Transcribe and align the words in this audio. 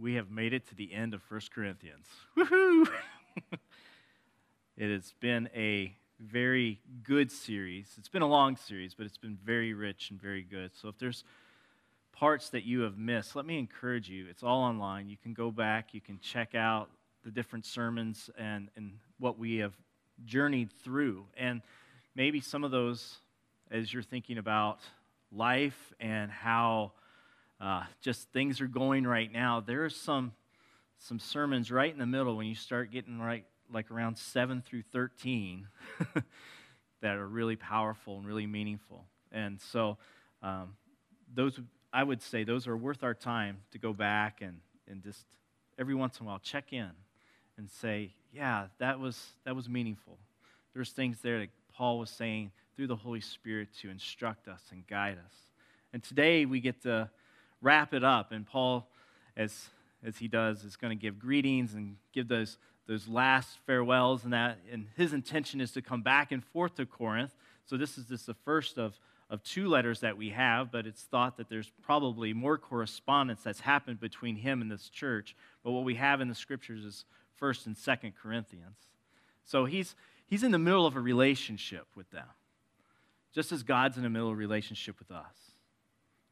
we 0.00 0.14
have 0.14 0.30
made 0.30 0.52
it 0.52 0.66
to 0.68 0.74
the 0.74 0.92
end 0.92 1.12
of 1.12 1.22
1 1.28 1.40
Corinthians. 1.52 2.06
Woohoo! 2.36 2.88
it 4.76 4.90
has 4.90 5.12
been 5.20 5.48
a 5.54 5.96
very 6.20 6.80
good 7.02 7.32
series. 7.32 7.94
It's 7.98 8.08
been 8.08 8.22
a 8.22 8.28
long 8.28 8.56
series, 8.56 8.94
but 8.94 9.06
it's 9.06 9.18
been 9.18 9.38
very 9.44 9.74
rich 9.74 10.10
and 10.10 10.20
very 10.20 10.42
good. 10.42 10.70
So 10.74 10.88
if 10.88 10.98
there's 10.98 11.24
parts 12.12 12.50
that 12.50 12.64
you 12.64 12.80
have 12.82 12.96
missed, 12.96 13.34
let 13.34 13.44
me 13.44 13.58
encourage 13.58 14.08
you. 14.08 14.26
It's 14.28 14.42
all 14.42 14.62
online. 14.62 15.08
You 15.08 15.16
can 15.20 15.34
go 15.34 15.50
back, 15.50 15.94
you 15.94 16.00
can 16.00 16.20
check 16.20 16.54
out 16.54 16.90
the 17.24 17.30
different 17.30 17.66
sermons 17.66 18.30
and, 18.38 18.68
and 18.76 18.92
what 19.18 19.38
we 19.38 19.56
have 19.56 19.74
journeyed 20.24 20.70
through. 20.84 21.24
And 21.36 21.60
maybe 22.14 22.40
some 22.40 22.62
of 22.62 22.70
those, 22.70 23.18
as 23.70 23.92
you're 23.92 24.02
thinking 24.02 24.38
about 24.38 24.78
life 25.32 25.92
and 26.00 26.30
how 26.30 26.92
uh, 27.60 27.82
just 28.00 28.30
things 28.32 28.60
are 28.60 28.68
going 28.68 29.06
right 29.06 29.30
now, 29.32 29.60
there 29.60 29.84
are 29.84 29.90
some 29.90 30.32
some 31.00 31.18
sermons 31.18 31.70
right 31.70 31.92
in 31.92 31.98
the 31.98 32.06
middle 32.06 32.36
when 32.36 32.46
you 32.46 32.56
start 32.56 32.90
getting 32.90 33.20
right 33.20 33.44
like 33.72 33.90
around 33.90 34.18
7 34.18 34.62
through 34.62 34.82
13 34.82 35.68
that 37.02 37.16
are 37.16 37.26
really 37.26 37.54
powerful 37.54 38.16
and 38.16 38.26
really 38.26 38.46
meaningful. 38.46 39.04
And 39.30 39.60
so 39.60 39.98
um, 40.42 40.74
those 41.32 41.60
I 41.92 42.02
would 42.02 42.22
say 42.22 42.44
those 42.44 42.66
are 42.66 42.76
worth 42.76 43.02
our 43.02 43.14
time 43.14 43.58
to 43.72 43.78
go 43.78 43.92
back 43.92 44.40
and, 44.42 44.60
and 44.88 45.02
just 45.02 45.24
every 45.78 45.94
once 45.94 46.18
in 46.18 46.26
a 46.26 46.28
while 46.28 46.38
check 46.38 46.72
in 46.72 46.90
and 47.56 47.70
say, 47.70 48.12
yeah, 48.32 48.66
that 48.78 48.98
was 48.98 49.32
that 49.44 49.54
was 49.54 49.68
meaningful. 49.68 50.18
There's 50.74 50.90
things 50.90 51.20
there 51.22 51.40
that 51.40 51.50
Paul 51.72 51.98
was 51.98 52.10
saying 52.10 52.52
through 52.76 52.88
the 52.88 52.96
Holy 52.96 53.20
Spirit 53.20 53.68
to 53.80 53.90
instruct 53.90 54.48
us 54.48 54.62
and 54.70 54.86
guide 54.86 55.18
us. 55.24 55.34
And 55.92 56.02
today 56.02 56.44
we 56.44 56.60
get 56.60 56.82
to 56.82 57.10
wrap 57.60 57.94
it 57.94 58.04
up. 58.04 58.32
And 58.32 58.46
Paul, 58.46 58.88
as, 59.36 59.68
as 60.04 60.18
he 60.18 60.28
does, 60.28 60.64
is 60.64 60.76
going 60.76 60.96
to 60.96 61.00
give 61.00 61.18
greetings 61.18 61.74
and 61.74 61.96
give 62.12 62.28
those, 62.28 62.58
those 62.86 63.08
last 63.08 63.58
farewells 63.66 64.24
and 64.24 64.32
that. 64.32 64.58
And 64.72 64.86
his 64.96 65.12
intention 65.12 65.60
is 65.60 65.72
to 65.72 65.82
come 65.82 66.02
back 66.02 66.32
and 66.32 66.44
forth 66.44 66.76
to 66.76 66.86
Corinth. 66.86 67.34
So 67.64 67.76
this 67.76 67.98
is 67.98 68.06
just 68.06 68.26
the 68.26 68.34
first 68.34 68.78
of, 68.78 68.98
of 69.30 69.42
two 69.42 69.68
letters 69.68 70.00
that 70.00 70.16
we 70.16 70.30
have, 70.30 70.72
but 70.72 70.86
it's 70.86 71.02
thought 71.02 71.36
that 71.36 71.48
there's 71.48 71.70
probably 71.82 72.32
more 72.32 72.56
correspondence 72.56 73.42
that's 73.42 73.60
happened 73.60 74.00
between 74.00 74.36
him 74.36 74.62
and 74.62 74.70
this 74.70 74.88
church. 74.88 75.36
But 75.62 75.72
what 75.72 75.84
we 75.84 75.96
have 75.96 76.20
in 76.20 76.28
the 76.28 76.34
scriptures 76.34 76.84
is 76.84 77.04
first 77.36 77.66
and 77.66 77.76
second 77.76 78.14
Corinthians. 78.20 78.76
So 79.44 79.64
he's 79.64 79.94
he's 80.26 80.42
in 80.42 80.50
the 80.50 80.58
middle 80.58 80.86
of 80.86 80.96
a 80.96 81.00
relationship 81.00 81.86
with 81.94 82.10
them. 82.10 82.26
Just 83.34 83.52
as 83.52 83.62
God's 83.62 83.96
in 83.96 84.02
the 84.02 84.10
middle 84.10 84.28
of 84.28 84.34
a 84.34 84.36
relationship 84.36 84.98
with 84.98 85.10
us. 85.10 85.47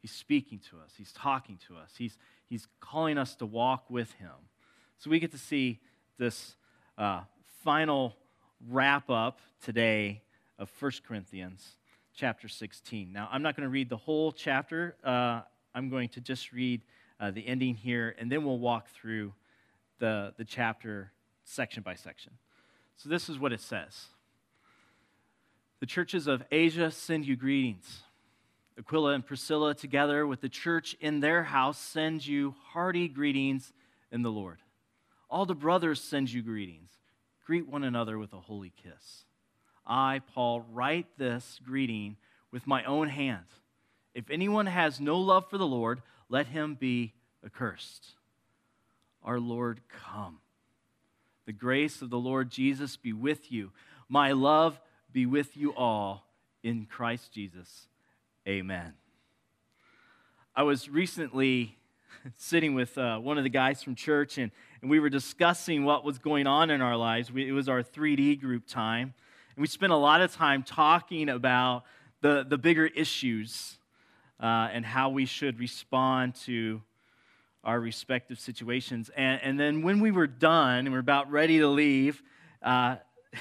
He's 0.07 0.13
speaking 0.13 0.61
to 0.71 0.77
us, 0.77 0.93
He's 0.97 1.11
talking 1.11 1.59
to 1.67 1.75
us, 1.75 1.91
He's, 1.99 2.17
he's 2.49 2.69
calling 2.79 3.19
us 3.19 3.35
to 3.35 3.45
walk 3.45 3.91
with 3.91 4.13
Him. 4.13 4.31
So 4.99 5.11
we 5.11 5.19
get 5.19 5.33
to 5.33 5.39
see 5.39 5.81
this 6.17 6.55
uh, 6.97 7.23
final 7.65 8.15
wrap 8.71 9.11
up 9.11 9.41
today 9.61 10.23
of 10.61 10.71
1 10.79 10.93
Corinthians 11.09 11.79
chapter 12.15 12.47
16. 12.47 13.13
Now, 13.13 13.29
I'm 13.33 13.43
not 13.43 13.57
going 13.57 13.65
to 13.65 13.69
read 13.69 13.89
the 13.89 13.97
whole 13.97 14.31
chapter, 14.31 14.95
uh, 15.03 15.41
I'm 15.75 15.89
going 15.91 16.09
to 16.11 16.21
just 16.21 16.53
read 16.53 16.83
uh, 17.19 17.33
the 17.33 17.45
ending 17.45 17.75
here, 17.75 18.15
and 18.17 18.31
then 18.31 18.45
we'll 18.45 18.61
walk 18.61 18.87
through 18.91 19.33
the, 19.99 20.33
the 20.37 20.45
chapter 20.45 21.11
section 21.43 21.83
by 21.83 21.97
section. 21.97 22.31
So, 22.97 23.09
this 23.09 23.29
is 23.29 23.41
what 23.41 23.53
it 23.53 23.61
says 23.61 24.07
The 25.81 25.87
churches 25.87 26.29
of 26.29 26.45
Asia 26.53 26.93
send 26.93 27.27
you 27.27 27.35
greetings. 27.35 28.05
Aquila 28.79 29.13
and 29.13 29.25
Priscilla, 29.25 29.75
together 29.75 30.27
with 30.27 30.41
the 30.41 30.49
church 30.49 30.95
in 31.01 31.21
their 31.21 31.45
house, 31.45 31.79
send 31.79 32.27
you 32.27 32.55
hearty 32.73 33.09
greetings 33.09 33.73
in 34.13 34.23
the 34.23 34.31
Lord. 34.31 34.59
All 35.31 35.47
the 35.47 35.55
brothers 35.55 36.01
send 36.01 36.31
you 36.31 36.43
greetings. 36.43 36.91
Greet 37.47 37.69
one 37.69 37.85
another 37.85 38.19
with 38.19 38.33
a 38.33 38.41
holy 38.41 38.73
kiss. 38.83 39.25
I, 39.87 40.21
Paul, 40.35 40.65
write 40.73 41.07
this 41.17 41.61
greeting 41.65 42.17
with 42.51 42.67
my 42.67 42.85
own 42.85 43.09
hand. 43.09 43.45
If 44.15 44.31
anyone 44.31 44.67
has 44.67 45.01
no 45.01 45.19
love 45.19 45.49
for 45.49 45.59
the 45.59 45.67
Lord, 45.67 46.03
let 46.29 46.47
him 46.47 46.75
be 46.75 47.15
accursed. 47.45 48.15
Our 49.23 49.39
Lord, 49.41 49.81
come. 49.89 50.39
The 51.47 51.53
grace 51.53 52.03
of 52.03 52.11
the 52.11 52.19
Lord 52.19 52.51
Jesus 52.51 52.97
be 52.97 53.13
with 53.13 53.53
you. 53.53 53.73
My 54.09 54.33
love 54.33 54.81
be 55.13 55.27
with 55.27 55.57
you 55.57 55.75
all 55.75 56.27
in 56.63 56.87
Christ 56.87 57.33
Jesus. 57.33 57.87
Amen. 58.49 58.93
I 60.55 60.63
was 60.63 60.89
recently 60.89 61.77
sitting 62.37 62.75
with 62.75 62.97
uh, 62.97 63.19
one 63.19 63.39
of 63.39 63.45
the 63.45 63.51
guys 63.51 63.83
from 63.83 63.97
church, 63.97 64.39
and, 64.39 64.53
and 64.81 64.89
we 64.89 65.01
were 65.01 65.11
discussing 65.11 65.85
what 65.85 66.05
was 66.05 66.21
going 66.21 66.47
on 66.47 66.71
in 66.71 66.81
our 66.81 66.97
lives. 66.97 67.33
We, 67.33 67.49
it 67.49 67.51
was 67.51 67.69
our 67.69 67.83
3D 67.83 68.41
group 68.41 68.69
time. 68.69 69.15
And 69.57 69.63
we 69.63 69.67
spent 69.67 69.91
a 69.91 69.97
lot 69.97 70.21
of 70.21 70.33
time 70.33 70.63
talking 70.63 71.29
about 71.29 71.87
the, 72.21 72.47
the 72.49 72.57
bigger 72.57 72.87
issues 72.87 73.79
uh, 74.41 74.69
and 74.73 74.87
how 74.87 75.09
we 75.09 75.27
should 75.27 75.59
respond 75.59 76.37
to 76.45 76.83
our 77.65 77.81
respective 77.81 78.39
situations. 78.39 79.11
And, 79.17 79.41
and 79.43 79.59
then 79.59 79.83
when 79.83 79.99
we 79.99 80.13
were 80.13 80.29
done 80.29 80.87
and 80.87 80.93
we're 80.93 81.01
about 81.01 81.33
ready 81.33 81.59
to 81.59 81.67
leave, 81.67 82.23
uh, 82.63 82.99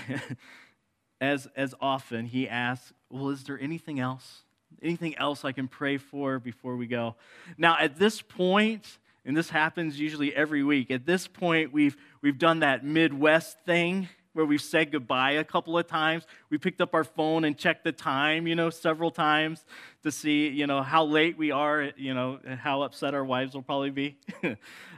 as, 1.22 1.48
as 1.56 1.76
often, 1.80 2.26
he 2.26 2.50
asked, 2.50 2.92
Well, 3.12 3.30
is 3.30 3.44
there 3.44 3.60
anything 3.60 4.00
else? 4.00 4.45
Anything 4.86 5.18
else 5.18 5.44
I 5.44 5.52
can 5.52 5.68
pray 5.68 5.98
for 5.98 6.38
before 6.38 6.76
we 6.76 6.86
go? 6.86 7.16
Now, 7.58 7.76
at 7.80 7.98
this 7.98 8.22
point, 8.22 9.00
and 9.26 9.36
this 9.36 9.50
happens 9.50 10.00
usually 10.00 10.34
every 10.36 10.64
week, 10.64 10.92
at 10.92 11.08
this 11.08 11.28
point, 11.28 11.74
we've, 11.74 11.98
we've 12.22 12.38
done 12.38 12.60
that 12.60 12.86
Midwest 12.86 13.58
thing 13.66 14.08
where 14.34 14.46
we've 14.46 14.62
said 14.62 14.92
goodbye 14.92 15.32
a 15.32 15.44
couple 15.44 15.76
of 15.76 15.88
times. 15.88 16.28
We 16.52 16.60
picked 16.60 16.82
up 16.82 16.94
our 16.94 17.04
phone 17.04 17.46
and 17.46 17.58
checked 17.58 17.84
the 17.84 17.92
time, 17.92 18.46
you 18.46 18.54
know, 18.54 18.70
several 18.70 19.10
times 19.10 19.66
to 20.04 20.12
see, 20.12 20.50
you 20.50 20.68
know, 20.68 20.84
how 20.84 21.04
late 21.06 21.36
we 21.36 21.50
are, 21.50 21.90
you 21.98 22.14
know, 22.14 22.40
and 22.46 22.60
how 22.60 22.84
upset 22.84 23.16
our 23.16 23.26
wives 23.26 23.56
will 23.56 23.64
probably 23.64 23.90
be. 23.90 24.18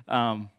um, 0.09 0.49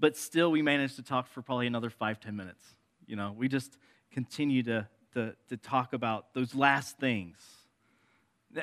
but 0.00 0.16
still, 0.16 0.50
we 0.50 0.62
managed 0.62 0.96
to 0.96 1.02
talk 1.02 1.28
for 1.28 1.42
probably 1.42 1.68
another 1.68 1.90
five, 1.90 2.18
ten 2.18 2.34
minutes. 2.34 2.64
You 3.06 3.14
know, 3.14 3.32
we 3.36 3.46
just 3.46 3.78
continue 4.10 4.64
to, 4.64 4.88
to, 5.12 5.36
to 5.50 5.56
talk 5.56 5.92
about 5.92 6.34
those 6.34 6.56
last 6.56 6.98
things 6.98 7.36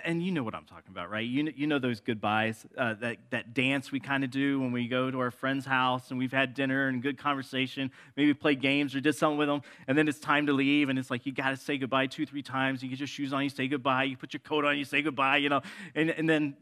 and 0.06 0.24
you 0.24 0.32
know 0.32 0.44
what 0.44 0.56
I'm 0.56 0.66
talking 0.66 0.92
about, 0.92 1.10
right? 1.10 1.26
You, 1.26 1.52
you 1.56 1.68
know 1.68 1.80
those 1.80 2.00
goodbyes, 2.00 2.66
uh, 2.78 2.96
that, 2.96 3.18
that 3.32 3.54
dance 3.54 3.92
we 3.92 4.00
kind 4.00 4.24
of 4.24 4.32
do 4.32 4.60
when 4.60 4.72
we 4.72 4.88
go 4.88 5.12
to 5.12 5.20
our 5.20 5.32
friend's 5.32 5.66
house 5.66 6.10
and 6.10 6.20
we've 6.20 6.32
had 6.32 6.54
dinner 6.54 6.88
and 6.88 7.02
good 7.02 7.18
conversation, 7.18 7.92
maybe 8.16 8.34
play 8.34 8.56
games 8.56 8.96
or 8.96 9.00
did 9.00 9.16
something 9.16 9.38
with 9.38 9.48
them, 9.48 9.62
and 9.88 9.98
then 9.98 10.08
it's 10.08 10.20
time 10.20 10.48
to 10.48 10.54
leave, 10.54 10.90
and 10.90 10.98
it's 10.98 11.12
like 11.12 11.26
you 11.26 11.32
got 11.32 11.50
to 11.50 11.58
say 11.58 11.78
goodbye 11.78 12.08
two, 12.08 12.26
three 12.26 12.42
times. 12.42 12.82
You 12.82 12.90
get 12.90 13.00
your 13.00 13.08
shoes 13.08 13.34
on, 13.34 13.44
you 13.44 13.50
say 13.50 13.68
goodbye, 13.68 14.04
you 14.04 14.18
put 14.18 14.34
your 14.34 14.42
coat 14.42 14.66
on, 14.66 14.78
you 14.78 14.86
say 14.86 15.02
goodbye, 15.02 15.38
you 15.38 15.50
know, 15.50 15.62
and, 15.96 16.10
and 16.10 16.30
then 16.30 16.56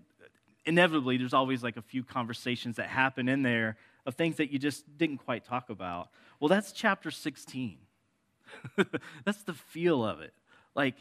inevitably 0.66 1.18
there's 1.18 1.34
always 1.34 1.64
like 1.64 1.78
a 1.78 1.82
few 1.82 2.04
conversations 2.04 2.78
that 2.78 2.88
happen 2.88 3.28
in 3.28 3.44
there 3.44 3.78
of 4.06 4.16
things 4.16 4.38
that 4.38 4.52
you 4.52 4.60
just 4.60 4.98
didn't 4.98 5.18
quite 5.18 5.46
talk 5.46 5.70
about. 5.70 6.10
Well, 6.40 6.48
that's 6.48 6.72
chapter 6.72 7.12
16. 7.12 7.78
that's 9.26 9.44
the 9.44 9.54
feel 9.54 10.04
of 10.04 10.22
it. 10.22 10.34
Like, 10.76 10.96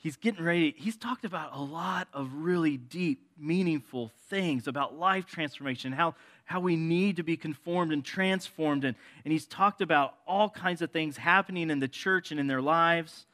he's 0.00 0.16
getting 0.16 0.44
ready. 0.44 0.74
He's 0.76 0.96
talked 0.96 1.24
about 1.24 1.50
a 1.54 1.60
lot 1.60 2.08
of 2.12 2.32
really 2.34 2.76
deep, 2.76 3.20
meaningful 3.38 4.10
things 4.28 4.66
about 4.66 4.98
life 4.98 5.26
transformation, 5.26 5.92
how, 5.92 6.14
how 6.44 6.60
we 6.60 6.76
need 6.76 7.16
to 7.16 7.22
be 7.22 7.36
conformed 7.36 7.92
and 7.92 8.04
transformed. 8.04 8.84
And, 8.84 8.96
and 9.24 9.32
he's 9.32 9.46
talked 9.46 9.80
about 9.80 10.14
all 10.26 10.48
kinds 10.48 10.82
of 10.82 10.90
things 10.90 11.16
happening 11.16 11.70
in 11.70 11.78
the 11.78 11.88
church 11.88 12.30
and 12.30 12.40
in 12.40 12.46
their 12.46 12.62
lives. 12.62 13.26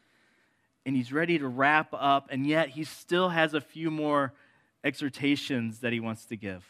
And 0.85 0.95
he's 0.95 1.13
ready 1.13 1.39
to 1.39 1.49
wrap 1.49 1.89
up, 1.93 2.29
and 2.31 2.47
yet 2.47 2.69
he 2.69 2.85
still 2.85 3.31
has 3.31 3.55
a 3.55 3.61
few 3.61 3.91
more 3.91 4.33
exhortations 4.85 5.81
that 5.81 5.93
he 5.93 5.99
wants 5.99 6.27
to 6.27 6.37
give. 6.37 6.65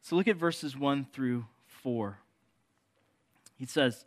So 0.00 0.14
look 0.14 0.28
at 0.28 0.36
verses 0.36 0.76
1 0.76 1.06
through 1.12 1.46
4. 1.82 2.18
He 3.56 3.66
says, 3.66 4.04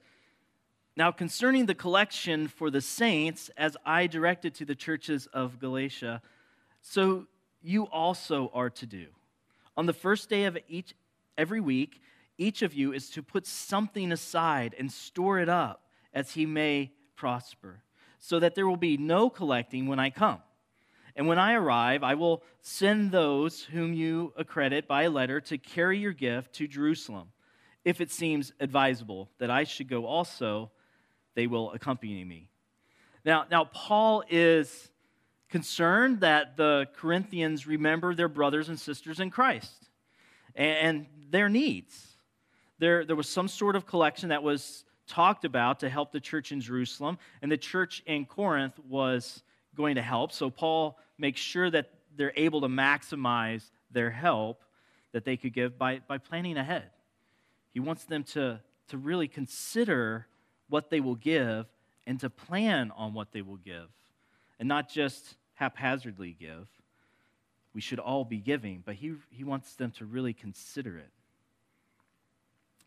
now, 0.98 1.12
concerning 1.12 1.66
the 1.66 1.76
collection 1.76 2.48
for 2.48 2.70
the 2.70 2.80
saints, 2.80 3.52
as 3.58 3.76
I 3.86 4.08
directed 4.08 4.56
to 4.56 4.66
the 4.66 4.76
churches 4.76 5.28
of 5.34 5.60
Galatia, 5.60 6.22
so 6.82 7.28
you 7.62 7.84
also 7.84 8.50
are 8.54 8.70
to 8.70 8.86
do. 8.86 9.08
On 9.76 9.88
the 9.88 9.94
first 9.94 10.30
day 10.30 10.46
of 10.46 10.58
each 10.70 10.94
every 11.38 11.60
week, 11.60 12.02
each 12.38 12.62
of 12.62 12.74
you 12.74 12.94
is 12.94 13.10
to 13.10 13.22
put 13.22 13.46
something 13.46 14.12
aside 14.14 14.74
and 14.80 14.90
store 14.90 15.40
it 15.40 15.50
up 15.50 15.82
as 16.14 16.32
he 16.32 16.46
may 16.46 16.92
prosper, 17.18 17.84
so 18.20 18.40
that 18.40 18.56
there 18.56 18.68
will 18.68 18.78
be 18.78 18.96
no 18.96 19.30
collecting 19.30 19.88
when 19.88 20.00
I 20.00 20.10
come. 20.10 20.40
And 21.18 21.28
when 21.28 21.40
I 21.40 21.54
arrive, 21.54 22.04
I 22.04 22.16
will 22.16 22.42
send 22.62 23.12
those 23.12 23.64
whom 23.64 23.94
you 23.94 24.34
accredit 24.38 24.88
by 24.88 25.08
letter 25.08 25.42
to 25.42 25.58
carry 25.58 25.98
your 25.98 26.14
gift 26.14 26.54
to 26.54 26.68
Jerusalem, 26.68 27.30
if 27.84 28.00
it 28.00 28.12
seems 28.12 28.54
advisable 28.62 29.30
that 29.40 29.52
I 29.52 29.66
should 29.66 29.90
go 29.90 30.06
also 30.06 30.72
they 31.36 31.48
will 31.48 31.72
accompany 31.72 32.24
me. 32.24 32.50
Now, 33.24 33.46
now 33.50 33.66
Paul 33.66 34.24
is 34.30 34.90
concerned 35.50 36.22
that 36.22 36.58
the 36.58 36.88
Corinthians 36.98 37.68
remember 37.68 38.16
their 38.16 38.28
brothers 38.28 38.70
and 38.70 38.80
sisters 38.80 39.20
in 39.20 39.30
Christ. 39.30 39.90
and, 40.56 41.06
their 41.30 41.50
needs. 41.50 42.16
There, 42.80 43.04
there 43.04 43.16
was 43.16 43.28
some 43.28 43.48
sort 43.48 43.76
of 43.76 43.86
collection 43.86 44.30
that 44.30 44.44
was 44.44 44.86
talked 45.08 45.46
about 45.46 45.80
to 45.82 45.90
help 45.90 46.12
the 46.12 46.20
church 46.20 46.52
in 46.52 46.62
Jerusalem, 46.62 47.18
and 47.42 47.52
the 47.52 47.58
church 47.58 48.04
in 48.06 48.26
Corinth 48.26 48.80
was 48.88 49.44
going 49.76 49.96
to 49.96 50.02
help. 50.02 50.32
So 50.32 50.50
Paul 50.50 50.98
makes 51.18 51.42
sure 51.42 51.70
that 51.70 51.90
they're 52.16 52.34
able 52.36 52.62
to 52.62 52.68
maximize 52.68 53.64
their 53.92 54.10
help 54.10 54.64
that 55.12 55.26
they 55.26 55.38
could 55.38 55.54
give 55.54 55.78
by, 55.78 56.02
by 56.08 56.18
planning 56.18 56.58
ahead. 56.58 56.90
He 57.72 57.80
wants 57.80 58.06
them 58.06 58.24
to, 58.24 58.60
to 58.90 58.98
really 58.98 59.28
consider 59.28 60.28
what 60.70 60.90
they 60.90 61.00
will 61.00 61.16
give 61.16 61.66
and 62.08 62.20
to 62.20 62.30
plan 62.30 62.92
on 62.96 63.14
what 63.14 63.32
they 63.32 63.42
will 63.42 63.58
give 63.58 63.90
and 64.60 64.68
not 64.68 64.90
just 64.90 65.36
haphazardly 65.56 66.36
give. 66.40 66.68
We 67.74 67.82
should 67.82 68.00
all 68.00 68.24
be 68.24 68.38
giving, 68.38 68.84
but 68.86 68.96
he, 68.96 69.16
he 69.30 69.44
wants 69.44 69.76
them 69.76 69.92
to 69.92 70.06
really 70.06 70.34
consider 70.34 70.98
it. 70.98 71.10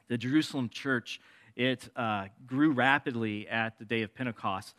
The 0.08 0.16
Jerusalem 0.16 0.70
church, 0.70 1.20
it 1.56 1.88
uh, 1.94 2.26
grew 2.46 2.72
rapidly 2.72 3.46
at 3.48 3.78
the 3.78 3.84
day 3.84 4.02
of 4.02 4.14
Pentecost. 4.14 4.74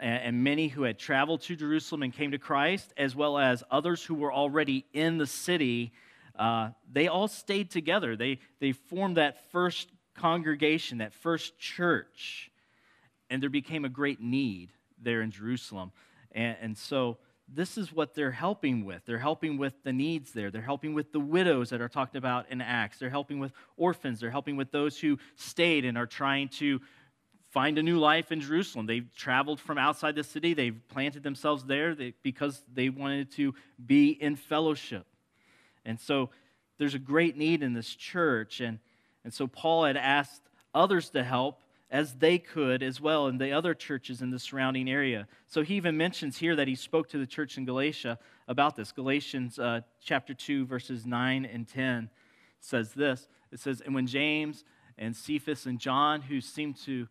And 0.00 0.42
many 0.42 0.68
who 0.68 0.84
had 0.84 0.98
traveled 0.98 1.42
to 1.42 1.54
Jerusalem 1.54 2.02
and 2.02 2.12
came 2.12 2.30
to 2.30 2.38
Christ, 2.38 2.92
as 2.96 3.14
well 3.14 3.38
as 3.38 3.62
others 3.70 4.02
who 4.02 4.14
were 4.14 4.32
already 4.32 4.86
in 4.94 5.18
the 5.18 5.26
city, 5.26 5.92
uh, 6.36 6.70
they 6.90 7.08
all 7.08 7.28
stayed 7.28 7.70
together. 7.70 8.16
They, 8.16 8.38
they 8.58 8.72
formed 8.72 9.18
that 9.18 9.52
first 9.52 9.90
congregation, 10.14 10.98
that 10.98 11.12
first 11.12 11.58
church. 11.58 12.50
And 13.30 13.42
there 13.42 13.50
became 13.50 13.84
a 13.84 13.88
great 13.88 14.20
need 14.20 14.70
there 15.00 15.22
in 15.22 15.30
Jerusalem. 15.30 15.92
And, 16.32 16.56
and 16.60 16.78
so 16.78 17.18
this 17.48 17.76
is 17.76 17.92
what 17.92 18.14
they're 18.14 18.30
helping 18.30 18.84
with. 18.84 19.04
They're 19.04 19.18
helping 19.18 19.58
with 19.58 19.74
the 19.84 19.92
needs 19.92 20.32
there. 20.32 20.50
They're 20.50 20.62
helping 20.62 20.94
with 20.94 21.12
the 21.12 21.20
widows 21.20 21.70
that 21.70 21.80
are 21.80 21.88
talked 21.88 22.16
about 22.16 22.50
in 22.50 22.60
Acts. 22.60 22.98
They're 22.98 23.10
helping 23.10 23.38
with 23.38 23.52
orphans. 23.76 24.20
They're 24.20 24.30
helping 24.30 24.56
with 24.56 24.70
those 24.70 24.98
who 24.98 25.18
stayed 25.36 25.84
and 25.84 25.98
are 25.98 26.06
trying 26.06 26.48
to 26.50 26.80
find 27.50 27.76
a 27.76 27.82
new 27.82 27.98
life 27.98 28.32
in 28.32 28.40
Jerusalem. 28.40 28.86
They've 28.86 29.08
traveled 29.14 29.60
from 29.60 29.76
outside 29.76 30.14
the 30.14 30.24
city. 30.24 30.54
They've 30.54 30.80
planted 30.88 31.22
themselves 31.22 31.64
there 31.64 31.94
because 32.22 32.62
they 32.72 32.88
wanted 32.88 33.30
to 33.32 33.54
be 33.84 34.10
in 34.10 34.36
fellowship. 34.36 35.06
And 35.84 36.00
so 36.00 36.30
there's 36.78 36.94
a 36.94 36.98
great 36.98 37.36
need 37.36 37.62
in 37.62 37.74
this 37.74 37.94
church. 37.94 38.60
And, 38.60 38.78
and 39.24 39.32
so 39.32 39.46
Paul 39.46 39.84
had 39.84 39.96
asked 39.96 40.42
others 40.74 41.10
to 41.10 41.22
help 41.22 41.60
as 41.92 42.14
they 42.14 42.38
could 42.38 42.82
as 42.82 43.00
well 43.00 43.26
in 43.26 43.36
the 43.36 43.52
other 43.52 43.74
churches 43.74 44.22
in 44.22 44.30
the 44.30 44.38
surrounding 44.38 44.88
area. 44.88 45.28
So 45.46 45.62
he 45.62 45.74
even 45.74 45.98
mentions 45.98 46.38
here 46.38 46.56
that 46.56 46.66
he 46.66 46.74
spoke 46.74 47.10
to 47.10 47.18
the 47.18 47.26
church 47.26 47.58
in 47.58 47.66
Galatia 47.66 48.18
about 48.48 48.76
this. 48.76 48.92
Galatians 48.92 49.58
uh, 49.58 49.82
chapter 50.00 50.32
2, 50.32 50.64
verses 50.64 51.04
9 51.04 51.44
and 51.44 51.68
10 51.68 52.08
says 52.60 52.94
this 52.94 53.28
It 53.52 53.60
says, 53.60 53.82
And 53.82 53.94
when 53.94 54.06
James 54.06 54.64
and 54.96 55.14
Cephas 55.14 55.66
and 55.66 55.78
John, 55.78 56.22
who 56.22 56.40
seemed 56.40 56.76
to 56.84 57.08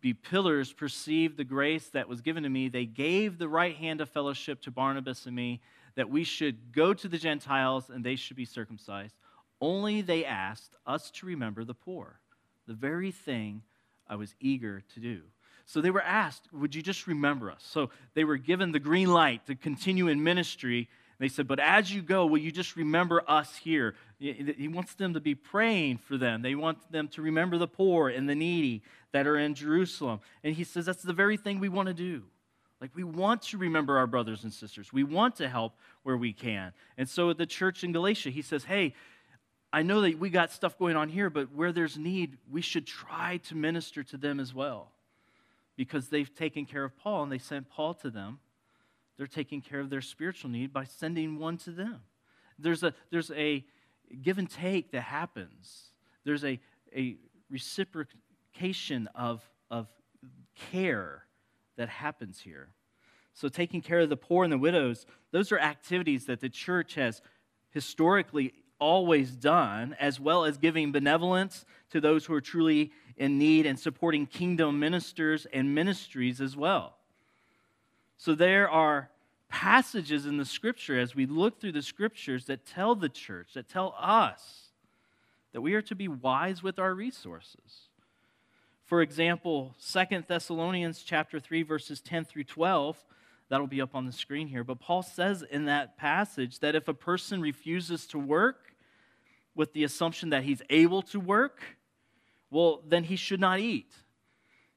be 0.00 0.12
pillars, 0.12 0.72
perceived 0.72 1.36
the 1.36 1.44
grace 1.44 1.88
that 1.90 2.08
was 2.08 2.20
given 2.20 2.42
to 2.42 2.48
me, 2.48 2.68
they 2.68 2.86
gave 2.86 3.38
the 3.38 3.48
right 3.48 3.76
hand 3.76 4.00
of 4.00 4.08
fellowship 4.08 4.60
to 4.62 4.72
Barnabas 4.72 5.26
and 5.26 5.36
me 5.36 5.60
that 5.94 6.10
we 6.10 6.24
should 6.24 6.72
go 6.72 6.92
to 6.92 7.06
the 7.06 7.18
Gentiles 7.18 7.88
and 7.88 8.04
they 8.04 8.16
should 8.16 8.36
be 8.36 8.44
circumcised. 8.44 9.14
Only 9.60 10.02
they 10.02 10.24
asked 10.24 10.74
us 10.86 11.10
to 11.12 11.26
remember 11.26 11.64
the 11.64 11.74
poor, 11.74 12.20
the 12.66 12.74
very 12.74 13.10
thing 13.10 13.62
I 14.08 14.16
was 14.16 14.34
eager 14.40 14.82
to 14.94 15.00
do. 15.00 15.22
So 15.66 15.80
they 15.80 15.90
were 15.90 16.02
asked, 16.02 16.52
Would 16.52 16.74
you 16.74 16.82
just 16.82 17.06
remember 17.06 17.50
us? 17.50 17.64
So 17.66 17.90
they 18.14 18.24
were 18.24 18.36
given 18.36 18.72
the 18.72 18.78
green 18.78 19.10
light 19.10 19.46
to 19.46 19.54
continue 19.54 20.08
in 20.08 20.22
ministry. 20.22 20.88
They 21.18 21.28
said, 21.28 21.48
But 21.48 21.60
as 21.60 21.92
you 21.92 22.02
go, 22.02 22.26
will 22.26 22.38
you 22.38 22.52
just 22.52 22.76
remember 22.76 23.22
us 23.26 23.56
here? 23.56 23.94
He 24.18 24.68
wants 24.68 24.94
them 24.94 25.14
to 25.14 25.20
be 25.20 25.34
praying 25.34 25.98
for 25.98 26.18
them. 26.18 26.42
They 26.42 26.54
want 26.54 26.90
them 26.92 27.08
to 27.08 27.22
remember 27.22 27.56
the 27.56 27.68
poor 27.68 28.08
and 28.08 28.28
the 28.28 28.34
needy 28.34 28.82
that 29.12 29.26
are 29.26 29.38
in 29.38 29.54
Jerusalem. 29.54 30.20
And 30.42 30.54
he 30.54 30.64
says, 30.64 30.86
That's 30.86 31.02
the 31.02 31.12
very 31.12 31.36
thing 31.36 31.60
we 31.60 31.68
want 31.68 31.88
to 31.88 31.94
do. 31.94 32.24
Like, 32.80 32.90
we 32.94 33.04
want 33.04 33.40
to 33.42 33.56
remember 33.56 33.96
our 33.96 34.06
brothers 34.06 34.44
and 34.44 34.52
sisters. 34.52 34.92
We 34.92 35.04
want 35.04 35.36
to 35.36 35.48
help 35.48 35.78
where 36.02 36.18
we 36.18 36.34
can. 36.34 36.72
And 36.98 37.08
so 37.08 37.30
at 37.30 37.38
the 37.38 37.46
church 37.46 37.82
in 37.82 37.92
Galatia, 37.92 38.28
he 38.28 38.42
says, 38.42 38.64
Hey, 38.64 38.94
I 39.74 39.82
know 39.82 40.02
that 40.02 40.20
we 40.20 40.30
got 40.30 40.52
stuff 40.52 40.78
going 40.78 40.94
on 40.94 41.08
here, 41.08 41.28
but 41.28 41.52
where 41.52 41.72
there's 41.72 41.98
need, 41.98 42.38
we 42.48 42.60
should 42.60 42.86
try 42.86 43.38
to 43.48 43.56
minister 43.56 44.04
to 44.04 44.16
them 44.16 44.38
as 44.38 44.54
well. 44.54 44.92
Because 45.74 46.10
they've 46.10 46.32
taken 46.32 46.64
care 46.64 46.84
of 46.84 46.96
Paul 46.96 47.24
and 47.24 47.32
they 47.32 47.38
sent 47.38 47.68
Paul 47.68 47.94
to 47.94 48.08
them. 48.08 48.38
They're 49.16 49.26
taking 49.26 49.60
care 49.60 49.80
of 49.80 49.90
their 49.90 50.00
spiritual 50.00 50.50
need 50.50 50.72
by 50.72 50.84
sending 50.84 51.40
one 51.40 51.56
to 51.58 51.72
them. 51.72 52.02
There's 52.56 52.84
a, 52.84 52.94
there's 53.10 53.32
a 53.32 53.64
give 54.22 54.38
and 54.38 54.48
take 54.48 54.92
that 54.92 55.00
happens, 55.00 55.90
there's 56.24 56.44
a, 56.44 56.60
a 56.94 57.16
reciprocation 57.50 59.08
of, 59.16 59.42
of 59.72 59.88
care 60.70 61.24
that 61.76 61.88
happens 61.88 62.38
here. 62.38 62.68
So, 63.32 63.48
taking 63.48 63.80
care 63.80 63.98
of 63.98 64.08
the 64.08 64.16
poor 64.16 64.44
and 64.44 64.52
the 64.52 64.58
widows, 64.58 65.04
those 65.32 65.50
are 65.50 65.58
activities 65.58 66.26
that 66.26 66.38
the 66.38 66.48
church 66.48 66.94
has 66.94 67.20
historically 67.70 68.52
always 68.84 69.30
done, 69.30 69.96
as 69.98 70.20
well 70.20 70.44
as 70.44 70.58
giving 70.58 70.92
benevolence 70.92 71.64
to 71.90 72.02
those 72.02 72.26
who 72.26 72.34
are 72.34 72.40
truly 72.42 72.92
in 73.16 73.38
need 73.38 73.64
and 73.64 73.80
supporting 73.80 74.26
kingdom 74.26 74.78
ministers 74.78 75.46
and 75.54 75.74
ministries 75.74 76.38
as 76.38 76.54
well. 76.54 76.98
So 78.18 78.34
there 78.34 78.68
are 78.68 79.08
passages 79.48 80.26
in 80.26 80.36
the 80.36 80.44
scripture 80.44 80.98
as 80.98 81.14
we 81.14 81.24
look 81.24 81.60
through 81.60 81.72
the 81.72 81.80
scriptures 81.80 82.44
that 82.44 82.66
tell 82.66 82.94
the 82.94 83.08
church, 83.08 83.54
that 83.54 83.70
tell 83.70 83.94
us 83.98 84.68
that 85.52 85.62
we 85.62 85.72
are 85.72 85.82
to 85.82 85.94
be 85.94 86.08
wise 86.08 86.62
with 86.62 86.78
our 86.78 86.94
resources. 86.94 87.88
For 88.84 89.00
example, 89.00 89.74
Second 89.78 90.26
Thessalonians 90.28 91.02
chapter 91.02 91.40
3 91.40 91.62
verses 91.62 92.02
10 92.02 92.26
through 92.26 92.44
12 92.44 93.02
That'll 93.48 93.66
be 93.66 93.82
up 93.82 93.94
on 93.94 94.06
the 94.06 94.12
screen 94.12 94.48
here. 94.48 94.64
But 94.64 94.80
Paul 94.80 95.02
says 95.02 95.44
in 95.48 95.66
that 95.66 95.96
passage 95.96 96.60
that 96.60 96.74
if 96.74 96.88
a 96.88 96.94
person 96.94 97.40
refuses 97.40 98.06
to 98.08 98.18
work 98.18 98.73
with 99.54 99.72
the 99.72 99.84
assumption 99.84 100.30
that 100.30 100.44
he's 100.44 100.62
able 100.70 101.02
to 101.02 101.20
work, 101.20 101.62
well, 102.50 102.82
then 102.86 103.04
he 103.04 103.16
should 103.16 103.40
not 103.40 103.60
eat. 103.60 103.92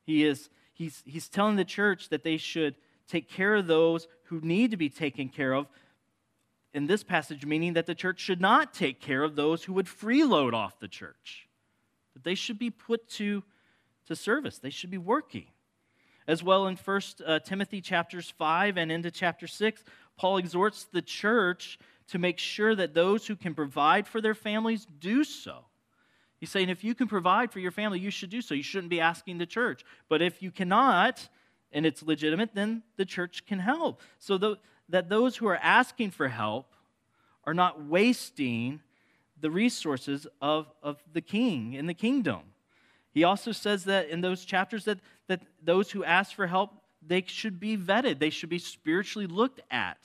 He 0.04 0.24
is, 0.24 0.50
he's, 0.74 1.04
he's 1.06 1.30
telling 1.30 1.56
the 1.56 1.66
church 1.66 2.10
that 2.10 2.24
they 2.24 2.38
should 2.38 2.76
take 3.08 3.30
care 3.30 3.56
of 3.56 3.68
those 3.68 4.08
who 4.26 4.40
need 4.42 4.72
to 4.72 4.78
be 4.78 4.90
taken 4.90 5.30
care 5.30 5.54
of. 5.54 5.68
In 6.74 6.88
this 6.88 7.04
passage, 7.04 7.46
meaning 7.46 7.74
that 7.74 7.86
the 7.86 7.96
church 7.96 8.20
should 8.20 8.42
not 8.42 8.74
take 8.74 9.00
care 9.00 9.24
of 9.24 9.36
those 9.36 9.64
who 9.64 9.74
would 9.74 9.88
freeload 9.88 10.54
off 10.54 10.80
the 10.80 10.88
church. 10.88 11.48
That 12.14 12.24
they 12.24 12.36
should 12.36 12.60
be 12.60 12.70
put 12.70 13.08
to, 13.12 13.44
to 14.08 14.16
service, 14.16 14.60
they 14.60 14.70
should 14.70 14.92
be 14.92 14.98
working 14.98 15.48
as 16.28 16.44
well 16.44 16.68
in 16.68 16.76
1 16.76 17.02
uh, 17.26 17.40
Timothy 17.40 17.82
chapters 17.82 18.34
5 18.38 18.78
and 18.78 18.92
into 18.92 19.10
chapter 19.10 19.48
6, 19.48 19.84
Paul 20.18 20.38
exhorts 20.38 20.86
the 20.92 21.02
church 21.02 21.80
to 22.10 22.20
make 22.20 22.40
sure 22.40 22.76
that 22.76 22.94
those 22.94 23.28
who 23.28 23.36
can 23.36 23.54
provide 23.54 24.08
for 24.08 24.22
their 24.22 24.36
families 24.36 24.88
do 25.00 25.24
so. 25.24 25.66
He's 26.40 26.50
saying 26.50 26.70
if 26.70 26.84
you 26.84 26.94
can 26.94 27.08
provide 27.08 27.52
for 27.52 27.60
your 27.60 27.72
family, 27.72 28.00
you 28.00 28.12
should 28.12 28.30
do 28.30 28.42
so. 28.42 28.54
You 28.54 28.64
shouldn't 28.64 28.90
be 28.90 29.02
asking 29.02 29.40
the 29.40 29.46
church. 29.46 29.84
But 30.08 30.22
if 30.22 30.42
you 30.42 30.52
cannot, 30.52 31.28
and 31.72 31.86
it's 31.86 32.04
legitimate, 32.04 32.54
then 32.54 32.84
the 32.96 33.06
church 33.06 33.46
can 33.46 33.60
help. 33.60 34.02
So 34.20 34.38
th- 34.38 34.58
that 34.90 35.10
those 35.10 35.36
who 35.36 35.48
are 35.48 35.58
asking 35.58 36.12
for 36.12 36.28
help 36.28 36.74
are 37.46 37.54
not 37.54 37.86
wasting 37.86 38.82
the 39.40 39.50
resources 39.50 40.28
of, 40.42 40.68
of 40.84 40.98
the 41.14 41.22
king 41.22 41.74
in 41.74 41.88
the 41.88 41.94
kingdom. 41.94 42.40
He 43.12 43.24
also 43.24 43.52
says 43.52 43.86
that 43.86 44.10
in 44.10 44.22
those 44.22 44.46
chapters 44.46 44.86
that, 44.86 45.00
that 45.28 45.42
those 45.64 45.92
who 45.92 46.04
ask 46.04 46.36
for 46.36 46.48
help, 46.48 46.72
they 47.06 47.24
should 47.26 47.60
be 47.60 47.78
vetted. 47.78 48.20
They 48.20 48.30
should 48.30 48.50
be 48.50 48.60
spiritually 48.60 49.28
looked 49.28 49.62
at. 49.72 49.98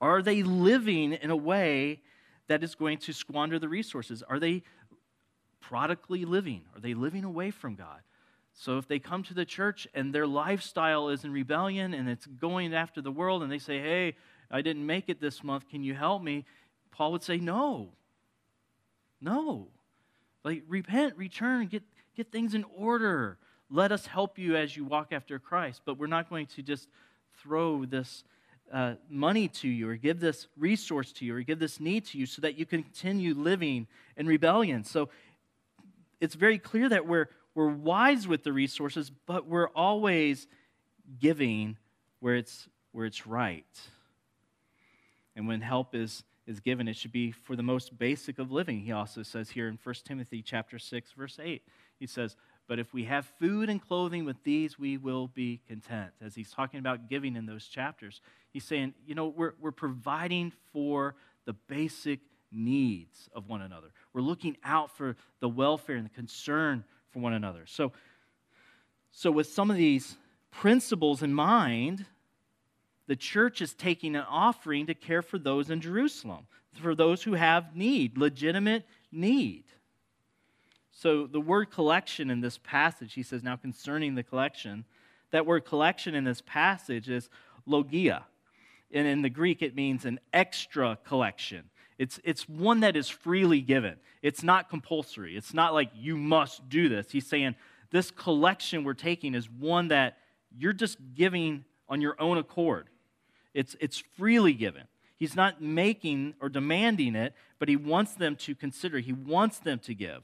Are 0.00 0.22
they 0.22 0.42
living 0.42 1.12
in 1.12 1.30
a 1.30 1.36
way 1.36 2.00
that 2.48 2.62
is 2.62 2.74
going 2.74 2.98
to 2.98 3.12
squander 3.12 3.58
the 3.58 3.68
resources? 3.68 4.22
Are 4.22 4.38
they 4.38 4.62
prodigally 5.60 6.24
living? 6.24 6.62
Are 6.74 6.80
they 6.80 6.94
living 6.94 7.24
away 7.24 7.50
from 7.50 7.74
God? 7.74 8.00
So 8.54 8.78
if 8.78 8.88
they 8.88 8.98
come 8.98 9.22
to 9.24 9.34
the 9.34 9.44
church 9.44 9.86
and 9.94 10.12
their 10.14 10.26
lifestyle 10.26 11.08
is 11.08 11.24
in 11.24 11.32
rebellion 11.32 11.94
and 11.94 12.08
it's 12.08 12.26
going 12.26 12.74
after 12.74 13.00
the 13.00 13.12
world 13.12 13.42
and 13.42 13.50
they 13.50 13.58
say, 13.58 13.78
hey, 13.78 14.16
I 14.50 14.62
didn't 14.62 14.84
make 14.84 15.08
it 15.08 15.20
this 15.20 15.44
month, 15.44 15.68
can 15.68 15.84
you 15.84 15.94
help 15.94 16.22
me? 16.22 16.44
Paul 16.90 17.12
would 17.12 17.22
say, 17.22 17.38
no. 17.38 17.90
No. 19.20 19.68
Like, 20.42 20.64
repent, 20.66 21.16
return, 21.16 21.66
get, 21.66 21.84
Get 22.20 22.32
things 22.32 22.52
in 22.54 22.64
order. 22.76 23.38
Let 23.70 23.92
us 23.92 24.04
help 24.04 24.38
you 24.38 24.54
as 24.54 24.76
you 24.76 24.84
walk 24.84 25.12
after 25.12 25.38
Christ. 25.38 25.80
But 25.84 25.98
we're 25.98 26.06
not 26.06 26.28
going 26.28 26.46
to 26.48 26.62
just 26.62 26.88
throw 27.42 27.84
this 27.84 28.24
uh, 28.72 28.94
money 29.08 29.48
to 29.48 29.68
you 29.68 29.88
or 29.88 29.96
give 29.96 30.20
this 30.20 30.46
resource 30.56 31.12
to 31.12 31.24
you 31.24 31.34
or 31.34 31.42
give 31.42 31.58
this 31.58 31.80
need 31.80 32.06
to 32.06 32.18
you 32.18 32.26
so 32.26 32.42
that 32.42 32.58
you 32.58 32.64
continue 32.64 33.34
living 33.34 33.86
in 34.16 34.26
rebellion. 34.26 34.84
So 34.84 35.08
it's 36.20 36.34
very 36.34 36.58
clear 36.58 36.88
that 36.88 37.06
we're, 37.06 37.28
we're 37.54 37.68
wise 37.68 38.28
with 38.28 38.44
the 38.44 38.52
resources, 38.52 39.10
but 39.26 39.46
we're 39.46 39.70
always 39.70 40.46
giving 41.18 41.76
where 42.20 42.36
it's, 42.36 42.68
where 42.92 43.06
it's 43.06 43.26
right. 43.26 43.64
And 45.34 45.48
when 45.48 45.60
help 45.60 45.94
is, 45.94 46.22
is 46.46 46.60
given, 46.60 46.86
it 46.86 46.96
should 46.96 47.12
be 47.12 47.32
for 47.32 47.56
the 47.56 47.62
most 47.62 47.98
basic 47.98 48.38
of 48.38 48.52
living. 48.52 48.80
He 48.80 48.92
also 48.92 49.22
says 49.22 49.50
here 49.50 49.68
in 49.68 49.78
1 49.82 49.94
Timothy 50.04 50.42
chapter 50.42 50.78
6, 50.78 51.12
verse 51.12 51.38
8, 51.42 51.62
he 51.98 52.06
says, 52.06 52.36
But 52.70 52.78
if 52.78 52.94
we 52.94 53.02
have 53.06 53.26
food 53.40 53.68
and 53.68 53.82
clothing 53.82 54.24
with 54.24 54.44
these, 54.44 54.78
we 54.78 54.96
will 54.96 55.26
be 55.26 55.60
content. 55.66 56.12
As 56.24 56.36
he's 56.36 56.52
talking 56.52 56.78
about 56.78 57.08
giving 57.08 57.34
in 57.34 57.44
those 57.44 57.66
chapters, 57.66 58.20
he's 58.52 58.62
saying, 58.62 58.94
you 59.04 59.16
know, 59.16 59.26
we're, 59.26 59.54
we're 59.60 59.72
providing 59.72 60.52
for 60.72 61.16
the 61.46 61.52
basic 61.52 62.20
needs 62.52 63.28
of 63.34 63.48
one 63.48 63.60
another. 63.60 63.88
We're 64.12 64.20
looking 64.20 64.56
out 64.62 64.96
for 64.96 65.16
the 65.40 65.48
welfare 65.48 65.96
and 65.96 66.04
the 66.04 66.10
concern 66.10 66.84
for 67.08 67.18
one 67.18 67.32
another. 67.32 67.64
So, 67.66 67.90
so 69.10 69.32
with 69.32 69.48
some 69.48 69.72
of 69.72 69.76
these 69.76 70.16
principles 70.52 71.24
in 71.24 71.34
mind, 71.34 72.06
the 73.08 73.16
church 73.16 73.62
is 73.62 73.74
taking 73.74 74.14
an 74.14 74.24
offering 74.28 74.86
to 74.86 74.94
care 74.94 75.22
for 75.22 75.40
those 75.40 75.70
in 75.70 75.80
Jerusalem, 75.80 76.46
for 76.80 76.94
those 76.94 77.24
who 77.24 77.32
have 77.32 77.74
need, 77.74 78.16
legitimate 78.16 78.84
need. 79.10 79.64
So 80.92 81.26
the 81.26 81.40
word 81.40 81.70
collection 81.70 82.30
in 82.30 82.40
this 82.40 82.58
passage, 82.58 83.14
he 83.14 83.22
says, 83.22 83.42
now 83.42 83.56
concerning 83.56 84.14
the 84.14 84.22
collection, 84.22 84.84
that 85.30 85.46
word 85.46 85.64
collection 85.64 86.14
in 86.14 86.24
this 86.24 86.42
passage 86.44 87.08
is 87.08 87.30
logia. 87.66 88.24
And 88.92 89.06
in 89.06 89.22
the 89.22 89.30
Greek, 89.30 89.62
it 89.62 89.74
means 89.74 90.04
an 90.04 90.18
extra 90.32 90.98
collection. 91.04 91.70
It's, 91.98 92.18
it's 92.24 92.48
one 92.48 92.80
that 92.80 92.96
is 92.96 93.08
freely 93.08 93.60
given. 93.60 93.96
It's 94.22 94.42
not 94.42 94.68
compulsory. 94.68 95.36
It's 95.36 95.54
not 95.54 95.74
like 95.74 95.90
you 95.94 96.16
must 96.16 96.68
do 96.68 96.88
this. 96.88 97.10
He's 97.10 97.26
saying 97.26 97.54
this 97.90 98.10
collection 98.10 98.84
we're 98.84 98.94
taking 98.94 99.34
is 99.34 99.48
one 99.48 99.88
that 99.88 100.16
you're 100.56 100.72
just 100.72 100.98
giving 101.14 101.64
on 101.88 102.00
your 102.00 102.20
own 102.20 102.38
accord. 102.38 102.88
It's, 103.54 103.76
it's 103.80 104.02
freely 104.16 104.54
given. 104.54 104.84
He's 105.16 105.36
not 105.36 105.60
making 105.60 106.34
or 106.40 106.48
demanding 106.48 107.14
it, 107.14 107.34
but 107.58 107.68
he 107.68 107.76
wants 107.76 108.14
them 108.14 108.34
to 108.36 108.54
consider, 108.54 108.98
he 108.98 109.12
wants 109.12 109.58
them 109.58 109.78
to 109.80 109.94
give. 109.94 110.22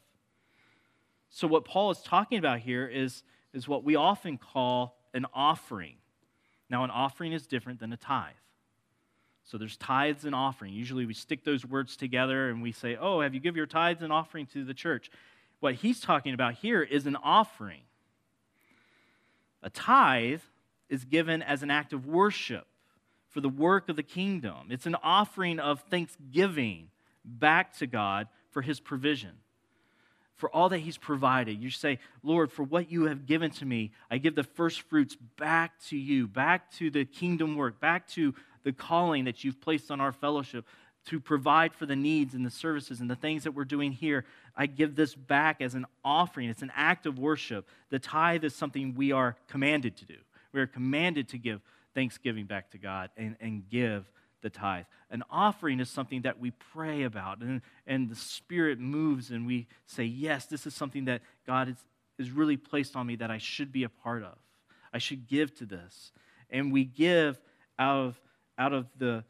So, 1.31 1.47
what 1.47 1.65
Paul 1.65 1.91
is 1.91 2.01
talking 2.01 2.39
about 2.39 2.61
here 2.61 2.87
is, 2.87 3.23
is 3.53 3.69
what 3.69 3.85
we 3.85 3.97
often 3.97 4.39
call 4.39 4.97
an 5.13 5.27
offering. 5.35 5.97
Now, 6.71 6.85
an 6.85 6.91
offering 6.91 7.33
is 7.33 7.47
different 7.47 7.81
than 7.81 7.93
a 7.93 7.97
tithe. 7.97 8.33
So, 9.45 9.59
there's 9.59 9.77
tithes 9.77 10.25
and 10.25 10.35
offering. 10.35 10.73
Usually, 10.73 11.07
we 11.07 11.15
stick 11.15 11.45
those 11.45 11.65
words 11.65 11.97
together 11.97 12.49
and 12.49 12.63
we 12.63 12.73
say, 12.73 12.97
Oh, 12.97 13.21
have 13.21 13.35
you 13.35 13.41
give 13.41 13.57
your 13.57 13.67
tithes 13.67 14.03
and 14.03 14.13
offering 14.13 14.47
to 14.47 14.65
the 14.65 14.75
church? 14.75 15.11
What 15.61 15.75
he's 15.75 16.01
talking 16.01 16.35
about 16.35 16.55
here 16.55 16.83
is 16.83 17.07
an 17.07 17.17
offering. 17.17 17.83
A 19.63 19.71
tithe 19.71 20.43
is 20.89 21.05
given 21.05 21.43
as 21.43 21.63
an 21.63 21.71
act 21.71 21.93
of 21.93 22.07
worship 22.07 22.67
for 23.29 23.41
the 23.41 23.49
work 23.49 23.89
of 23.89 23.97
the 23.97 24.03
kingdom. 24.03 24.69
It's 24.71 24.87
an 24.87 24.97
offering 25.03 25.59
of 25.59 25.81
thanksgiving 25.91 26.91
back 27.25 27.77
to 27.79 27.87
God 27.87 28.29
for 28.51 28.63
his 28.63 28.81
provision, 28.81 29.33
for 30.37 30.55
all 30.55 30.69
that 30.69 30.79
he's 30.79 30.99
provided. 30.99 31.63
You 31.63 31.71
say, 31.71 31.99
Lord, 32.23 32.53
for 32.53 32.63
what 32.63 32.91
you 32.91 33.05
have 33.05 33.27
given 33.27 33.51
to 33.53 33.65
me, 33.65 33.93
I 34.11 34.19
give 34.19 34.35
the 34.35 34.45
first 34.45 34.83
fruits 34.83 35.17
back 35.39 35.81
to 35.89 35.97
you, 35.97 36.29
back 36.29 36.71
to 36.73 36.91
the 36.91 37.05
kingdom 37.05 37.57
work, 37.57 37.81
back 37.81 38.07
to 38.09 38.35
the 38.63 38.73
calling 38.73 39.25
that 39.25 39.45
you've 39.45 39.61
placed 39.61 39.91
on 39.91 40.01
our 40.01 40.13
fellowship 40.13 40.67
to 41.07 41.21
provide 41.21 41.73
for 41.73 41.87
the 41.87 41.97
needs 41.97 42.35
and 42.35 42.45
the 42.45 42.51
services 42.51 43.01
and 43.01 43.09
the 43.09 43.17
things 43.17 43.45
that 43.45 43.53
we're 43.53 43.65
doing 43.65 43.93
here. 43.93 44.25
I 44.57 44.67
give 44.67 44.97
this 44.97 45.15
back 45.15 45.61
as 45.61 45.75
an 45.75 45.87
offering. 46.05 46.49
It's 46.49 46.63
an 46.63 46.73
act 46.75 47.07
of 47.07 47.19
worship. 47.19 47.69
The 47.91 47.99
tithe 47.99 48.45
is 48.45 48.55
something 48.55 48.95
we 48.95 49.13
are 49.13 49.37
commanded 49.49 49.97
to 49.99 50.05
do. 50.05 50.17
We 50.53 50.61
are 50.61 50.67
commanded 50.67 51.29
to 51.29 51.39
give 51.39 51.61
thanksgiving 51.95 52.47
back 52.47 52.71
to 52.73 52.79
God 52.79 53.11
and, 53.17 53.37
and 53.41 53.69
give 53.71 54.11
the 54.47 54.51
tithe. 54.51 54.85
An 55.11 55.25
offering 55.29 55.81
is 55.81 55.91
something 55.91 56.23
that 56.23 56.39
we 56.39 56.53
pray 56.73 57.03
about, 57.03 57.41
and, 57.41 57.63
and 57.85 58.09
the 58.09 58.15
Spirit 58.15 58.79
moves, 58.79 59.31
and 59.33 59.45
we 59.45 59.67
say, 59.87 60.05
Yes, 60.05 60.47
this 60.47 60.67
is 60.67 60.75
something 60.75 61.07
that 61.07 61.21
God 61.47 61.69
is, 61.69 61.77
is 62.17 62.31
really 62.31 62.57
placed 62.57 62.95
on 62.95 63.09
me 63.09 63.17
that 63.17 63.31
I 63.31 63.39
should 63.39 63.73
be 63.73 63.83
a 63.83 63.89
part 63.89 64.23
of. 64.23 64.39
I 64.93 64.99
should 64.99 65.27
give 65.27 65.53
to 65.57 65.67
this. 65.67 66.13
And 66.49 66.73
we 66.73 66.85
give 66.85 67.41
out 67.77 68.07
of, 68.07 68.21
out 68.57 68.73
of 68.73 68.87
the, 68.97 69.25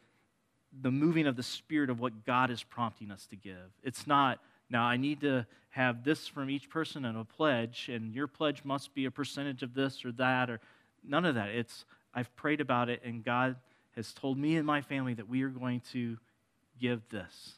the 0.82 0.90
moving 0.90 1.26
of 1.26 1.34
the 1.34 1.42
Spirit 1.42 1.88
of 1.88 1.98
what 1.98 2.26
God 2.26 2.50
is 2.50 2.62
prompting 2.62 3.10
us 3.10 3.26
to 3.28 3.36
give. 3.36 3.72
It's 3.82 4.06
not, 4.06 4.38
now 4.68 4.84
I 4.84 4.98
need 4.98 5.22
to 5.22 5.46
have 5.70 6.04
this 6.04 6.28
from 6.28 6.50
each 6.50 6.68
person 6.68 7.06
and 7.06 7.16
a 7.16 7.24
pledge, 7.24 7.88
and 7.90 8.14
your 8.14 8.26
pledge 8.26 8.64
must 8.64 8.94
be 8.94 9.06
a 9.06 9.10
percentage 9.10 9.62
of 9.62 9.72
this 9.72 10.04
or 10.04 10.12
that, 10.12 10.50
or 10.50 10.60
none 11.02 11.24
of 11.24 11.36
that. 11.36 11.48
It's, 11.48 11.86
I've 12.12 12.34
prayed 12.36 12.60
about 12.60 12.90
it, 12.90 13.00
and 13.02 13.24
God 13.24 13.56
has 13.96 14.12
told 14.12 14.38
me 14.38 14.56
and 14.56 14.66
my 14.66 14.82
family 14.82 15.14
that 15.14 15.28
we 15.28 15.42
are 15.42 15.48
going 15.48 15.80
to 15.92 16.18
give 16.80 17.08
this. 17.08 17.54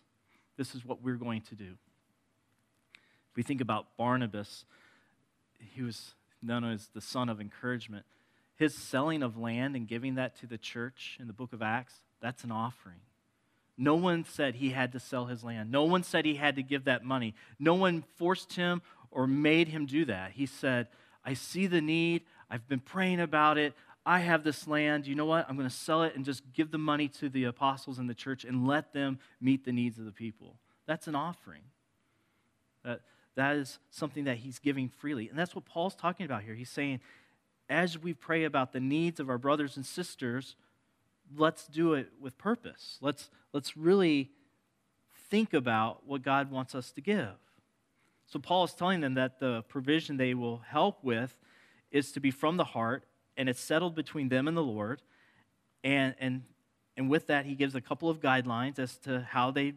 This 0.57 0.75
is 0.75 0.85
what 0.85 1.02
we're 1.02 1.16
going 1.16 1.42
to 1.42 1.54
do. 1.54 1.76
If 3.30 3.37
we 3.37 3.42
think 3.42 3.61
about 3.61 3.97
Barnabas, 3.97 4.64
he 5.59 5.83
was 5.83 6.14
known 6.42 6.64
as 6.64 6.88
the 6.95 7.00
son 7.00 7.28
of 7.28 7.40
encouragement. 7.40 8.04
His 8.57 8.75
selling 8.75 9.23
of 9.23 9.37
land 9.37 9.76
and 9.76 9.87
giving 9.87 10.16
that 10.16 10.37
to 10.40 10.47
the 10.47 10.59
church 10.59 11.16
in 11.21 11.26
the 11.26 11.33
book 11.33 11.52
of 11.52 11.62
Acts, 11.62 11.95
that's 12.21 12.45
an 12.45 12.50
offering. 12.50 13.00
No 13.76 13.95
one 13.95 14.25
said 14.25 14.57
he 14.57 14.71
had 14.71 14.92
to 14.92 15.00
sell 15.00 15.26
his 15.26 15.45
land. 15.45 15.71
No 15.71 15.85
one 15.85 16.02
said 16.02 16.25
he 16.25 16.35
had 16.35 16.57
to 16.57 16.62
give 16.62 16.85
that 16.85 17.04
money. 17.04 17.35
No 17.61 17.75
one 17.75 18.02
forced 18.16 18.54
him 18.54 18.83
or 19.12 19.28
made 19.28 19.68
him 19.68 19.87
do 19.87 20.04
that. 20.07 20.33
He 20.33 20.47
said, 20.47 20.88
I 21.25 21.35
see 21.35 21.68
the 21.68 21.80
need. 21.80 22.23
I've 22.50 22.66
been 22.68 22.80
praying 22.80 23.21
about 23.21 23.59
it. 23.59 23.75
I 24.09 24.21
have 24.21 24.43
this 24.43 24.67
land. 24.67 25.07
You 25.07 25.15
know 25.15 25.27
what? 25.27 25.45
I'm 25.50 25.57
going 25.57 25.69
to 25.69 25.75
sell 25.75 26.03
it 26.03 26.17
and 26.17 26.25
just 26.25 26.43
give 26.55 26.71
the 26.71 26.79
money 26.79 27.09
to 27.09 27.29
the 27.29 27.45
apostles 27.45 27.99
and 27.99 28.09
the 28.09 28.15
church 28.15 28.43
and 28.43 28.67
let 28.67 28.95
them 28.95 29.19
meet 29.38 29.67
the 29.67 29.73
needs 29.73 29.99
of 29.99 30.07
the 30.07 30.12
people. 30.12 30.57
That's 30.87 31.09
an 31.09 31.15
offering. 31.15 31.61
That, 32.87 33.03
that 33.35 33.57
is 33.57 33.79
something 33.91 34.25
that 34.25 34.38
he's 34.38 34.59
giving 34.59 34.88
freely. 34.88 35.29
And 35.29 35.38
that's 35.38 35.55
what 35.55 35.67
Paul's 35.67 35.95
talking 35.95 36.25
about 36.25 36.43
here. 36.43 36.55
He's 36.55 36.71
saying, 36.71 37.00
as 37.69 37.99
we 37.99 38.15
pray 38.15 38.45
about 38.45 38.73
the 38.73 38.81
needs 38.81 39.21
of 39.21 39.29
our 39.29 39.37
brothers 39.37 39.77
and 39.77 39.85
sisters, 39.85 40.57
let's 41.37 41.67
do 41.67 41.93
it 41.93 42.09
with 42.19 42.38
purpose. 42.38 42.97
Let's, 43.03 43.29
let's 43.53 43.77
really 43.77 44.31
think 45.29 45.53
about 45.53 46.07
what 46.07 46.23
God 46.23 46.50
wants 46.50 46.75
us 46.75 46.93
to 46.93 47.03
give. 47.03 47.37
So 48.27 48.38
Paul 48.38 48.65
is 48.65 48.73
telling 48.73 49.03
them 49.03 49.12
that 49.15 49.38
the 49.38 49.65
provision 49.69 50.17
they 50.17 50.33
will 50.33 50.62
help 50.67 51.05
with 51.05 51.37
is 51.91 52.11
to 52.12 52.21
be 52.21 52.31
from 52.31 52.57
the 52.57 52.65
heart 52.65 53.05
and 53.38 53.49
it's 53.49 53.61
settled 53.61 53.95
between 53.95 54.28
them 54.28 54.49
and 54.49 54.57
the 54.57 54.62
Lord. 54.62 55.00
And, 55.85 56.14
and, 56.18 56.42
and 56.97 57.09
with 57.09 57.28
that, 57.28 57.47
he 57.47 57.54
gives 57.54 57.75
a 57.76 57.80
couple 57.80 58.11
of 58.11 58.21
guidelines 58.21 58.78
as 58.78 58.99
to 58.99 59.23
how 59.30 59.52
they 59.52 59.73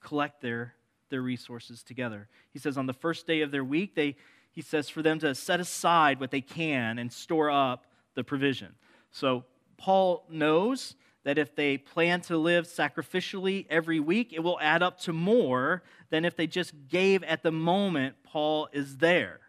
collect 0.00 0.40
their, 0.40 0.74
their 1.10 1.20
resources 1.20 1.82
together. 1.82 2.28
He 2.50 2.60
says 2.60 2.78
on 2.78 2.86
the 2.86 2.92
first 2.92 3.26
day 3.26 3.42
of 3.42 3.50
their 3.50 3.64
week, 3.64 3.96
they, 3.96 4.16
he 4.52 4.62
says 4.62 4.88
for 4.88 5.02
them 5.02 5.18
to 5.18 5.34
set 5.34 5.58
aside 5.58 6.20
what 6.20 6.30
they 6.30 6.40
can 6.40 6.98
and 6.98 7.12
store 7.12 7.50
up 7.50 7.86
the 8.14 8.22
provision. 8.22 8.74
So 9.10 9.44
Paul 9.76 10.24
knows 10.30 10.94
that 11.24 11.38
if 11.38 11.54
they 11.54 11.78
plan 11.78 12.20
to 12.22 12.36
live 12.36 12.66
sacrificially 12.66 13.66
every 13.68 14.00
week, 14.00 14.32
it 14.32 14.40
will 14.40 14.58
add 14.60 14.82
up 14.82 15.00
to 15.00 15.12
more 15.12 15.82
than 16.10 16.24
if 16.24 16.36
they 16.36 16.46
just 16.46 16.72
gave 16.88 17.22
at 17.24 17.42
the 17.42 17.52
moment 17.52 18.16
Paul 18.22 18.68
is 18.72 18.98
there. 18.98 19.40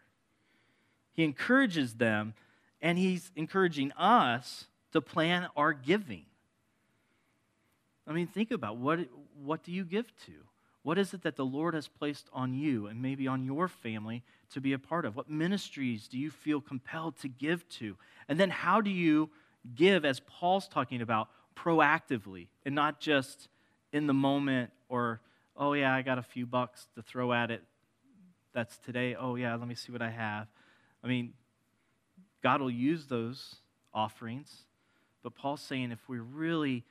He 1.11 1.23
encourages 1.23 1.95
them 1.95 2.33
and 2.83 2.97
he's 2.97 3.31
encouraging 3.35 3.93
us 3.93 4.65
to 4.91 5.01
plan 5.01 5.47
our 5.55 5.73
giving. 5.73 6.25
I 8.05 8.11
mean, 8.11 8.27
think 8.27 8.51
about 8.51 8.75
what, 8.77 8.99
what 9.41 9.63
do 9.63 9.71
you 9.71 9.85
give 9.85 10.13
to? 10.25 10.33
What 10.83 10.97
is 10.97 11.13
it 11.13 11.23
that 11.23 11.37
the 11.37 11.45
Lord 11.45 11.75
has 11.75 11.87
placed 11.87 12.27
on 12.33 12.53
you 12.53 12.87
and 12.87 13.01
maybe 13.01 13.25
on 13.25 13.45
your 13.45 13.69
family 13.69 14.21
to 14.51 14.59
be 14.59 14.73
a 14.73 14.77
part 14.79 15.05
of? 15.05 15.15
What 15.15 15.29
ministries 15.29 16.09
do 16.09 16.17
you 16.17 16.29
feel 16.29 16.59
compelled 16.59 17.17
to 17.21 17.29
give 17.29 17.67
to? 17.69 17.95
And 18.27 18.37
then 18.37 18.49
how 18.49 18.81
do 18.81 18.89
you 18.89 19.29
give, 19.73 20.03
as 20.03 20.19
Paul's 20.19 20.67
talking 20.67 21.01
about, 21.01 21.29
proactively 21.55 22.47
and 22.65 22.75
not 22.75 22.99
just 22.99 23.47
in 23.93 24.07
the 24.07 24.13
moment 24.13 24.71
or, 24.89 25.21
oh, 25.55 25.71
yeah, 25.71 25.95
I 25.95 26.01
got 26.01 26.17
a 26.17 26.23
few 26.23 26.45
bucks 26.45 26.85
to 26.95 27.01
throw 27.01 27.31
at 27.31 27.49
it. 27.49 27.63
That's 28.53 28.77
today. 28.79 29.15
Oh, 29.15 29.35
yeah, 29.35 29.55
let 29.55 29.69
me 29.69 29.75
see 29.75 29.93
what 29.93 30.01
I 30.01 30.09
have. 30.09 30.47
I 31.01 31.07
mean, 31.07 31.33
God 32.43 32.61
will 32.61 32.69
use 32.69 33.07
those 33.07 33.55
offerings. 33.93 34.63
But 35.23 35.33
Paul's 35.33 35.61
saying 35.61 35.91
if 35.91 36.09
we're 36.09 36.21
really 36.21 36.83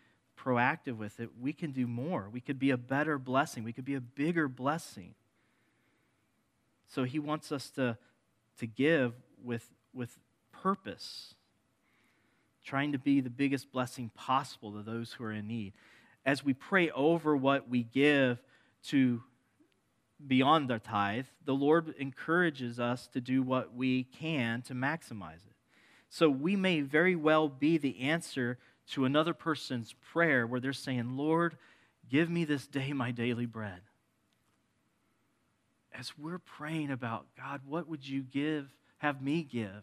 proactive 0.43 0.97
with 0.97 1.21
it, 1.21 1.29
we 1.39 1.53
can 1.53 1.73
do 1.73 1.87
more. 1.87 2.29
We 2.33 2.41
could 2.41 2.59
be 2.59 2.71
a 2.71 2.79
better 2.79 3.19
blessing. 3.19 3.63
We 3.63 3.73
could 3.73 3.85
be 3.85 3.95
a 3.95 4.01
bigger 4.01 4.49
blessing. 4.49 5.15
So 6.89 7.05
he 7.05 7.19
wants 7.19 7.53
us 7.53 7.71
to, 7.71 7.99
to 8.59 8.67
give 8.67 9.13
with, 9.45 9.69
with 9.93 10.19
purpose, 10.51 11.35
trying 12.65 12.93
to 12.93 12.99
be 12.99 13.21
the 13.21 13.31
biggest 13.31 13.71
blessing 13.71 14.11
possible 14.15 14.73
to 14.73 14.83
those 14.83 15.13
who 15.13 15.25
are 15.25 15.33
in 15.33 15.47
need. 15.47 15.75
As 16.25 16.45
we 16.45 16.55
pray 16.55 16.91
over 16.91 17.37
what 17.37 17.69
we 17.69 17.83
give 17.83 18.39
to 18.85 19.23
beyond 20.27 20.71
our 20.71 20.79
tithe, 20.79 21.27
the 21.45 21.55
Lord 21.55 21.95
encourages 21.99 22.79
us 22.79 23.09
to 23.09 23.21
do 23.21 23.43
what 23.43 23.75
we 23.75 24.05
can 24.05 24.63
to 24.63 24.75
maximize 24.75 25.47
it. 25.47 25.57
So 26.09 26.29
we 26.29 26.57
may 26.57 26.81
very 26.81 27.17
well 27.17 27.49
be 27.49 27.79
the 27.79 28.01
answer 28.01 28.59
to 28.89 29.05
another 29.05 29.33
person's 29.33 29.95
prayer 30.13 30.47
where 30.47 30.61
they're 30.61 30.73
saying, 30.73 31.17
Lord, 31.17 31.57
Give 32.13 32.29
me 32.29 32.45
this 32.45 32.67
day 32.67 32.93
my 32.93 33.11
daily 33.11 33.47
bread. 33.47 33.81
As 35.99 36.13
we're 36.19 36.39
praying 36.39 36.91
about, 36.91 37.27
God, 37.39 37.63
what 37.67 37.89
would 37.89 38.07
you 38.07 38.23
give, 38.23 38.69
have 38.99 39.23
me 39.23 39.43
give 39.43 39.83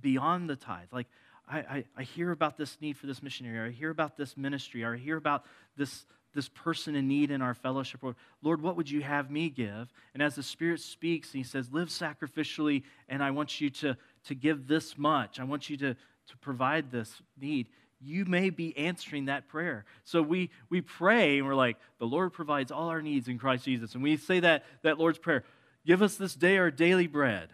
beyond 0.00 0.50
the 0.50 0.56
tithe? 0.56 0.88
Like, 0.90 1.06
I, 1.48 1.58
I, 1.58 1.84
I 1.98 2.02
hear 2.02 2.32
about 2.32 2.56
this 2.56 2.76
need 2.80 2.96
for 2.96 3.06
this 3.06 3.22
missionary, 3.22 3.58
or 3.58 3.66
I 3.66 3.70
hear 3.70 3.90
about 3.90 4.16
this 4.16 4.36
ministry, 4.36 4.82
or 4.82 4.94
I 4.94 4.98
hear 4.98 5.16
about 5.16 5.44
this, 5.76 6.04
this 6.34 6.48
person 6.48 6.94
in 6.94 7.08
need 7.08 7.30
in 7.30 7.42
our 7.42 7.54
fellowship. 7.54 8.02
Lord, 8.42 8.62
what 8.62 8.76
would 8.76 8.90
you 8.90 9.02
have 9.02 9.30
me 9.30 9.50
give? 9.50 9.92
And 10.14 10.22
as 10.22 10.34
the 10.34 10.42
Spirit 10.42 10.80
speaks, 10.80 11.32
and 11.32 11.38
He 11.38 11.44
says, 11.44 11.70
Live 11.70 11.88
sacrificially, 11.88 12.82
and 13.08 13.22
I 13.22 13.30
want 13.30 13.60
you 13.60 13.70
to, 13.70 13.96
to 14.24 14.34
give 14.34 14.66
this 14.66 14.96
much. 14.96 15.38
I 15.38 15.44
want 15.44 15.68
you 15.68 15.76
to, 15.78 15.94
to 15.94 16.36
provide 16.40 16.90
this 16.90 17.20
need. 17.40 17.68
You 18.00 18.24
may 18.24 18.50
be 18.50 18.76
answering 18.76 19.26
that 19.26 19.48
prayer. 19.48 19.84
So 20.04 20.22
we, 20.22 20.50
we 20.70 20.80
pray, 20.80 21.38
and 21.38 21.46
we're 21.46 21.54
like, 21.54 21.76
The 21.98 22.06
Lord 22.06 22.32
provides 22.32 22.72
all 22.72 22.88
our 22.88 23.02
needs 23.02 23.28
in 23.28 23.38
Christ 23.38 23.64
Jesus. 23.64 23.94
And 23.94 24.02
we 24.02 24.16
say 24.16 24.40
that, 24.40 24.64
that 24.82 24.98
Lord's 24.98 25.18
Prayer 25.18 25.44
Give 25.84 26.02
us 26.02 26.16
this 26.16 26.34
day 26.34 26.58
our 26.58 26.70
daily 26.70 27.08
bread. 27.08 27.48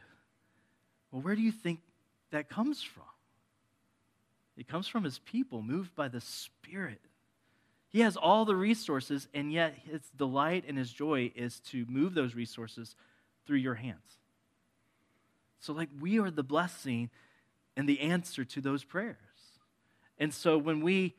Well, 1.11 1.23
where 1.23 1.35
do 1.35 1.41
you 1.41 1.53
think 1.53 1.81
that 2.31 2.49
comes 2.49 2.83
from? 2.83 3.05
It 4.57 4.69
comes 4.69 4.89
from 4.89 5.05
his 5.05 5.19
people, 5.21 5.63
moved 5.63 5.95
by 5.95 6.09
the 6.09 6.21
Spirit. 6.21 7.01
He 7.91 8.01
has 8.01 8.17
all 8.17 8.45
the 8.45 8.55
resources, 8.55 9.29
and 9.33 9.53
yet 9.53 9.75
his 9.91 10.03
delight 10.17 10.65
and 10.69 10.77
his 10.77 10.93
joy 10.93 11.33
is 11.35 11.61
to 11.71 11.87
move 11.89 12.15
those 12.15 12.35
resources 12.35 12.95
through 13.47 13.59
your 13.59 13.77
hands. 13.77 14.19
So, 15.61 15.73
like, 15.73 15.89
we 15.99 16.19
are 16.19 16.31
the 16.31 16.43
blessing 16.43 17.11
and 17.77 17.89
the 17.89 18.01
answer 18.01 18.45
to 18.45 18.61
those 18.61 18.85
prayers. 18.85 19.17
And 20.19 20.35
so, 20.35 20.59
when 20.59 20.83
we 20.83 21.17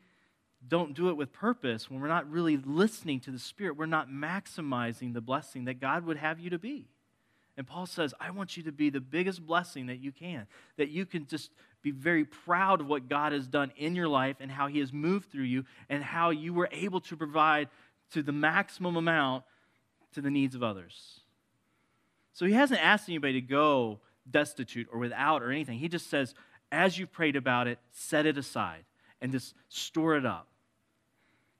don't 0.66 0.94
do 0.94 1.08
it 1.08 1.16
with 1.16 1.32
purpose, 1.32 1.90
when 1.90 2.00
we're 2.00 2.08
not 2.08 2.30
really 2.30 2.56
listening 2.56 3.18
to 3.20 3.30
the 3.30 3.38
Spirit, 3.38 3.76
we're 3.76 3.86
not 3.86 4.08
maximizing 4.08 5.12
the 5.12 5.20
blessing 5.20 5.64
that 5.64 5.80
God 5.80 6.04
would 6.04 6.18
have 6.18 6.38
you 6.38 6.50
to 6.50 6.58
be. 6.58 6.86
And 7.56 7.66
Paul 7.66 7.86
says, 7.86 8.14
I 8.20 8.30
want 8.30 8.56
you 8.56 8.62
to 8.64 8.72
be 8.72 8.90
the 8.90 9.00
biggest 9.00 9.44
blessing 9.44 9.86
that 9.86 9.98
you 9.98 10.12
can, 10.12 10.46
that 10.76 10.90
you 10.90 11.04
can 11.04 11.26
just 11.26 11.50
be 11.82 11.90
very 11.90 12.24
proud 12.24 12.80
of 12.80 12.86
what 12.86 13.08
God 13.08 13.32
has 13.32 13.46
done 13.46 13.72
in 13.76 13.94
your 13.94 14.08
life 14.08 14.36
and 14.40 14.50
how 14.50 14.66
He 14.66 14.80
has 14.80 14.92
moved 14.92 15.30
through 15.30 15.44
you 15.44 15.64
and 15.88 16.02
how 16.02 16.30
you 16.30 16.52
were 16.52 16.68
able 16.72 17.00
to 17.02 17.16
provide 17.16 17.68
to 18.12 18.22
the 18.22 18.32
maximum 18.32 18.96
amount 18.96 19.44
to 20.12 20.20
the 20.20 20.30
needs 20.30 20.54
of 20.54 20.62
others. 20.62 21.20
So 22.32 22.46
He 22.46 22.52
hasn't 22.52 22.84
asked 22.84 23.08
anybody 23.08 23.34
to 23.34 23.46
go 23.46 24.00
destitute 24.30 24.88
or 24.92 24.98
without 24.98 25.42
or 25.42 25.50
anything. 25.50 25.78
He 25.78 25.88
just 25.88 26.10
says, 26.10 26.34
as 26.70 26.98
you've 26.98 27.12
prayed 27.12 27.36
about 27.36 27.66
it, 27.66 27.78
set 27.90 28.26
it 28.26 28.38
aside 28.38 28.84
and 29.20 29.32
just 29.32 29.54
store 29.68 30.16
it 30.16 30.26
up. 30.26 30.46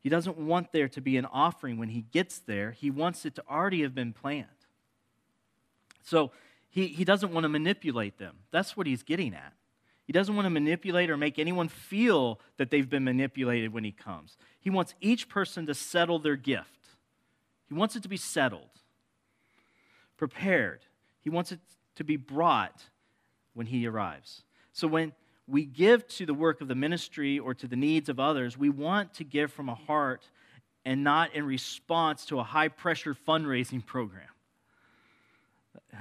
He 0.00 0.08
doesn't 0.08 0.38
want 0.38 0.72
there 0.72 0.88
to 0.88 1.00
be 1.00 1.16
an 1.18 1.26
offering 1.26 1.76
when 1.78 1.90
he 1.90 2.02
gets 2.02 2.38
there. 2.38 2.70
He 2.70 2.90
wants 2.90 3.26
it 3.26 3.34
to 3.34 3.44
already 3.50 3.82
have 3.82 3.94
been 3.94 4.12
planned. 4.12 4.46
So 6.02 6.32
he, 6.70 6.86
he 6.86 7.04
doesn't 7.04 7.32
want 7.32 7.44
to 7.44 7.48
manipulate 7.48 8.18
them. 8.18 8.36
That's 8.50 8.76
what 8.76 8.86
he's 8.86 9.02
getting 9.02 9.34
at. 9.34 9.52
He 10.10 10.12
doesn't 10.12 10.34
want 10.34 10.46
to 10.46 10.50
manipulate 10.50 11.08
or 11.08 11.16
make 11.16 11.38
anyone 11.38 11.68
feel 11.68 12.40
that 12.56 12.68
they've 12.68 12.90
been 12.90 13.04
manipulated 13.04 13.72
when 13.72 13.84
he 13.84 13.92
comes. 13.92 14.36
He 14.58 14.68
wants 14.68 14.92
each 15.00 15.28
person 15.28 15.66
to 15.66 15.74
settle 15.74 16.18
their 16.18 16.34
gift. 16.34 16.88
He 17.68 17.74
wants 17.74 17.94
it 17.94 18.02
to 18.02 18.08
be 18.08 18.16
settled, 18.16 18.70
prepared. 20.16 20.80
He 21.20 21.30
wants 21.30 21.52
it 21.52 21.60
to 21.94 22.02
be 22.02 22.16
brought 22.16 22.82
when 23.54 23.66
he 23.66 23.86
arrives. 23.86 24.42
So 24.72 24.88
when 24.88 25.12
we 25.46 25.64
give 25.64 26.08
to 26.08 26.26
the 26.26 26.34
work 26.34 26.60
of 26.60 26.66
the 26.66 26.74
ministry 26.74 27.38
or 27.38 27.54
to 27.54 27.68
the 27.68 27.76
needs 27.76 28.08
of 28.08 28.18
others, 28.18 28.58
we 28.58 28.68
want 28.68 29.14
to 29.14 29.22
give 29.22 29.52
from 29.52 29.68
a 29.68 29.76
heart 29.76 30.28
and 30.84 31.04
not 31.04 31.36
in 31.36 31.44
response 31.44 32.24
to 32.24 32.40
a 32.40 32.42
high 32.42 32.66
pressure 32.66 33.14
fundraising 33.14 33.86
program. 33.86 34.26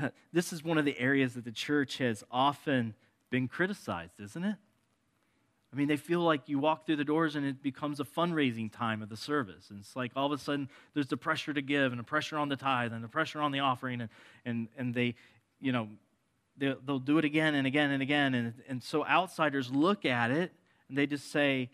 This 0.34 0.52
is 0.52 0.64
one 0.64 0.80
of 0.80 0.86
the 0.86 0.98
areas 1.00 1.36
that 1.36 1.46
the 1.46 1.52
church 1.52 2.00
has 2.00 2.24
often 2.32 2.96
been 3.30 3.48
criticized, 3.48 4.20
isn't 4.20 4.44
it? 4.44 4.56
I 5.72 5.76
mean, 5.76 5.88
they 5.88 5.98
feel 5.98 6.22
like 6.22 6.50
you 6.50 6.58
walk 6.58 6.86
through 6.86 6.96
the 6.96 7.04
doors 7.04 7.36
and 7.36 7.46
it 7.46 7.62
becomes 7.62 8.00
a 8.00 8.04
fundraising 8.04 8.72
time 8.72 9.04
of 9.04 9.10
the 9.10 9.18
service. 9.18 9.70
And 9.70 9.80
it's 9.80 9.96
like 9.96 10.12
all 10.16 10.26
of 10.26 10.32
a 10.32 10.42
sudden 10.42 10.68
there's 10.96 11.08
the 11.08 11.18
pressure 11.18 11.54
to 11.54 11.62
give 11.62 11.92
and 11.92 12.00
the 12.00 12.04
pressure 12.04 12.38
on 12.38 12.50
the 12.50 12.56
tithe 12.56 12.92
and 12.92 13.04
the 13.04 13.08
pressure 13.08 13.40
on 13.40 13.52
the 13.52 13.60
offering. 13.60 14.02
And, 14.02 14.10
and, 14.46 14.68
and 14.78 14.94
they, 14.96 15.14
you 15.60 15.72
know, 15.72 15.88
they'll, 16.58 16.78
they'll 16.84 17.00
do 17.00 17.20
it 17.20 17.26
again 17.26 17.54
and 17.54 17.68
again 17.68 17.92
and 17.92 18.02
again. 18.02 18.34
And, 18.34 18.54
and 18.68 18.82
so 18.82 19.06
outsiders 19.06 19.70
look 19.70 20.06
at 20.06 20.32
it 20.32 20.52
and 20.88 20.98
they 20.98 21.06
just 21.06 21.32
say, 21.32 21.70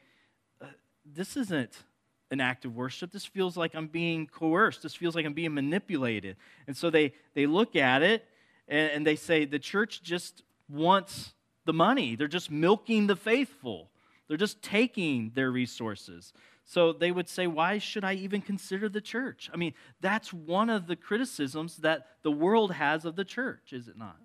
uh, 0.61 0.65
this 1.05 1.37
isn't 1.37 1.83
an 2.31 2.41
act 2.41 2.65
of 2.65 2.75
worship. 2.75 3.13
This 3.13 3.25
feels 3.25 3.55
like 3.55 3.75
I'm 3.75 3.87
being 3.87 4.27
coerced. 4.27 4.83
This 4.83 4.93
feels 4.93 5.15
like 5.15 5.25
I'm 5.25 5.33
being 5.33 5.53
manipulated. 5.53 6.35
And 6.67 6.75
so 6.75 6.89
they, 6.89 7.13
they 7.33 7.45
look 7.45 7.77
at 7.77 8.03
it 8.03 8.25
and, 8.67 8.91
and 8.91 9.07
they 9.07 9.15
say 9.15 9.45
the 9.45 9.59
church 9.59 10.03
just 10.03 10.43
wants 10.67 11.33
the 11.65 11.73
money. 11.73 12.15
They're 12.15 12.27
just 12.27 12.49
milking 12.49 13.07
the 13.07 13.15
faithful. 13.15 13.89
They're 14.27 14.37
just 14.37 14.61
taking 14.61 15.31
their 15.35 15.51
resources. 15.51 16.33
So 16.63 16.93
they 16.93 17.11
would 17.11 17.29
say, 17.29 17.47
Why 17.47 17.77
should 17.77 18.03
I 18.03 18.13
even 18.13 18.41
consider 18.41 18.89
the 18.89 19.01
church? 19.01 19.49
I 19.53 19.57
mean, 19.57 19.73
that's 20.01 20.33
one 20.33 20.69
of 20.69 20.87
the 20.87 20.95
criticisms 20.95 21.77
that 21.77 22.07
the 22.23 22.31
world 22.31 22.71
has 22.71 23.05
of 23.05 23.15
the 23.15 23.25
church, 23.25 23.71
is 23.71 23.87
it 23.87 23.97
not? 23.97 24.17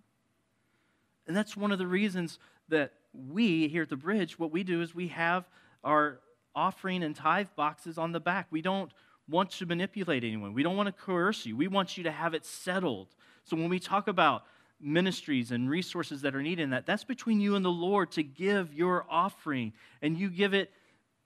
And 1.26 1.37
that's 1.37 1.57
one 1.57 1.70
of 1.70 1.79
the 1.79 1.87
reasons 1.87 2.38
that 2.68 2.92
we 3.12 3.68
here 3.68 3.83
at 3.83 3.88
the 3.88 3.96
bridge, 3.96 4.38
what 4.38 4.53
we 4.53 4.64
do 4.64 4.81
is 4.81 4.94
we 4.94 5.09
have 5.09 5.44
our 5.85 6.20
offering 6.55 7.03
and 7.03 7.14
tithe 7.14 7.48
boxes 7.57 7.98
on 7.98 8.12
the 8.12 8.20
back. 8.20 8.46
We 8.50 8.62
don't 8.62 8.90
want 9.29 9.50
to 9.50 9.66
manipulate 9.66 10.24
anyone, 10.24 10.55
we 10.55 10.62
don't 10.62 10.76
want 10.76 10.88
to 10.88 10.92
coerce 10.92 11.46
you. 11.46 11.57
We 11.57 11.68
want 11.68 11.96
you 11.96 12.05
to 12.05 12.11
have 12.11 12.35
it 12.35 12.44
settled. 12.44 13.09
So 13.44 13.57
when 13.57 13.68
we 13.68 13.79
talk 13.79 14.09
about 14.09 14.44
ministries 14.80 15.50
and 15.50 15.68
resources 15.68 16.22
that 16.22 16.34
are 16.34 16.42
needed 16.42 16.62
in 16.62 16.70
that, 16.70 16.86
that's 16.86 17.04
between 17.04 17.40
you 17.40 17.54
and 17.54 17.64
the 17.64 17.70
Lord 17.70 18.10
to 18.12 18.22
give 18.22 18.72
your 18.72 19.04
offering. 19.08 19.72
And 20.02 20.16
you 20.16 20.30
give 20.30 20.54
it, 20.54 20.72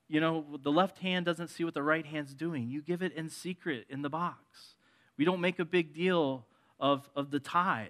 you 0.09 0.21
know, 0.21 0.45
the 0.63 0.73
left 0.73 0.99
hand 0.99 1.25
doesn't 1.25 1.49
see 1.49 1.65
what 1.65 1.75
the 1.75 1.83
right 1.83 2.05
hand's 2.05 2.35
doing. 2.35 2.69
You 2.69 2.83
give 2.83 3.03
it 3.03 3.13
in 3.13 3.29
secret 3.29 3.87
in 3.89 4.03
the 4.03 4.11
box. 4.11 4.75
We 5.17 5.25
don't 5.25 5.41
make 5.41 5.59
a 5.59 5.65
big 5.65 5.95
deal 5.95 6.47
of, 6.81 7.09
of 7.15 7.31
the 7.31 7.41
tithe 7.41 7.89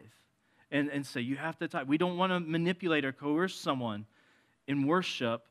and, 0.71 0.91
and 0.91 1.07
say, 1.07 1.21
you 1.21 1.37
have 1.37 1.59
to 1.59 1.69
tithe. 1.69 1.89
We 1.89 1.99
don't 1.99 2.17
want 2.17 2.33
to 2.33 2.41
manipulate 2.41 3.05
or 3.05 3.13
coerce 3.13 3.55
someone 3.55 4.07
in 4.67 4.87
worship 4.87 5.43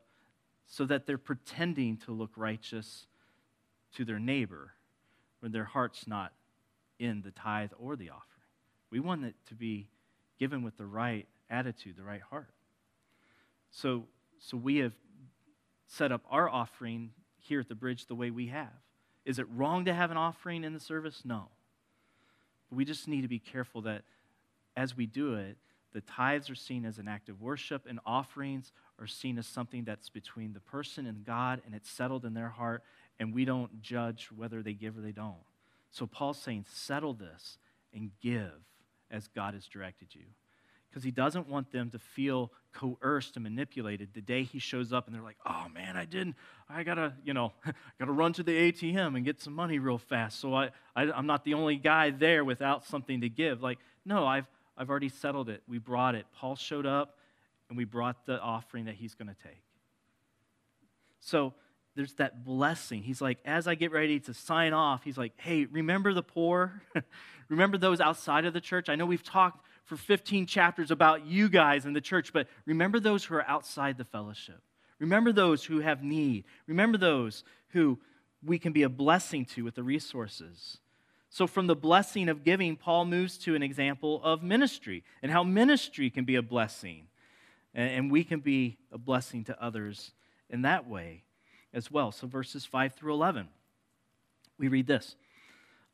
so 0.68 0.86
that 0.86 1.06
they're 1.06 1.18
pretending 1.18 1.98
to 1.98 2.12
look 2.12 2.32
righteous 2.36 3.08
to 3.96 4.06
their 4.06 4.20
neighbor 4.20 4.74
when 5.40 5.52
their 5.52 5.66
heart's 5.66 6.08
not 6.08 6.34
in 7.00 7.22
the 7.22 7.32
tithe 7.32 7.72
or 7.78 7.96
the 7.96 8.10
offering. 8.10 8.30
We 8.90 9.00
want 9.00 9.26
it 9.26 9.36
to 9.48 9.56
be 9.56 9.90
given 10.40 10.64
with 10.64 10.78
the 10.78 10.86
right 10.86 11.28
attitude, 11.50 11.96
the 11.98 12.04
right 12.04 12.22
heart. 12.22 12.50
So, 13.72 14.06
so 14.40 14.58
we 14.58 14.78
have 14.78 14.94
set 15.88 16.12
up 16.12 16.22
our 16.30 16.50
offering 16.50 17.12
here 17.38 17.60
at 17.60 17.70
the 17.70 17.76
bridge 17.76 18.06
the 18.08 18.16
way 18.16 18.32
we 18.32 18.48
have. 18.48 18.70
Is 19.26 19.40
it 19.40 19.48
wrong 19.54 19.86
to 19.86 19.94
have 19.94 20.12
an 20.12 20.18
offering 20.18 20.64
in 20.64 20.74
the 20.74 20.80
service? 20.80 21.22
No. 21.24 21.50
We 22.72 22.86
just 22.86 23.08
need 23.08 23.22
to 23.22 23.28
be 23.28 23.40
careful 23.40 23.82
that 23.84 24.04
as 24.76 24.98
we 24.98 25.06
do 25.06 25.36
it, 25.36 25.58
the 25.94 26.02
tithes 26.02 26.50
are 26.50 26.56
seen 26.56 26.86
as 26.86 26.98
an 26.98 27.08
act 27.08 27.30
of 27.30 27.40
worship, 27.40 27.86
and 27.88 28.00
offerings 28.06 28.72
are 29.00 29.06
seen 29.06 29.38
as 29.38 29.46
something 29.46 29.84
that's 29.84 30.10
between 30.10 30.54
the 30.54 30.60
person 30.60 31.06
and 31.06 31.24
God, 31.24 31.62
and 31.66 31.76
it's 31.76 31.90
settled 31.90 32.26
in 32.26 32.34
their 32.34 32.50
heart, 32.50 32.84
and 33.20 33.34
we 33.34 33.46
don't 33.46 33.82
judge 33.82 34.30
whether 34.36 34.64
they 34.64 34.74
give 34.74 34.98
or 34.98 35.02
they 35.02 35.12
don't. 35.12 35.36
So 35.92 36.08
Paul's 36.08 36.40
saying, 36.40 36.66
settle 36.68 37.14
this 37.14 37.60
and 37.94 38.10
give 38.20 38.54
as 39.12 39.28
God 39.28 39.54
has 39.54 39.66
directed 39.68 40.10
you. 40.14 40.24
Because 40.90 41.04
he 41.04 41.12
doesn't 41.12 41.48
want 41.48 41.72
them 41.72 41.90
to 41.92 42.00
feel 42.00 42.52
coerced 42.72 43.36
and 43.36 43.44
manipulated 43.44 44.10
the 44.14 44.22
day 44.22 44.44
he 44.44 44.60
shows 44.60 44.94
up 44.94 45.08
and 45.08 45.16
they're 45.16 45.24
like, 45.24 45.38
oh 45.46 45.66
man, 45.74 45.98
I 45.98 46.06
didn't, 46.06 46.36
I 46.70 46.84
gotta, 46.84 47.14
you 47.24 47.34
know, 47.34 47.52
I 47.66 47.74
gotta 48.00 48.12
run 48.12 48.34
to 48.34 48.44
the 48.44 48.72
ATM 48.72 49.16
and 49.16 49.26
get 49.26 49.42
some 49.42 49.54
money 49.54 49.80
real 49.80 49.98
fast. 49.98 50.40
So 50.40 50.54
I, 50.54 50.70
I, 50.96 51.12
I'm 51.12 51.26
not 51.26 51.46
the 51.46 51.56
only 51.56 51.78
guy 51.78 52.12
there 52.12 52.44
without 52.46 52.86
something 52.86 53.22
to 53.22 53.30
give. 53.30 53.64
Like, 53.64 53.80
no, 54.06 54.28
I've, 54.28 54.46
I've 54.78 54.90
already 54.90 55.10
settled 55.10 55.50
it. 55.50 55.64
We 55.68 55.80
brought 55.80 56.16
it. 56.16 56.26
Paul 56.36 56.56
showed 56.56 56.86
up 56.86 57.18
and 57.70 57.78
we 57.78 57.86
brought 57.86 58.26
the 58.26 58.40
offering 58.40 58.86
that 58.86 58.96
he's 58.96 59.16
to 59.16 59.44
take. 59.44 59.64
So 61.22 61.54
there's 61.96 62.14
that 62.16 62.44
blessing. 62.44 63.04
He's 63.04 63.22
like, 63.22 63.38
as 63.46 63.68
I 63.68 63.76
get 63.76 63.92
ready 63.92 64.20
to 64.22 64.34
sign 64.34 64.74
off, 64.74 65.04
he's 65.04 65.18
like, 65.18 65.34
hey, 65.38 65.66
remember 65.66 66.14
the 66.14 66.24
poor? 66.24 66.82
remember 67.50 67.78
those 67.78 68.02
outside 68.02 68.46
of 68.46 68.54
the 68.54 68.62
church? 68.62 68.90
I 68.90 68.96
know 68.96 69.06
we've 69.06 69.24
talked 69.24 69.66
for 69.86 69.96
15 69.96 70.46
chapters 70.48 70.92
about 70.92 71.26
you 71.26 71.50
guys 71.50 71.86
in 71.86 71.94
the 71.94 72.02
church, 72.02 72.34
but 72.34 72.48
remember 72.66 73.00
those 73.00 73.24
who 73.24 73.36
are 73.36 73.48
outside 73.48 73.98
the 73.98 74.06
fellowship. 74.06 74.62
Remember 75.00 75.32
those 75.32 75.64
who 75.64 75.82
have 75.82 76.04
need. 76.04 76.46
Remember 76.68 76.98
those 76.98 77.44
who 77.70 78.00
we 78.44 78.58
can 78.58 78.74
be 78.74 78.84
a 78.84 78.90
blessing 78.90 79.46
to 79.46 79.64
with 79.64 79.76
the 79.76 79.84
resources. 79.84 80.80
So, 81.30 81.48
from 81.48 81.68
the 81.68 81.76
blessing 81.76 82.30
of 82.30 82.44
giving, 82.44 82.76
Paul 82.76 83.06
moves 83.06 83.38
to 83.40 83.56
an 83.56 83.64
example 83.64 84.22
of 84.24 84.44
ministry 84.44 85.04
and 85.22 85.32
how 85.32 85.44
ministry 85.44 86.10
can 86.10 86.26
be 86.26 86.36
a 86.36 86.44
blessing. 86.44 87.08
And 87.74 88.12
we 88.12 88.24
can 88.24 88.40
be 88.40 88.78
a 88.92 89.00
blessing 89.00 89.44
to 89.46 89.64
others 89.64 90.12
in 90.48 90.62
that 90.62 90.88
way 90.88 91.24
as 91.74 91.92
well. 91.92 92.12
So, 92.12 92.28
verses 92.28 92.66
5 92.66 92.94
through 92.94 93.14
11. 93.14 93.48
We 94.58 94.68
read 94.68 94.88
this 94.88 95.16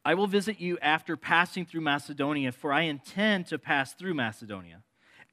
I 0.05 0.13
will 0.13 0.27
visit 0.27 0.59
you 0.59 0.77
after 0.81 1.17
passing 1.17 1.65
through 1.65 1.81
Macedonia, 1.81 2.51
for 2.51 2.71
I 2.71 2.81
intend 2.81 3.47
to 3.47 3.59
pass 3.59 3.93
through 3.93 4.13
Macedonia. 4.13 4.81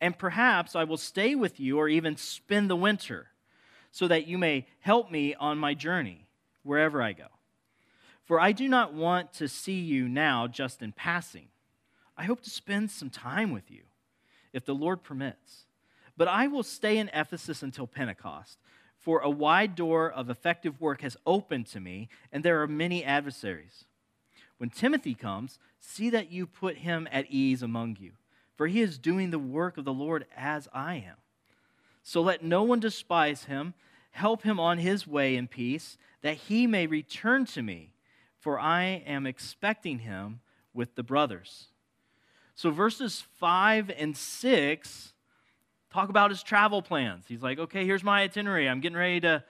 And 0.01 0.19
perhaps 0.19 0.77
I 0.77 0.85
will 0.85 0.99
stay 0.99 1.35
with 1.35 1.59
you 1.59 1.79
or 1.79 1.89
even 1.89 2.17
spend 2.17 2.69
the 2.69 2.77
winter, 2.77 3.29
so 3.91 4.07
that 4.09 4.27
you 4.27 4.37
may 4.37 4.67
help 4.81 5.11
me 5.11 5.35
on 5.35 5.57
my 5.57 5.73
journey 5.73 6.27
wherever 6.63 7.03
I 7.03 7.13
go. 7.13 7.29
For 8.25 8.41
I 8.41 8.53
do 8.53 8.69
not 8.69 8.93
want 8.93 9.33
to 9.35 9.49
see 9.49 9.81
you 9.81 10.09
now 10.09 10.49
just 10.49 10.83
in 10.83 10.93
passing. 10.93 11.49
I 12.17 12.25
hope 12.25 12.43
to 12.43 12.51
spend 12.51 12.91
some 12.91 13.09
time 13.09 13.53
with 13.53 13.71
you, 13.71 13.83
if 14.53 14.65
the 14.65 14.75
Lord 14.75 15.03
permits. 15.03 15.67
But 16.17 16.29
I 16.29 16.49
will 16.49 16.63
stay 16.63 16.99
in 16.99 17.11
Ephesus 17.15 17.63
until 17.63 17.87
Pentecost, 17.87 18.59
for 19.07 19.21
a 19.21 19.31
wide 19.31 19.77
door 19.77 20.11
of 20.11 20.29
effective 20.29 20.81
work 20.81 21.03
has 21.03 21.17
opened 21.25 21.65
to 21.65 21.79
me, 21.79 22.09
and 22.33 22.43
there 22.43 22.61
are 22.61 22.67
many 22.67 23.05
adversaries. 23.05 23.85
When 24.59 24.69
Timothy 24.69 25.15
comes, 25.15 25.61
see 25.79 26.11
that 26.11 26.33
you 26.33 26.45
put 26.45 26.79
him 26.79 27.07
at 27.13 27.31
ease 27.31 27.63
among 27.63 27.99
you, 28.01 28.15
for 28.57 28.67
he 28.67 28.81
is 28.81 28.99
doing 28.99 29.31
the 29.31 29.39
work 29.39 29.79
of 29.79 29.85
the 29.85 29.93
Lord 29.93 30.27
as 30.37 30.67
I 30.73 30.97
am. 30.97 31.15
So 32.03 32.21
let 32.21 32.43
no 32.43 32.65
one 32.65 32.81
despise 32.81 33.45
him. 33.45 33.75
Help 34.11 34.43
him 34.43 34.59
on 34.59 34.79
his 34.79 35.07
way 35.07 35.37
in 35.37 35.47
peace, 35.47 35.99
that 36.23 36.35
he 36.35 36.67
may 36.67 36.89
return 36.89 37.45
to 37.47 37.63
me, 37.63 37.93
for 38.41 38.59
I 38.59 39.05
am 39.07 39.25
expecting 39.25 40.01
him 40.01 40.41
with 40.75 40.97
the 40.97 41.05
brothers. 41.05 41.69
So 42.57 42.73
verses 42.73 43.23
5 43.39 43.89
and 43.97 44.17
6 44.17 45.13
talk 45.93 46.09
about 46.09 46.31
his 46.31 46.43
travel 46.43 46.83
plans. 46.83 47.25
He's 47.29 47.43
like, 47.43 47.59
okay, 47.59 47.85
here's 47.85 48.05
my 48.05 48.23
itinerary. 48.23 48.69
I'm 48.69 48.81
getting 48.81 48.99
ready 48.99 49.21
to, 49.21 49.45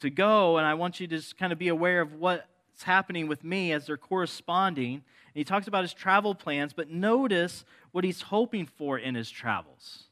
to 0.00 0.10
go, 0.10 0.58
and 0.58 0.66
I 0.66 0.74
want 0.74 1.00
you 1.00 1.06
to 1.06 1.16
just 1.16 1.38
kind 1.38 1.52
of 1.52 1.58
be 1.58 1.68
aware 1.68 2.00
of 2.00 2.14
what's 2.14 2.82
happening 2.82 3.28
with 3.28 3.44
me 3.44 3.72
as 3.72 3.86
they're 3.86 3.96
corresponding. 3.96 4.94
And 4.94 5.02
he 5.34 5.44
talks 5.44 5.66
about 5.66 5.82
his 5.82 5.94
travel 5.94 6.34
plans, 6.34 6.72
but 6.72 6.90
notice 6.90 7.64
what 7.92 8.04
he's 8.04 8.22
hoping 8.22 8.66
for 8.66 8.98
in 8.98 9.14
his 9.14 9.30
travels. 9.30 10.04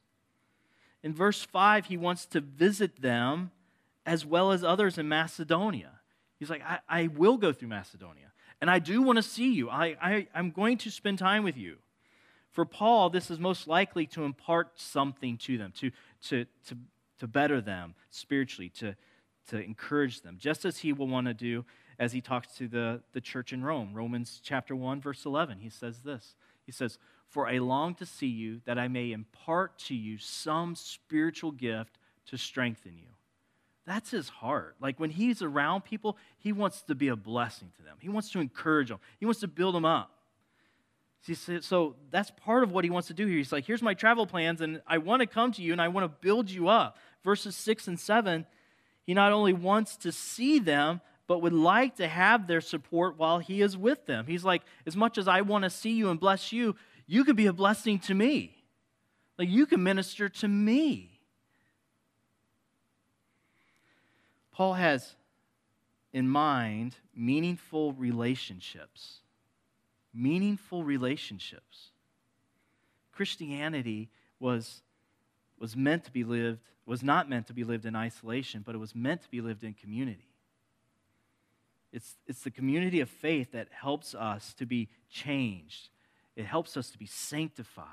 In 1.03 1.12
verse 1.12 1.42
5, 1.42 1.87
he 1.87 1.96
wants 1.96 2.24
to 2.27 2.40
visit 2.40 3.03
them 3.03 3.50
as 4.07 4.24
well 4.24 4.53
as 4.53 4.64
others 4.64 4.98
in 4.98 5.09
Macedonia. 5.09 6.00
He's 6.38 6.50
like, 6.50 6.62
I, 6.62 6.79
I 6.88 7.07
will 7.09 7.37
go 7.37 7.53
through 7.53 7.68
Macedonia, 7.68 8.33
and 8.61 8.70
I 8.70 8.79
do 8.79 9.03
want 9.03 9.16
to 9.16 9.22
see 9.22 9.53
you. 9.53 9.70
I, 9.70 9.96
I, 10.00 10.27
I'm 10.35 10.50
going 10.50 10.79
to 10.79 10.90
spend 10.90 11.18
time 11.18 11.44
with 11.44 11.57
you. 11.57 11.77
For 12.55 12.64
Paul, 12.64 13.11
this 13.11 13.33
is 13.33 13.40
most 13.40 13.67
likely 13.67 14.07
to 14.07 14.23
impart 14.23 14.79
something 14.81 15.37
to 15.38 15.59
them, 15.59 15.73
to, 15.79 15.90
to, 16.29 16.45
to, 16.69 16.79
to 17.19 17.27
better 17.27 17.61
them 17.61 17.97
spiritually, 18.11 18.69
to, 18.79 18.95
to 19.49 19.61
encourage 19.61 20.21
them, 20.23 20.37
just 20.38 20.64
as 20.64 20.79
he 20.79 20.93
will 20.93 21.09
want 21.09 21.27
to 21.27 21.35
do 21.35 21.64
as 21.99 22.12
he 22.12 22.21
talks 22.21 22.57
to 22.57 22.69
the, 22.69 23.03
the 23.12 23.21
church 23.21 23.53
in 23.53 23.64
Rome. 23.64 23.90
Romans 23.93 24.40
chapter 24.43 24.77
1, 24.77 25.01
verse 25.01 25.25
11, 25.27 25.59
he 25.59 25.69
says 25.69 25.99
this. 26.01 26.37
He 26.64 26.71
says, 26.71 26.99
For 27.29 27.49
I 27.49 27.59
long 27.59 27.97
to 27.97 28.07
see 28.07 28.29
you 28.29 28.61
that 28.67 28.79
I 28.79 28.87
may 28.87 29.11
impart 29.11 29.77
to 29.87 29.95
you 29.95 30.17
some 30.19 30.77
spiritual 30.77 31.51
gift 31.51 31.99
to 32.27 32.38
strengthen 32.38 32.97
you. 32.97 33.09
That's 33.85 34.12
his 34.12 34.29
heart. 34.29 34.77
Like 34.81 35.01
when 35.01 35.11
he's 35.11 35.43
around 35.43 35.83
people, 35.83 36.17
he 36.38 36.53
wants 36.53 36.83
to 36.83 36.95
be 36.95 37.09
a 37.09 37.17
blessing 37.17 37.73
to 37.79 37.83
them. 37.83 37.97
He 38.01 38.09
wants 38.09 38.31
to 38.31 38.38
encourage 38.38 38.90
them. 38.90 39.01
He 39.19 39.27
wants 39.27 39.40
to 39.40 39.49
build 39.49 39.75
them 39.75 39.85
up. 39.85 40.13
So 41.61 41.97
that's 42.11 42.31
part 42.31 42.63
of 42.65 42.73
what 42.73 42.85
he 42.85 42.91
wants 42.91 43.09
to 43.09 43.15
do 43.15 43.27
here. 43.27 43.39
He's 43.39 43.53
like, 43.53 43.65
here's 43.65 43.83
my 43.83 43.95
travel 43.95 44.27
plans, 44.27 44.61
and 44.61 44.83
I 44.87 44.99
want 44.99 45.21
to 45.21 45.27
come 45.27 45.53
to 45.53 45.63
you 45.63 45.73
and 45.73 45.81
I 45.81 45.89
want 45.89 46.05
to 46.05 46.19
build 46.21 46.51
you 46.51 46.69
up. 46.69 46.99
Verses 47.23 47.57
6 47.57 47.89
and 47.89 47.99
7, 47.99 48.45
he 49.05 49.15
not 49.15 49.33
only 49.33 49.55
wants 49.55 49.97
to 49.99 50.13
see 50.13 50.59
them, 50.59 51.01
but 51.27 51.41
would 51.41 51.55
like 51.55 51.97
to 51.97 52.07
have 52.07 52.47
their 52.47 52.61
support 52.61 53.17
while 53.17 53.39
he 53.39 53.63
is 53.63 53.77
with 53.77 54.05
them. 54.05 54.27
He's 54.27 54.45
like, 54.45 54.63
as 54.87 54.95
much 54.95 55.17
as 55.17 55.27
I 55.27 55.41
want 55.41 55.65
to 55.65 55.71
see 55.71 55.93
you 55.93 56.11
and 56.11 56.21
bless 56.21 56.53
you, 56.53 56.77
you 57.07 57.25
could 57.25 57.37
be 57.37 57.47
a 57.47 57.53
blessing 57.53 57.99
to 58.01 58.15
me. 58.15 58.63
Like, 59.39 59.49
you 59.49 59.65
can 59.65 59.83
minister 59.83 60.29
to 60.29 60.49
me. 60.49 61.21
Paul 64.53 64.75
has 64.75 65.17
in 66.13 66.29
mind 66.29 66.97
meaningful 67.17 67.95
relationships. 67.95 69.21
Meaningful 70.14 70.85
relationships. 70.85 71.90
Christianity 73.12 74.11
was, 74.38 74.83
was 75.59 75.77
meant 75.77 76.05
to 76.05 76.12
be 76.12 76.24
lived, 76.24 76.61
was 76.87 77.03
not 77.03 77.29
meant 77.29 77.46
to 77.48 77.53
be 77.53 77.64
lived 77.64 77.87
in 77.87 77.96
isolation, 77.96 78.62
but 78.64 78.74
it 78.74 78.79
was 78.79 78.94
meant 78.94 79.22
to 79.22 79.31
be 79.31 79.40
lived 79.40 79.64
in 79.64 79.74
community. 79.74 80.29
It's, 81.92 82.16
it's 82.27 82.42
the 82.42 82.50
community 82.50 83.00
of 83.00 83.09
faith 83.09 83.53
that 83.53 83.68
helps 83.70 84.14
us 84.14 84.53
to 84.55 84.66
be 84.66 84.88
changed, 85.11 85.88
it 86.37 86.44
helps 86.44 86.77
us 86.77 86.90
to 86.90 86.98
be 86.98 87.07
sanctified. 87.07 87.87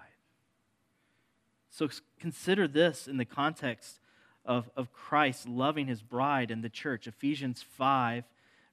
So 1.70 1.88
consider 2.20 2.68
this 2.68 3.08
in 3.08 3.18
the 3.18 3.26
context 3.26 4.00
of, 4.46 4.70
of 4.76 4.92
Christ 4.92 5.48
loving 5.48 5.88
his 5.88 6.02
bride 6.02 6.52
and 6.52 6.64
the 6.64 6.70
church. 6.70 7.08
Ephesians 7.08 7.64
5, 7.78 8.26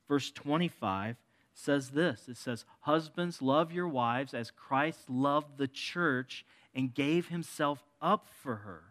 verse 0.08 0.30
25 0.32 1.16
says 1.59 1.90
this 1.90 2.29
it 2.29 2.37
says, 2.37 2.64
Husbands, 2.81 3.42
love 3.42 3.73
your 3.73 3.88
wives 3.88 4.35
as 4.35 4.51
Christ 4.51 5.09
loved 5.09 5.59
the 5.59 5.68
church 5.68 6.44
and 6.75 6.94
gave 6.94 7.29
himself 7.29 7.85
up 8.01 8.29
for 8.42 8.57
her. 8.57 8.83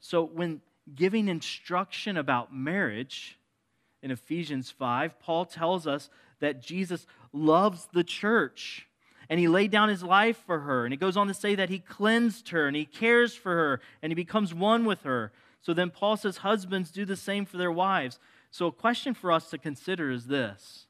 So 0.00 0.24
when 0.24 0.60
giving 0.94 1.28
instruction 1.28 2.16
about 2.16 2.54
marriage, 2.54 3.38
in 4.04 4.10
Ephesians 4.10 4.70
5, 4.70 5.18
Paul 5.18 5.46
tells 5.46 5.86
us 5.86 6.10
that 6.38 6.60
Jesus 6.60 7.06
loves 7.32 7.88
the 7.94 8.04
church 8.04 8.86
and 9.30 9.40
he 9.40 9.48
laid 9.48 9.70
down 9.70 9.88
his 9.88 10.02
life 10.02 10.36
for 10.46 10.60
her. 10.60 10.84
And 10.84 10.92
he 10.92 10.98
goes 10.98 11.16
on 11.16 11.26
to 11.28 11.34
say 11.34 11.54
that 11.54 11.70
he 11.70 11.78
cleansed 11.78 12.50
her 12.50 12.66
and 12.66 12.76
he 12.76 12.84
cares 12.84 13.34
for 13.34 13.54
her 13.54 13.80
and 14.02 14.10
he 14.10 14.14
becomes 14.14 14.52
one 14.52 14.84
with 14.84 15.04
her. 15.04 15.32
So 15.62 15.72
then 15.72 15.88
Paul 15.88 16.18
says, 16.18 16.36
Husbands, 16.36 16.90
do 16.90 17.06
the 17.06 17.16
same 17.16 17.46
for 17.46 17.56
their 17.56 17.72
wives. 17.72 18.18
So 18.54 18.68
a 18.68 18.72
question 18.72 19.14
for 19.14 19.32
us 19.32 19.50
to 19.50 19.58
consider 19.58 20.12
is 20.12 20.28
this 20.28 20.86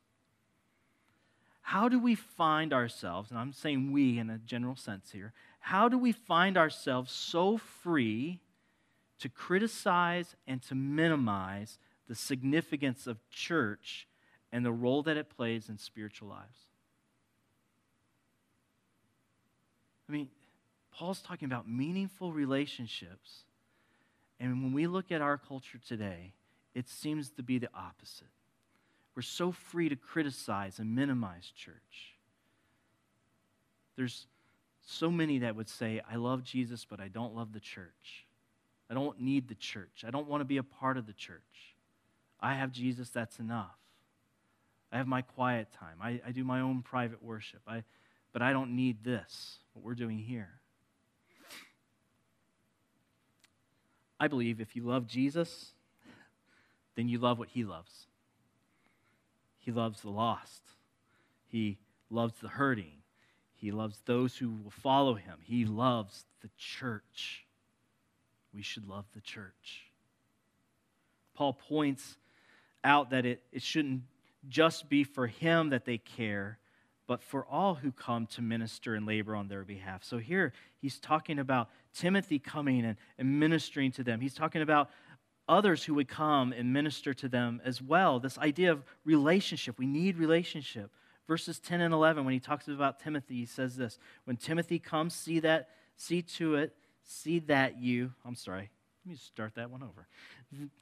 How 1.63 1.89
do 1.89 1.99
we 1.99 2.15
find 2.15 2.75
ourselves, 2.75 3.31
and 3.31 3.41
I'm 3.41 3.55
saying 3.55 3.91
we 3.91 4.19
in 4.19 4.29
a 4.29 4.37
general 4.37 4.77
sense 4.77 5.13
here, 5.13 5.33
how 5.61 5.89
do 5.89 5.97
we 5.97 6.13
find 6.13 6.59
ourselves 6.59 7.11
so 7.11 7.57
free 7.57 8.41
to 9.19 9.31
criticize 9.31 10.37
and 10.47 10.61
to 10.65 10.75
minimize 10.75 11.79
the 12.07 12.15
significance 12.15 13.07
of 13.07 13.17
church 13.31 14.07
and 14.53 14.63
the 14.63 14.71
role 14.71 15.03
that 15.05 15.17
it 15.17 15.35
plays 15.35 15.71
in 15.71 15.79
spiritual 15.79 16.29
lives. 16.29 16.59
I 20.07 20.13
mean, 20.13 20.29
Paul's 20.93 21.23
talking 21.23 21.47
about 21.47 21.67
meaningful 21.67 22.31
relationships. 22.31 23.45
And 24.39 24.63
when 24.63 24.75
we 24.75 24.87
look 24.87 25.11
at 25.11 25.23
our 25.23 25.39
culture 25.39 25.81
today, 25.89 26.35
it 26.75 26.89
seems 26.89 27.31
to 27.31 27.43
be 27.43 27.59
the 27.59 27.69
opposite. 27.75 28.29
We're 29.15 29.23
so 29.23 29.53
free 29.53 29.89
to 29.89 29.97
criticize 29.97 30.79
and 30.79 30.95
minimize 30.95 31.53
church. 31.57 32.17
There's 33.97 34.27
so 34.81 35.11
many 35.11 35.39
that 35.39 35.55
would 35.55 35.69
say, 35.69 36.01
I 36.11 36.17
love 36.17 36.43
Jesus, 36.43 36.85
but 36.85 37.01
I 37.01 37.09
don't 37.09 37.35
love 37.35 37.53
the 37.53 37.61
church. 37.61 38.27
I 38.91 38.95
don't 38.95 39.21
need 39.21 39.49
the 39.49 39.55
church. 39.55 40.05
I 40.07 40.11
don't 40.11 40.29
want 40.29 40.41
to 40.41 40.45
be 40.45 40.57
a 40.57 40.63
part 40.63 40.97
of 40.97 41.07
the 41.07 41.13
church. 41.13 41.41
I 42.41 42.55
have 42.55 42.73
Jesus, 42.73 43.09
that's 43.11 43.39
enough. 43.39 43.79
I 44.93 44.99
have 44.99 45.07
my 45.07 45.23
quiet 45.23 45.69
time. 45.73 45.99
I, 46.03 46.21
I 46.27 46.33
do 46.33 46.45
my 46.45 46.61
own 46.61 46.83
private 46.83 47.23
worship. 47.23 47.61
I, 47.67 47.85
but 48.33 48.43
I 48.43 48.53
don't 48.53 48.77
need 48.77 49.03
this, 49.03 49.59
what 49.73 49.85
we're 49.85 49.95
doing 49.95 50.19
here. 50.19 50.51
I 54.19 54.29
believe 54.29 54.61
if 54.61 54.77
you 54.77 54.83
love 54.83 55.07
Jesus, 55.07 55.74
then 56.97 57.09
you 57.09 57.19
love 57.19 57.39
what 57.39 57.49
he 57.49 57.65
loves. 57.65 58.07
He 59.59 59.73
loves 59.73 60.03
the 60.03 60.11
lost, 60.11 60.63
he 61.47 61.79
loves 62.11 62.35
the 62.41 62.49
hurting, 62.49 62.99
he 63.55 63.71
loves 63.71 64.03
those 64.05 64.37
who 64.37 64.51
will 64.63 64.71
follow 64.71 65.15
him, 65.15 65.39
he 65.43 65.65
loves 65.65 66.27
the 66.43 66.51
church. 66.59 67.47
We 68.53 68.63
should 68.63 68.87
love 68.87 69.07
the 69.15 69.21
church. 69.21 69.91
Paul 71.35 71.55
points 71.55 72.17
out 72.85 73.11
that 73.11 73.27
it, 73.27 73.43
it 73.51 73.63
shouldn't 73.63 74.03
just 74.49 74.89
be 74.89 75.03
for 75.03 75.27
him 75.27 75.71
that 75.71 75.85
they 75.85 75.99
care, 75.99 76.59
but 77.07 77.23
for 77.23 77.47
all 77.47 77.75
who 77.75 77.91
come 77.91 78.27
to 78.27 78.43
minister 78.43 78.95
and 78.95 79.07
labor 79.07 79.35
on 79.35 79.49
their 79.49 79.65
behalf. 79.65 80.05
So 80.05 80.19
here 80.19 80.53
he's 80.81 80.99
talking 80.99 81.39
about 81.39 81.71
Timothy 81.95 82.39
coming 82.39 82.85
and, 82.85 82.97
and 83.19 83.41
ministering 83.41 83.93
to 83.93 84.05
them. 84.05 84.21
He's 84.21 84.35
talking 84.35 84.63
about 84.63 84.91
others 85.49 85.85
who 85.85 85.95
would 85.95 86.09
come 86.09 86.53
and 86.53 86.73
minister 86.73 87.15
to 87.15 87.29
them 87.29 87.61
as 87.65 87.83
well. 87.83 88.21
This 88.21 88.39
idea 88.39 88.73
of 88.73 88.85
relationship. 89.05 89.79
We 89.79 89.87
need 89.87 90.17
relationship. 90.17 90.91
Verses 91.27 91.59
10 91.59 91.81
and 91.81 91.95
11, 91.95 92.25
when 92.25 92.35
he 92.35 92.41
talks 92.41 92.69
about 92.69 93.01
Timothy, 93.01 93.37
he 93.37 93.47
says 93.47 93.77
this 93.77 93.99
When 94.25 94.37
Timothy 94.37 94.79
comes, 94.79 95.15
see 95.15 95.41
that, 95.41 95.69
see 95.97 96.23
to 96.23 96.57
it, 96.57 96.75
see 97.03 97.39
that 97.41 97.81
you, 97.81 98.13
I'm 98.25 98.35
sorry, 98.35 98.71
Let 99.05 99.11
me 99.11 99.17
start 99.17 99.55
that 99.55 99.71
one 99.71 99.83
over. 99.83 100.07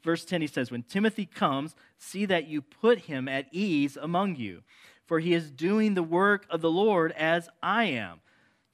Verse 0.03 0.25
10, 0.25 0.41
he 0.41 0.47
says, 0.47 0.71
When 0.71 0.83
Timothy 0.83 1.27
comes, 1.27 1.75
see 1.99 2.25
that 2.27 2.47
you 2.49 2.61
put 2.61 3.01
him 3.01 3.29
at 3.29 3.47
ease 3.53 3.97
among 4.01 4.37
you, 4.37 4.63
for 5.07 5.21
he 5.21 5.33
is 5.33 5.51
doing 5.51 5.95
the 5.95 6.03
work 6.03 6.47
of 6.51 6.61
the 6.61 6.71
Lord 6.71 7.13
as 7.13 7.49
I 7.63 7.85
am. 7.85 8.21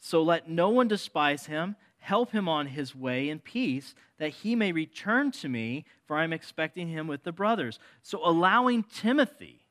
So 0.01 0.23
let 0.23 0.49
no 0.49 0.71
one 0.71 0.89
despise 0.89 1.47
him. 1.47 1.77
Help 2.09 2.33
him 2.33 2.49
on 2.49 2.69
his 2.69 2.97
way 2.97 3.29
in 3.29 3.39
peace, 3.39 3.95
that 4.17 4.31
he 4.31 4.57
may 4.57 4.73
return 4.73 5.31
to 5.31 5.47
me, 5.47 5.85
for 6.07 6.17
I 6.17 6.25
am 6.25 6.33
expecting 6.33 6.89
him 6.89 7.07
with 7.07 7.23
the 7.23 7.33
brothers. 7.33 7.79
So 8.03 8.27
allowing 8.27 8.85
Timothy, 8.85 9.67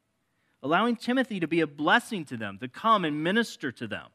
allowing 0.61 0.97
Timothy 0.97 1.39
to 1.39 1.47
be 1.47 1.61
a 1.61 1.65
blessing 1.65 2.25
to 2.25 2.37
them, 2.37 2.59
to 2.59 2.67
come 2.67 3.05
and 3.05 3.23
minister 3.23 3.71
to 3.71 3.87
them. 3.87 4.09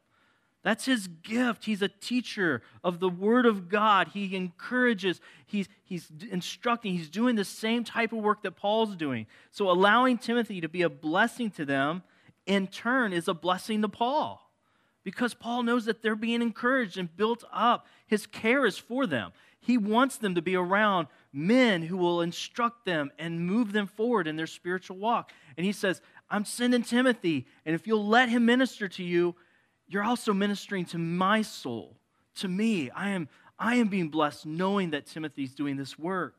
That's 0.63 0.85
his 0.85 1.09
gift. 1.09 1.65
He's 1.65 1.81
a 1.81 1.89
teacher 1.89 2.61
of 2.81 3.01
the 3.01 3.09
Word 3.09 3.45
of 3.45 3.67
God. 3.67 4.11
He 4.13 4.33
encourages, 4.37 5.19
he's, 5.45 5.67
he's 5.83 6.09
instructing, 6.31 6.93
he's 6.93 7.09
doing 7.09 7.35
the 7.35 7.43
same 7.43 7.83
type 7.83 8.13
of 8.13 8.19
work 8.19 8.43
that 8.43 8.55
Paul's 8.55 8.95
doing. 8.95 9.27
So, 9.51 9.69
allowing 9.69 10.17
Timothy 10.17 10.61
to 10.61 10.69
be 10.69 10.83
a 10.83 10.89
blessing 10.89 11.51
to 11.51 11.65
them, 11.65 12.03
in 12.45 12.67
turn, 12.67 13.11
is 13.11 13.27
a 13.27 13.33
blessing 13.33 13.81
to 13.81 13.89
Paul 13.89 14.43
because 15.03 15.33
Paul 15.33 15.63
knows 15.63 15.85
that 15.85 16.01
they're 16.01 16.15
being 16.15 16.41
encouraged 16.41 16.97
and 16.97 17.15
built 17.15 17.43
up. 17.51 17.87
His 18.07 18.25
care 18.25 18.65
is 18.65 18.77
for 18.77 19.05
them. 19.05 19.31
He 19.59 19.77
wants 19.77 20.17
them 20.17 20.35
to 20.35 20.41
be 20.41 20.55
around 20.55 21.07
men 21.31 21.83
who 21.83 21.97
will 21.97 22.21
instruct 22.21 22.85
them 22.85 23.11
and 23.17 23.47
move 23.47 23.71
them 23.71 23.87
forward 23.87 24.27
in 24.27 24.35
their 24.35 24.47
spiritual 24.47 24.97
walk. 24.97 25.31
And 25.57 25.65
he 25.65 25.71
says, 25.71 26.01
I'm 26.29 26.45
sending 26.45 26.83
Timothy, 26.83 27.47
and 27.65 27.75
if 27.75 27.87
you'll 27.87 28.07
let 28.07 28.29
him 28.29 28.45
minister 28.45 28.87
to 28.89 29.03
you, 29.03 29.35
you're 29.87 30.03
also 30.03 30.33
ministering 30.33 30.85
to 30.85 30.97
my 30.97 31.41
soul, 31.43 31.95
to 32.35 32.47
me. 32.47 32.89
I 32.89 33.09
am, 33.09 33.29
I 33.59 33.75
am 33.75 33.87
being 33.87 34.09
blessed 34.09 34.45
knowing 34.45 34.91
that 34.91 35.05
Timothy's 35.05 35.53
doing 35.53 35.77
this 35.77 35.97
work. 35.97 36.35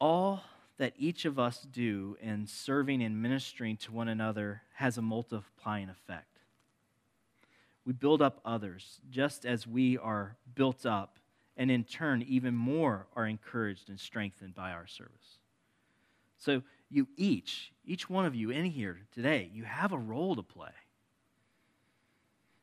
All 0.00 0.42
that 0.78 0.94
each 0.96 1.24
of 1.24 1.38
us 1.38 1.66
do 1.70 2.16
in 2.20 2.46
serving 2.46 3.02
and 3.02 3.20
ministering 3.20 3.76
to 3.76 3.92
one 3.92 4.08
another 4.08 4.62
has 4.74 4.96
a 4.96 5.02
multiplying 5.02 5.88
effect. 5.88 6.38
We 7.84 7.92
build 7.92 8.22
up 8.22 8.40
others 8.44 9.00
just 9.10 9.44
as 9.44 9.66
we 9.66 9.98
are 9.98 10.36
built 10.54 10.86
up, 10.86 11.18
and 11.56 11.70
in 11.70 11.84
turn, 11.84 12.22
even 12.22 12.54
more 12.54 13.06
are 13.16 13.26
encouraged 13.26 13.88
and 13.88 13.98
strengthened 13.98 14.54
by 14.54 14.70
our 14.70 14.86
service. 14.86 15.38
So, 16.36 16.62
you 16.90 17.08
each, 17.16 17.72
each 17.84 18.08
one 18.08 18.24
of 18.24 18.34
you 18.34 18.50
in 18.50 18.64
here 18.66 19.00
today, 19.12 19.50
you 19.52 19.64
have 19.64 19.92
a 19.92 19.98
role 19.98 20.36
to 20.36 20.42
play. 20.42 20.70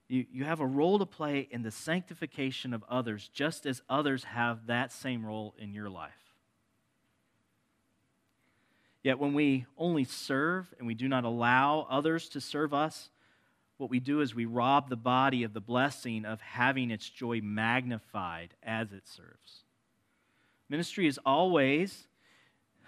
You, 0.07 0.25
you 0.31 0.43
have 0.45 0.59
a 0.59 0.65
role 0.65 0.99
to 0.99 1.05
play 1.05 1.47
in 1.51 1.63
the 1.63 1.71
sanctification 1.71 2.73
of 2.73 2.83
others, 2.87 3.29
just 3.33 3.65
as 3.65 3.81
others 3.89 4.23
have 4.23 4.67
that 4.67 4.91
same 4.91 5.25
role 5.25 5.55
in 5.57 5.73
your 5.73 5.89
life. 5.89 6.24
Yet 9.05 9.19
when 9.19 9.35
we 9.35 9.67
only 9.77 10.03
serve 10.03 10.73
and 10.79 10.87
we 10.87 10.95
do 10.95 11.07
not 11.07 11.25
allow 11.25 11.85
others 11.91 12.27
to 12.29 12.41
serve 12.41 12.73
us, 12.73 13.11
what 13.77 13.91
we 13.91 13.99
do 13.99 14.19
is 14.21 14.33
we 14.33 14.45
rob 14.45 14.89
the 14.89 14.95
body 14.95 15.43
of 15.43 15.53
the 15.53 15.61
blessing 15.61 16.25
of 16.25 16.41
having 16.41 16.89
its 16.89 17.07
joy 17.07 17.39
magnified 17.43 18.55
as 18.63 18.93
it 18.93 19.07
serves. 19.07 19.63
Ministry 20.69 21.05
is 21.05 21.19
always 21.23 22.07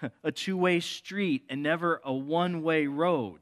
a 0.24 0.32
two 0.32 0.58
way 0.58 0.80
street 0.80 1.44
and 1.50 1.62
never 1.62 2.02
a 2.04 2.16
one 2.16 2.64
way 2.64 2.88
road. 2.88 3.42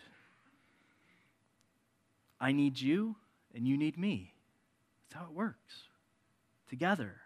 I 2.41 2.51
need 2.51 2.81
you 2.81 3.15
and 3.53 3.65
you 3.65 3.77
need 3.77 3.97
me. 3.97 4.33
That's 5.07 5.21
how 5.21 5.29
it 5.29 5.33
works. 5.33 5.83
Together, 6.67 7.21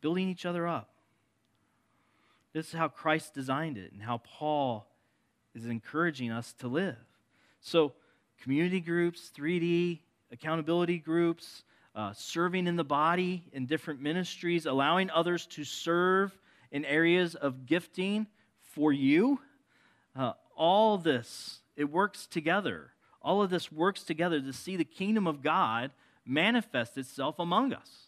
building 0.00 0.28
each 0.28 0.44
other 0.44 0.66
up. 0.66 0.95
This 2.56 2.68
is 2.68 2.72
how 2.72 2.88
Christ 2.88 3.34
designed 3.34 3.76
it 3.76 3.92
and 3.92 4.00
how 4.00 4.22
Paul 4.24 4.88
is 5.54 5.66
encouraging 5.66 6.30
us 6.30 6.54
to 6.60 6.68
live. 6.68 6.96
So, 7.60 7.92
community 8.40 8.80
groups, 8.80 9.30
3D, 9.36 9.98
accountability 10.32 10.96
groups, 10.96 11.64
uh, 11.94 12.14
serving 12.14 12.66
in 12.66 12.76
the 12.76 12.82
body 12.82 13.44
in 13.52 13.66
different 13.66 14.00
ministries, 14.00 14.64
allowing 14.64 15.10
others 15.10 15.46
to 15.48 15.64
serve 15.64 16.34
in 16.72 16.86
areas 16.86 17.34
of 17.34 17.66
gifting 17.66 18.26
for 18.62 18.90
you. 18.90 19.38
Uh, 20.18 20.32
all 20.56 20.96
this, 20.96 21.60
it 21.76 21.92
works 21.92 22.26
together. 22.26 22.92
All 23.20 23.42
of 23.42 23.50
this 23.50 23.70
works 23.70 24.02
together 24.02 24.40
to 24.40 24.54
see 24.54 24.76
the 24.76 24.84
kingdom 24.84 25.26
of 25.26 25.42
God 25.42 25.90
manifest 26.24 26.96
itself 26.96 27.38
among 27.38 27.74
us. 27.74 28.05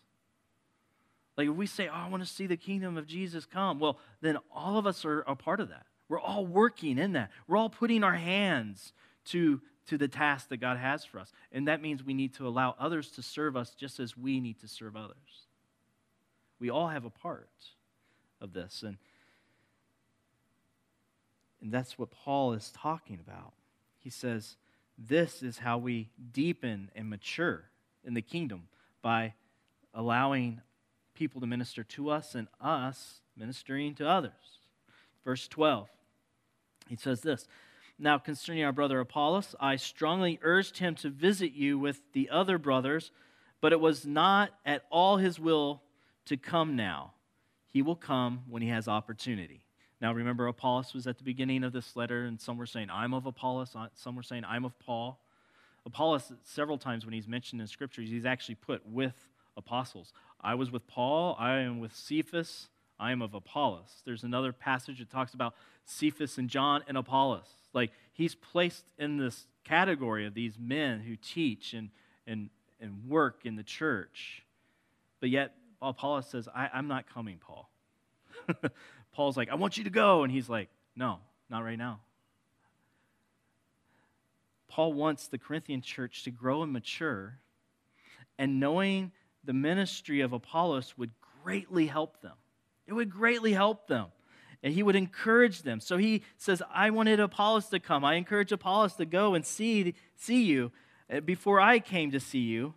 Like 1.38 1.48
if 1.48 1.54
we 1.54 1.66
say, 1.66 1.86
oh, 1.86 1.94
I 1.94 2.08
want 2.08 2.24
to 2.24 2.28
see 2.28 2.48
the 2.48 2.56
kingdom 2.56 2.98
of 2.98 3.06
Jesus 3.06 3.46
come, 3.46 3.78
well, 3.78 4.00
then 4.20 4.38
all 4.52 4.76
of 4.76 4.88
us 4.88 5.04
are 5.04 5.20
a 5.20 5.36
part 5.36 5.60
of 5.60 5.68
that. 5.68 5.86
We're 6.08 6.20
all 6.20 6.44
working 6.44 6.98
in 6.98 7.12
that. 7.12 7.30
We're 7.46 7.56
all 7.56 7.70
putting 7.70 8.02
our 8.02 8.14
hands 8.14 8.92
to, 9.26 9.60
to 9.86 9.96
the 9.96 10.08
task 10.08 10.48
that 10.48 10.56
God 10.56 10.78
has 10.78 11.04
for 11.04 11.20
us. 11.20 11.30
And 11.52 11.68
that 11.68 11.80
means 11.80 12.02
we 12.02 12.12
need 12.12 12.34
to 12.34 12.48
allow 12.48 12.74
others 12.76 13.12
to 13.12 13.22
serve 13.22 13.56
us 13.56 13.76
just 13.76 14.00
as 14.00 14.16
we 14.16 14.40
need 14.40 14.58
to 14.60 14.68
serve 14.68 14.96
others. 14.96 15.46
We 16.58 16.70
all 16.70 16.88
have 16.88 17.04
a 17.04 17.10
part 17.10 17.48
of 18.40 18.52
this. 18.52 18.82
And, 18.82 18.96
and 21.62 21.70
that's 21.70 21.96
what 21.96 22.10
Paul 22.10 22.52
is 22.54 22.72
talking 22.76 23.20
about. 23.24 23.52
He 24.00 24.10
says, 24.10 24.56
This 24.98 25.44
is 25.44 25.58
how 25.58 25.78
we 25.78 26.08
deepen 26.32 26.90
and 26.96 27.08
mature 27.08 27.66
in 28.04 28.14
the 28.14 28.22
kingdom 28.22 28.66
by 29.02 29.34
allowing 29.94 30.62
people 31.18 31.40
to 31.40 31.46
minister 31.46 31.82
to 31.82 32.10
us 32.10 32.34
and 32.36 32.46
us 32.60 33.20
ministering 33.36 33.94
to 33.96 34.08
others. 34.08 34.60
Verse 35.24 35.48
12, 35.48 35.88
he 36.88 36.96
says 36.96 37.20
this 37.22 37.48
Now, 37.98 38.18
concerning 38.18 38.62
our 38.62 38.72
brother 38.72 39.00
Apollos, 39.00 39.56
I 39.58 39.76
strongly 39.76 40.38
urged 40.42 40.78
him 40.78 40.94
to 40.96 41.10
visit 41.10 41.52
you 41.52 41.78
with 41.78 42.00
the 42.12 42.30
other 42.30 42.56
brothers, 42.56 43.10
but 43.60 43.72
it 43.72 43.80
was 43.80 44.06
not 44.06 44.50
at 44.64 44.84
all 44.90 45.16
his 45.16 45.40
will 45.40 45.82
to 46.26 46.36
come 46.36 46.76
now. 46.76 47.12
He 47.68 47.82
will 47.82 47.96
come 47.96 48.44
when 48.48 48.62
he 48.62 48.68
has 48.68 48.86
opportunity. 48.86 49.64
Now, 50.00 50.12
remember, 50.12 50.46
Apollos 50.46 50.94
was 50.94 51.08
at 51.08 51.18
the 51.18 51.24
beginning 51.24 51.64
of 51.64 51.72
this 51.72 51.96
letter, 51.96 52.24
and 52.26 52.40
some 52.40 52.56
were 52.56 52.66
saying, 52.66 52.88
I'm 52.90 53.12
of 53.12 53.26
Apollos, 53.26 53.74
uh, 53.74 53.88
some 53.94 54.14
were 54.14 54.22
saying, 54.22 54.44
I'm 54.46 54.64
of 54.64 54.78
Paul. 54.78 55.20
Apollos, 55.84 56.32
several 56.44 56.78
times 56.78 57.04
when 57.04 57.12
he's 57.12 57.26
mentioned 57.26 57.60
in 57.60 57.66
scriptures, 57.66 58.08
he's 58.08 58.24
actually 58.24 58.54
put 58.54 58.86
with 58.86 59.26
apostles. 59.58 60.14
I 60.40 60.54
was 60.54 60.70
with 60.70 60.86
Paul, 60.86 61.36
I 61.38 61.58
am 61.58 61.80
with 61.80 61.94
Cephas, 61.94 62.68
I 62.98 63.12
am 63.12 63.20
of 63.20 63.34
Apollos. 63.34 64.02
There's 64.06 64.24
another 64.24 64.52
passage 64.52 64.98
that 65.00 65.10
talks 65.10 65.34
about 65.34 65.54
Cephas 65.84 66.38
and 66.38 66.48
John 66.48 66.82
and 66.88 66.96
Apollos. 66.96 67.46
Like 67.74 67.90
he's 68.12 68.34
placed 68.34 68.84
in 68.98 69.18
this 69.18 69.46
category 69.64 70.26
of 70.26 70.34
these 70.34 70.58
men 70.58 71.00
who 71.00 71.16
teach 71.16 71.74
and, 71.74 71.90
and, 72.26 72.50
and 72.80 73.06
work 73.06 73.40
in 73.44 73.56
the 73.56 73.62
church. 73.62 74.44
But 75.20 75.30
yet, 75.30 75.54
Apollos 75.82 76.28
says, 76.28 76.48
I, 76.54 76.70
I'm 76.72 76.88
not 76.88 77.12
coming, 77.12 77.38
Paul. 77.38 77.70
Paul's 79.12 79.36
like, 79.36 79.50
I 79.50 79.54
want 79.56 79.76
you 79.76 79.84
to 79.84 79.90
go. 79.90 80.22
And 80.22 80.32
he's 80.32 80.48
like, 80.48 80.68
No, 80.96 81.18
not 81.50 81.64
right 81.64 81.78
now. 81.78 82.00
Paul 84.68 84.92
wants 84.92 85.28
the 85.28 85.38
Corinthian 85.38 85.80
church 85.80 86.24
to 86.24 86.30
grow 86.30 86.62
and 86.62 86.72
mature, 86.72 87.38
and 88.38 88.60
knowing 88.60 89.12
the 89.48 89.54
ministry 89.54 90.20
of 90.20 90.34
Apollos 90.34 90.98
would 90.98 91.10
greatly 91.42 91.86
help 91.86 92.20
them. 92.20 92.34
It 92.86 92.92
would 92.92 93.08
greatly 93.08 93.54
help 93.54 93.86
them. 93.86 94.08
And 94.62 94.74
he 94.74 94.82
would 94.82 94.94
encourage 94.94 95.62
them. 95.62 95.80
So 95.80 95.96
he 95.96 96.22
says, 96.36 96.62
I 96.70 96.90
wanted 96.90 97.18
Apollos 97.18 97.70
to 97.70 97.80
come. 97.80 98.04
I 98.04 98.16
encourage 98.16 98.52
Apollos 98.52 98.92
to 98.96 99.06
go 99.06 99.32
and 99.32 99.46
see, 99.46 99.94
see 100.16 100.44
you 100.44 100.70
uh, 101.10 101.20
before 101.20 101.62
I 101.62 101.78
came 101.78 102.10
to 102.10 102.20
see 102.20 102.40
you. 102.40 102.74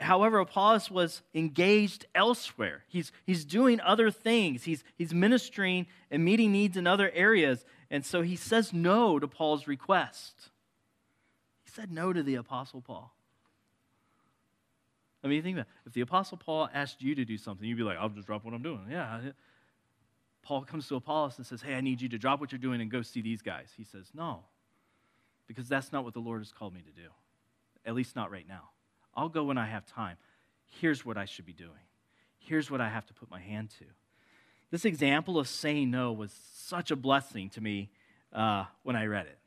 However, 0.00 0.38
Apollos 0.38 0.90
was 0.90 1.20
engaged 1.34 2.06
elsewhere. 2.14 2.84
He's, 2.88 3.12
he's 3.26 3.44
doing 3.44 3.82
other 3.82 4.10
things. 4.10 4.64
He's, 4.64 4.82
he's 4.96 5.12
ministering 5.12 5.88
and 6.10 6.24
meeting 6.24 6.52
needs 6.52 6.78
in 6.78 6.86
other 6.86 7.10
areas. 7.12 7.66
And 7.90 8.02
so 8.02 8.22
he 8.22 8.34
says 8.36 8.72
no 8.72 9.18
to 9.18 9.28
Paul's 9.28 9.66
request. 9.66 10.48
He 11.64 11.70
said 11.70 11.92
no 11.92 12.14
to 12.14 12.22
the 12.22 12.36
Apostle 12.36 12.80
Paul. 12.80 13.14
I 15.22 15.28
mean, 15.28 15.42
think 15.42 15.56
about 15.56 15.66
it. 15.66 15.86
If 15.86 15.92
the 15.92 16.00
Apostle 16.00 16.38
Paul 16.38 16.68
asked 16.72 17.02
you 17.02 17.14
to 17.14 17.24
do 17.24 17.36
something, 17.36 17.68
you'd 17.68 17.76
be 17.76 17.84
like, 17.84 17.98
I'll 17.98 18.08
just 18.08 18.26
drop 18.26 18.44
what 18.44 18.54
I'm 18.54 18.62
doing. 18.62 18.86
Yeah. 18.90 19.20
Paul 20.42 20.62
comes 20.62 20.88
to 20.88 20.96
Apollos 20.96 21.36
and 21.36 21.46
says, 21.46 21.62
Hey, 21.62 21.74
I 21.74 21.80
need 21.80 22.00
you 22.00 22.08
to 22.08 22.18
drop 22.18 22.40
what 22.40 22.52
you're 22.52 22.58
doing 22.58 22.80
and 22.80 22.90
go 22.90 23.02
see 23.02 23.20
these 23.20 23.42
guys. 23.42 23.70
He 23.76 23.84
says, 23.84 24.10
No, 24.14 24.40
because 25.46 25.68
that's 25.68 25.92
not 25.92 26.04
what 26.04 26.14
the 26.14 26.20
Lord 26.20 26.40
has 26.40 26.52
called 26.52 26.74
me 26.74 26.80
to 26.80 26.92
do, 26.92 27.08
at 27.84 27.94
least 27.94 28.16
not 28.16 28.30
right 28.30 28.48
now. 28.48 28.70
I'll 29.14 29.28
go 29.28 29.44
when 29.44 29.58
I 29.58 29.66
have 29.66 29.84
time. 29.84 30.16
Here's 30.64 31.04
what 31.04 31.18
I 31.18 31.24
should 31.24 31.44
be 31.44 31.52
doing. 31.52 31.70
Here's 32.38 32.70
what 32.70 32.80
I 32.80 32.88
have 32.88 33.04
to 33.06 33.14
put 33.14 33.30
my 33.30 33.40
hand 33.40 33.70
to. 33.78 33.84
This 34.70 34.84
example 34.84 35.38
of 35.38 35.48
saying 35.48 35.90
no 35.90 36.12
was 36.12 36.32
such 36.54 36.90
a 36.90 36.96
blessing 36.96 37.50
to 37.50 37.60
me 37.60 37.90
uh, 38.32 38.64
when 38.84 38.96
I 38.96 39.06
read 39.06 39.26
it. 39.26 39.38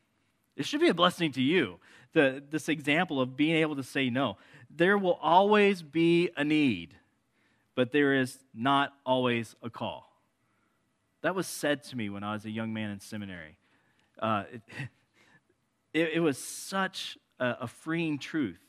It 0.55 0.65
should 0.65 0.81
be 0.81 0.89
a 0.89 0.93
blessing 0.93 1.31
to 1.33 1.41
you, 1.41 1.79
the, 2.13 2.43
this 2.49 2.69
example 2.69 3.19
of 3.19 3.35
being 3.35 3.55
able 3.57 3.75
to 3.75 3.83
say 3.83 4.09
no. 4.09 4.37
There 4.69 4.97
will 4.97 5.19
always 5.21 5.81
be 5.81 6.29
a 6.37 6.43
need, 6.43 6.95
but 7.75 7.91
there 7.91 8.13
is 8.13 8.37
not 8.53 8.93
always 9.05 9.55
a 9.63 9.69
call. 9.69 10.09
That 11.21 11.35
was 11.35 11.47
said 11.47 11.83
to 11.85 11.97
me 11.97 12.09
when 12.09 12.23
I 12.23 12.33
was 12.33 12.45
a 12.45 12.51
young 12.51 12.73
man 12.73 12.91
in 12.91 12.99
seminary. 12.99 13.57
Uh, 14.19 14.43
it, 14.51 14.61
it, 15.93 16.09
it, 16.15 16.19
was 16.19 16.37
such 16.37 17.17
a, 17.39 17.57
a 17.61 17.67
freeing 17.67 18.19
truth. 18.19 18.59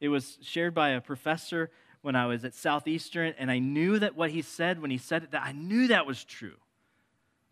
It 0.00 0.08
was 0.08 0.38
shared 0.42 0.74
by 0.74 0.90
a 0.90 1.00
professor 1.00 1.70
when 2.02 2.16
I 2.16 2.26
was 2.26 2.44
at 2.44 2.54
Southeastern, 2.54 3.34
and 3.38 3.50
I 3.50 3.58
knew 3.58 3.98
that 4.00 4.16
what 4.16 4.30
he 4.30 4.42
said 4.42 4.80
when 4.80 4.90
he 4.90 4.98
said 4.98 5.22
it, 5.24 5.30
that 5.30 5.42
I 5.44 5.52
knew 5.52 5.88
that 5.88 6.06
was 6.06 6.24
true. 6.24 6.56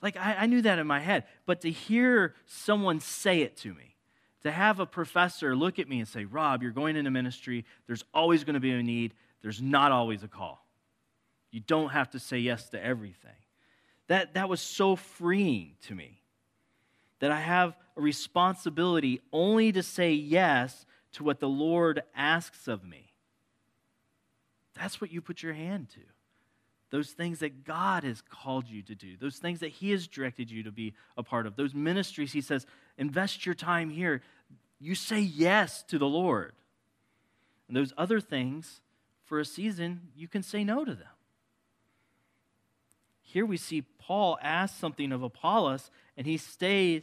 Like 0.02 0.16
I, 0.16 0.36
I 0.40 0.46
knew 0.46 0.62
that 0.62 0.78
in 0.78 0.86
my 0.86 1.00
head. 1.00 1.24
But 1.46 1.60
to 1.62 1.70
hear 1.70 2.34
someone 2.46 3.00
say 3.00 3.42
it 3.42 3.56
to 3.58 3.74
me, 3.74 3.96
to 4.42 4.50
have 4.50 4.80
a 4.80 4.86
professor 4.86 5.54
look 5.54 5.78
at 5.78 5.88
me 5.88 5.98
and 5.98 6.08
say, 6.08 6.24
Rob, 6.24 6.62
you're 6.62 6.72
going 6.72 6.96
into 6.96 7.10
ministry, 7.10 7.64
there's 7.86 8.04
always 8.14 8.44
going 8.44 8.54
to 8.54 8.60
be 8.60 8.72
a 8.72 8.82
need, 8.82 9.14
there's 9.42 9.60
not 9.60 9.92
always 9.92 10.22
a 10.22 10.28
call. 10.28 10.66
You 11.50 11.60
don't 11.60 11.90
have 11.90 12.10
to 12.10 12.18
say 12.18 12.38
yes 12.38 12.68
to 12.70 12.82
everything. 12.82 13.32
That, 14.06 14.34
that 14.34 14.48
was 14.48 14.60
so 14.60 14.96
freeing 14.96 15.72
to 15.82 15.94
me 15.94 16.22
that 17.18 17.30
I 17.30 17.40
have 17.40 17.76
a 17.96 18.00
responsibility 18.00 19.20
only 19.32 19.72
to 19.72 19.82
say 19.82 20.12
yes 20.12 20.86
to 21.12 21.24
what 21.24 21.38
the 21.38 21.48
Lord 21.48 22.02
asks 22.14 22.66
of 22.66 22.84
me. 22.84 23.12
That's 24.74 25.00
what 25.00 25.12
you 25.12 25.20
put 25.20 25.42
your 25.42 25.52
hand 25.52 25.88
to 25.90 26.00
those 26.90 27.11
things 27.11 27.38
that 27.38 27.64
God 27.64 28.05
has 28.05 28.20
called 28.20 28.68
you 28.68 28.83
to 28.83 28.94
do, 28.94 29.16
those 29.18 29.38
things 29.38 29.61
that 29.61 29.68
He 29.68 29.90
has 29.92 30.07
directed 30.07 30.50
you 30.50 30.64
to 30.64 30.72
be 30.72 30.94
a 31.16 31.22
part 31.22 31.46
of, 31.46 31.57
those 31.57 31.74
ministries 31.74 32.33
He 32.33 32.40
says, 32.40 32.66
invest 32.98 33.46
your 33.46 33.55
time 33.55 33.90
here. 33.90 34.22
You 34.79 34.94
say 34.94 35.20
yes 35.20 35.83
to 35.85 35.98
the 35.98 36.07
Lord. 36.07 36.53
And 37.68 37.76
those 37.76 37.92
other 37.96 38.20
things, 38.20 38.81
for 39.24 39.38
a 39.38 39.44
season, 39.44 40.09
you 40.16 40.26
can 40.26 40.42
say 40.42 40.64
no 40.64 40.85
to 40.85 40.92
them. 40.92 41.07
Here 43.22 43.46
we 43.46 43.57
see 43.57 43.83
Paul 43.83 44.37
ask 44.42 44.76
something 44.76 45.12
of 45.12 45.22
Apollos, 45.22 45.88
and 46.16 46.26
he 46.26 46.37
stays 46.37 47.03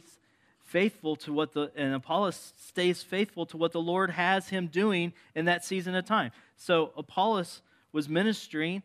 faithful 0.62 1.16
to 1.16 1.32
what 1.32 1.54
the, 1.54 1.72
and 1.74 1.94
Apollos 1.94 2.52
stays 2.58 3.02
faithful 3.02 3.46
to 3.46 3.56
what 3.56 3.72
the 3.72 3.80
Lord 3.80 4.10
has 4.10 4.50
him 4.50 4.66
doing 4.66 5.14
in 5.34 5.46
that 5.46 5.64
season 5.64 5.94
of 5.94 6.04
time. 6.04 6.30
So 6.58 6.92
Apollos 6.98 7.62
was 7.92 8.10
ministering 8.10 8.82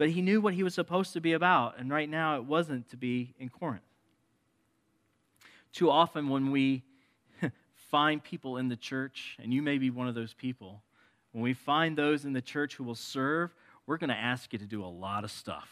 but 0.00 0.08
he 0.08 0.22
knew 0.22 0.40
what 0.40 0.54
he 0.54 0.62
was 0.62 0.72
supposed 0.72 1.12
to 1.12 1.20
be 1.20 1.34
about, 1.34 1.78
and 1.78 1.90
right 1.90 2.08
now 2.08 2.36
it 2.36 2.46
wasn't 2.46 2.88
to 2.88 2.96
be 2.96 3.34
in 3.38 3.50
Corinth. 3.50 3.82
Too 5.74 5.90
often, 5.90 6.30
when 6.30 6.50
we 6.50 6.84
find 7.90 8.24
people 8.24 8.56
in 8.56 8.70
the 8.70 8.76
church, 8.76 9.36
and 9.42 9.52
you 9.52 9.60
may 9.60 9.76
be 9.76 9.90
one 9.90 10.08
of 10.08 10.14
those 10.14 10.32
people, 10.32 10.80
when 11.32 11.42
we 11.42 11.52
find 11.52 11.98
those 11.98 12.24
in 12.24 12.32
the 12.32 12.40
church 12.40 12.76
who 12.76 12.84
will 12.84 12.94
serve, 12.94 13.54
we're 13.86 13.98
going 13.98 14.08
to 14.08 14.16
ask 14.16 14.54
you 14.54 14.58
to 14.60 14.64
do 14.64 14.82
a 14.82 14.86
lot 14.86 15.22
of 15.22 15.30
stuff. 15.30 15.68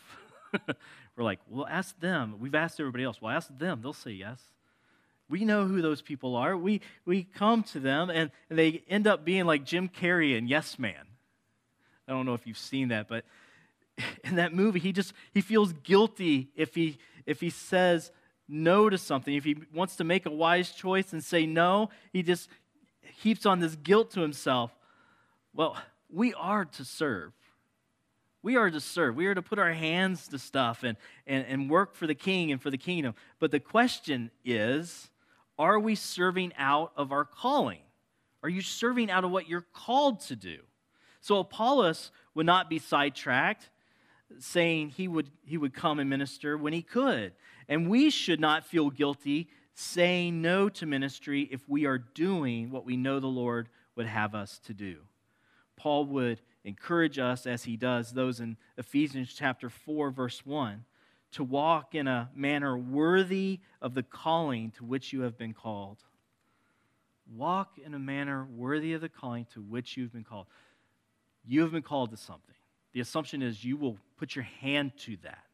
we're 1.17 1.25
like, 1.25 1.41
well, 1.49 1.67
ask 1.67 1.99
them. 1.99 2.35
We've 2.39 2.55
asked 2.55 2.79
everybody 2.79 3.05
else. 3.05 3.23
Well, 3.23 3.35
ask 3.35 3.49
them. 3.57 3.81
They'll 3.81 3.95
say 3.95 4.11
yes. 4.11 4.43
We 5.31 5.47
know 5.47 5.65
who 5.65 5.81
those 5.81 6.03
people 6.03 6.37
are. 6.37 6.55
We, 6.55 6.83
we 7.07 7.23
come 7.23 7.63
to 7.63 7.81
them, 7.81 8.11
and, 8.11 8.31
and 8.51 8.59
they 8.59 8.83
end 8.91 9.07
up 9.07 9.25
being 9.25 9.47
like 9.47 9.65
Jim 9.65 9.89
Carrey 9.89 10.37
and 10.37 10.51
Yes 10.51 10.79
Man. 10.79 11.07
I 12.07 12.13
don't 12.13 12.27
know 12.27 12.35
if 12.35 12.47
you've 12.47 12.59
seen 12.59 12.89
that, 12.89 13.09
but 13.09 13.25
in 14.25 14.37
that 14.37 14.55
movie, 14.55 14.79
he 14.79 14.93
just 14.93 15.13
he 15.33 15.41
feels 15.41 15.73
guilty 15.73 16.51
if 16.55 16.75
he 16.75 16.99
if 17.27 17.41
he 17.41 17.51
says 17.51 18.11
no 18.49 18.89
to 18.89 18.99
something. 18.99 19.35
If 19.35 19.45
he 19.45 19.57
wants 19.73 19.97
to 19.97 20.05
make 20.05 20.27
a 20.27 20.31
wise 20.31 20.73
choice 20.73 21.13
and 21.13 21.23
say 21.23 21.47
no, 21.47 21.91
he 22.13 22.23
just 22.23 22.49
heaps 23.03 23.47
on 23.47 23.61
this 23.61 23.77
guilt 23.77 24.11
to 24.13 24.21
himself. 24.21 24.75
Well, 25.55 25.77
we 26.11 26.35
are 26.35 26.65
to 26.65 26.85
serve. 26.85 27.33
We 28.43 28.57
are 28.57 28.71
to 28.71 28.81
serve. 28.81 29.17
We 29.17 29.27
are 29.27 29.35
to 29.35 29.43
put 29.43 29.59
our 29.59 29.73
hands 29.73 30.29
to 30.29 30.39
stuff 30.39 30.85
and, 30.85 30.97
and, 31.27 31.45
and 31.47 31.69
work 31.69 31.95
for 31.95 32.07
the 32.07 32.15
king 32.15 32.53
and 32.53 32.63
for 32.63 32.71
the 32.71 32.79
kingdom. 32.79 33.15
But 33.39 33.51
the 33.51 33.61
question 33.61 34.31
is 34.45 35.11
are 35.59 35.79
we 35.79 35.97
serving 35.97 36.53
out 36.57 36.93
of 36.97 37.11
our 37.13 37.25
calling? 37.25 37.81
Are 38.43 38.49
you 38.49 38.63
serving 38.63 39.11
out 39.11 39.25
of 39.25 39.33
what 39.33 39.49
you're 39.49 39.67
called 39.73 40.21
to 40.21 40.37
do? 40.37 40.59
So 41.21 41.41
Apollos 41.41 42.13
would 42.35 42.47
not 42.47 42.71
be 42.71 42.79
sidetracked 42.79 43.69
saying 44.39 44.91
he 44.91 45.09
would, 45.09 45.31
he 45.45 45.57
would 45.57 45.75
come 45.75 45.99
and 45.99 46.09
minister 46.09 46.57
when 46.57 46.73
he 46.73 46.83
could. 46.83 47.33
And 47.69 47.89
we 47.89 48.11
should 48.11 48.41
not 48.41 48.67
feel 48.67 48.91
guilty 48.91 49.49
saying 49.75 50.43
no 50.43 50.69
to 50.69 50.87
ministry 50.87 51.49
if 51.51 51.69
we 51.69 51.87
are 51.87 51.99
doing 51.99 52.71
what 52.71 52.85
we 52.85 52.97
know 52.97 53.21
the 53.21 53.27
Lord 53.27 53.69
would 53.95 54.07
have 54.07 54.35
us 54.35 54.59
to 54.67 54.75
do. 54.75 54.97
Paul 55.77 56.07
would 56.07 56.41
encourage 56.65 57.19
us, 57.19 57.47
as 57.47 57.65
he 57.65 57.77
does 57.77 58.13
those 58.13 58.41
in 58.41 58.57
Ephesians 58.77 59.33
chapter 59.33 59.71
4, 59.71 60.11
verse 60.11 60.45
1, 60.45 60.85
to 61.33 61.45
walk 61.45 61.95
in 61.95 62.09
a 62.09 62.31
manner 62.35 62.77
worthy 62.77 63.61
of 63.81 63.95
the 63.95 64.03
calling 64.03 64.73
to 64.73 64.85
which 64.85 65.13
you 65.13 65.21
have 65.23 65.39
been 65.39 65.55
called. 65.55 65.99
Walk 67.37 67.79
in 67.85 67.95
a 67.95 67.99
manner 67.99 68.47
worthy 68.57 68.95
of 68.95 69.01
the 69.01 69.09
calling 69.09 69.47
to 69.53 69.61
which 69.61 69.97
you've 69.97 70.13
been 70.13 70.25
called. 70.25 70.47
You 71.47 71.63
have 71.63 71.73
been 71.73 71.83
called 71.83 72.11
to 72.11 72.17
something. 72.17 72.55
The 72.93 73.01
assumption 73.01 73.43
is 73.43 73.65
you 73.65 73.77
will 73.77 73.99
put 74.19 74.37
your 74.37 74.45
hand 74.45 74.93
to 74.99 75.17
that. 75.23 75.45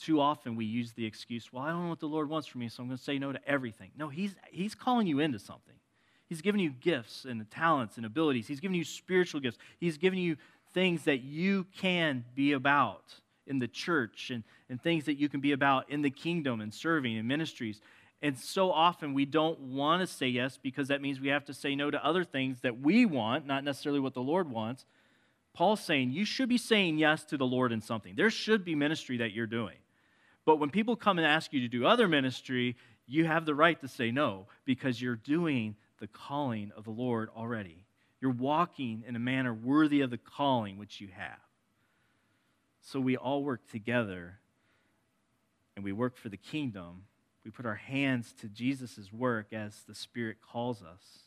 Too 0.00 0.20
often 0.20 0.56
we 0.56 0.64
use 0.64 0.92
the 0.92 1.06
excuse, 1.06 1.52
well, 1.52 1.62
I 1.62 1.70
don't 1.70 1.84
know 1.84 1.88
what 1.90 2.00
the 2.00 2.06
Lord 2.06 2.28
wants 2.28 2.48
from 2.48 2.62
me, 2.62 2.68
so 2.68 2.82
I'm 2.82 2.88
going 2.88 2.98
to 2.98 3.04
say 3.04 3.18
no 3.18 3.32
to 3.32 3.40
everything. 3.46 3.90
No, 3.96 4.08
He's, 4.08 4.34
he's 4.50 4.74
calling 4.74 5.06
you 5.06 5.20
into 5.20 5.38
something. 5.38 5.74
He's 6.26 6.40
given 6.40 6.60
you 6.60 6.70
gifts 6.70 7.26
and 7.26 7.48
talents 7.50 7.96
and 7.96 8.04
abilities. 8.04 8.48
He's 8.48 8.60
given 8.60 8.74
you 8.74 8.84
spiritual 8.84 9.40
gifts. 9.40 9.58
He's 9.78 9.98
given 9.98 10.18
you 10.18 10.36
things 10.72 11.04
that 11.04 11.22
you 11.22 11.66
can 11.76 12.24
be 12.34 12.52
about 12.52 13.14
in 13.46 13.58
the 13.58 13.68
church 13.68 14.30
and, 14.30 14.42
and 14.68 14.82
things 14.82 15.04
that 15.04 15.14
you 15.14 15.28
can 15.28 15.40
be 15.40 15.52
about 15.52 15.90
in 15.90 16.02
the 16.02 16.10
kingdom 16.10 16.60
and 16.60 16.72
serving 16.72 17.16
and 17.16 17.28
ministries. 17.28 17.80
And 18.22 18.38
so 18.38 18.72
often 18.72 19.12
we 19.12 19.26
don't 19.26 19.60
want 19.60 20.00
to 20.00 20.06
say 20.06 20.28
yes 20.28 20.58
because 20.60 20.88
that 20.88 21.02
means 21.02 21.20
we 21.20 21.28
have 21.28 21.44
to 21.44 21.54
say 21.54 21.74
no 21.74 21.90
to 21.90 22.04
other 22.04 22.24
things 22.24 22.60
that 22.62 22.80
we 22.80 23.04
want, 23.04 23.46
not 23.46 23.64
necessarily 23.64 24.00
what 24.00 24.14
the 24.14 24.22
Lord 24.22 24.50
wants. 24.50 24.86
Paul's 25.54 25.80
saying 25.80 26.10
you 26.10 26.24
should 26.24 26.48
be 26.48 26.58
saying 26.58 26.98
yes 26.98 27.24
to 27.26 27.36
the 27.36 27.46
Lord 27.46 27.72
in 27.72 27.80
something. 27.80 28.14
There 28.16 28.30
should 28.30 28.64
be 28.64 28.74
ministry 28.74 29.18
that 29.18 29.32
you're 29.32 29.46
doing. 29.46 29.76
But 30.44 30.56
when 30.56 30.70
people 30.70 30.96
come 30.96 31.18
and 31.18 31.26
ask 31.26 31.52
you 31.52 31.60
to 31.60 31.68
do 31.68 31.86
other 31.86 32.08
ministry, 32.08 32.76
you 33.06 33.24
have 33.24 33.46
the 33.46 33.54
right 33.54 33.80
to 33.80 33.88
say 33.88 34.10
no 34.10 34.46
because 34.64 35.00
you're 35.00 35.16
doing 35.16 35.76
the 36.00 36.08
calling 36.08 36.72
of 36.76 36.84
the 36.84 36.90
Lord 36.90 37.30
already. 37.36 37.86
You're 38.20 38.32
walking 38.32 39.04
in 39.06 39.16
a 39.16 39.20
manner 39.20 39.54
worthy 39.54 40.00
of 40.00 40.10
the 40.10 40.18
calling 40.18 40.76
which 40.76 41.00
you 41.00 41.08
have. 41.14 41.38
So 42.80 43.00
we 43.00 43.16
all 43.16 43.42
work 43.42 43.60
together 43.70 44.38
and 45.76 45.84
we 45.84 45.92
work 45.92 46.16
for 46.16 46.28
the 46.28 46.36
kingdom. 46.36 47.04
We 47.44 47.50
put 47.50 47.64
our 47.64 47.74
hands 47.74 48.34
to 48.40 48.48
Jesus' 48.48 49.12
work 49.12 49.52
as 49.52 49.82
the 49.86 49.94
Spirit 49.94 50.38
calls 50.40 50.82
us. 50.82 51.20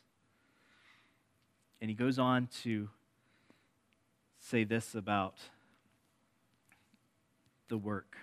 And 1.79 1.89
he 1.89 1.95
goes 1.95 2.19
on 2.19 2.49
to 2.63 2.89
say 4.47 4.63
this 4.63 4.95
about 4.95 5.35
the 7.67 7.77
work. 7.77 8.17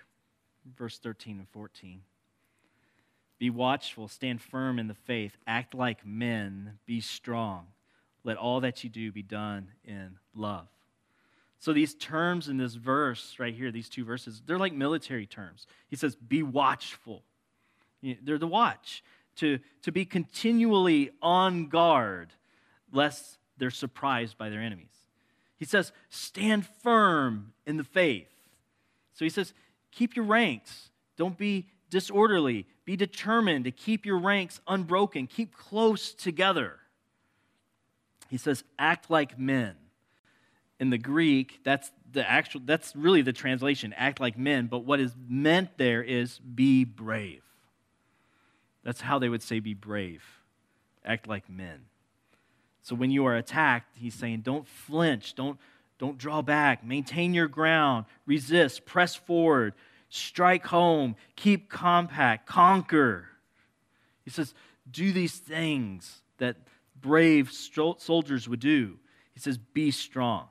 Verse 0.77 0.97
13 0.97 1.39
and 1.39 1.49
14. 1.49 2.01
Be 3.37 3.49
watchful, 3.49 4.07
stand 4.07 4.41
firm 4.41 4.79
in 4.79 4.87
the 4.87 4.93
faith, 4.93 5.37
act 5.45 5.75
like 5.75 6.05
men, 6.05 6.79
be 6.85 7.01
strong. 7.01 7.67
Let 8.23 8.37
all 8.37 8.61
that 8.61 8.83
you 8.83 8.89
do 8.89 9.11
be 9.11 9.21
done 9.21 9.67
in 9.83 10.17
love. 10.33 10.67
So, 11.59 11.73
these 11.73 11.93
terms 11.93 12.47
in 12.47 12.57
this 12.57 12.75
verse 12.75 13.35
right 13.37 13.53
here, 13.53 13.71
these 13.71 13.89
two 13.89 14.05
verses, 14.05 14.41
they're 14.45 14.57
like 14.57 14.73
military 14.73 15.25
terms. 15.25 15.67
He 15.89 15.95
says, 15.95 16.15
Be 16.15 16.43
watchful. 16.43 17.23
They're 18.01 18.37
the 18.37 18.47
watch, 18.47 19.03
to, 19.37 19.59
to 19.81 19.91
be 19.91 20.05
continually 20.05 21.11
on 21.21 21.67
guard, 21.67 22.29
lest 22.91 23.37
they're 23.57 23.71
surprised 23.71 24.37
by 24.37 24.49
their 24.49 24.61
enemies. 24.61 25.04
He 25.57 25.65
says, 25.65 25.91
stand 26.09 26.65
firm 26.65 27.53
in 27.65 27.77
the 27.77 27.83
faith. 27.83 28.27
So 29.13 29.25
he 29.25 29.29
says, 29.29 29.53
keep 29.91 30.15
your 30.15 30.25
ranks. 30.25 30.89
Don't 31.17 31.37
be 31.37 31.67
disorderly. 31.89 32.67
Be 32.83 32.95
determined 32.95 33.65
to 33.65 33.71
keep 33.71 34.05
your 34.05 34.19
ranks 34.19 34.59
unbroken. 34.67 35.27
Keep 35.27 35.55
close 35.55 36.13
together. 36.13 36.79
He 38.29 38.37
says, 38.37 38.63
act 38.77 39.09
like 39.09 39.39
men. 39.39 39.75
In 40.79 40.89
the 40.89 40.97
Greek, 40.97 41.61
that's 41.63 41.91
the 42.11 42.29
actual 42.29 42.61
that's 42.65 42.95
really 42.95 43.21
the 43.21 43.31
translation, 43.31 43.93
act 43.93 44.19
like 44.19 44.37
men, 44.37 44.67
but 44.67 44.79
what 44.79 44.99
is 44.99 45.13
meant 45.27 45.77
there 45.77 46.03
is 46.03 46.39
be 46.39 46.83
brave. 46.83 47.43
That's 48.83 49.01
how 49.01 49.19
they 49.19 49.29
would 49.29 49.41
say 49.41 49.59
be 49.59 49.73
brave. 49.73 50.23
Act 51.05 51.27
like 51.27 51.49
men. 51.49 51.85
So 52.85 52.93
when 52.93 53.09
you 53.09 53.25
are 53.25 53.35
attacked, 53.35 53.97
he's 53.97 54.13
saying, 54.13 54.41
don't 54.41 54.67
flinch, 54.67 55.33
don't, 55.33 55.57
don't 55.97 56.19
draw 56.19 56.43
back, 56.43 56.85
maintain 56.85 57.33
your 57.33 57.47
ground, 57.47 58.05
resist, 58.27 58.85
press 58.85 59.15
forward, 59.15 59.73
strike 60.09 60.67
home, 60.67 61.15
keep 61.35 61.67
compact, 61.67 62.45
conquer. 62.45 63.25
He 64.23 64.29
says, 64.29 64.53
Do 64.91 65.11
these 65.11 65.35
things 65.35 66.21
that 66.37 66.57
brave 67.01 67.51
soldiers 67.51 68.47
would 68.47 68.59
do. 68.59 68.99
He 69.33 69.39
says, 69.39 69.57
Be 69.57 69.89
strong. 69.89 70.45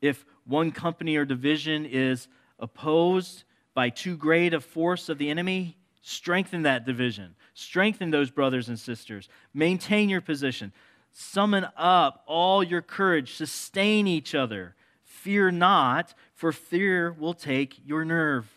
If 0.00 0.24
one 0.46 0.70
company 0.70 1.16
or 1.16 1.24
division 1.24 1.84
is 1.84 2.28
opposed 2.60 3.42
by 3.74 3.90
too 3.90 4.16
great 4.16 4.54
a 4.54 4.60
force 4.60 5.08
of 5.08 5.18
the 5.18 5.30
enemy, 5.30 5.78
strengthen 6.00 6.62
that 6.62 6.86
division. 6.86 7.34
Strengthen 7.54 8.12
those 8.12 8.30
brothers 8.30 8.68
and 8.68 8.78
sisters. 8.78 9.28
Maintain 9.52 10.08
your 10.08 10.20
position. 10.20 10.72
Summon 11.12 11.66
up 11.76 12.22
all 12.26 12.62
your 12.62 12.82
courage. 12.82 13.34
Sustain 13.34 14.06
each 14.06 14.34
other. 14.34 14.74
Fear 15.04 15.50
not, 15.50 16.14
for 16.34 16.52
fear 16.52 17.12
will 17.12 17.34
take 17.34 17.80
your 17.84 18.04
nerve. 18.04 18.48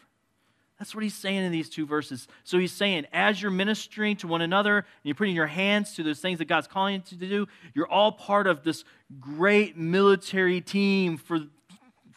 That's 0.78 0.96
what 0.96 1.04
he's 1.04 1.14
saying 1.14 1.44
in 1.44 1.52
these 1.52 1.70
two 1.70 1.86
verses. 1.86 2.28
So 2.44 2.58
he's 2.58 2.72
saying, 2.72 3.06
as 3.14 3.40
you're 3.40 3.52
ministering 3.52 4.16
to 4.18 4.28
one 4.28 4.42
another 4.42 4.78
and 4.78 4.86
you're 5.04 5.14
putting 5.14 5.36
your 5.36 5.46
hands 5.46 5.94
to 5.96 6.04
those 6.04 6.20
things 6.20 6.40
that 6.40 6.46
God's 6.46 6.66
calling 6.66 6.96
you 6.96 7.20
to 7.20 7.28
do, 7.28 7.48
you're 7.76 7.88
all 7.88 8.12
part 8.12 8.48
of 8.48 8.64
this 8.64 8.84
great 9.20 9.78
military 9.78 10.60
team 10.60 11.18
for, 11.18 11.40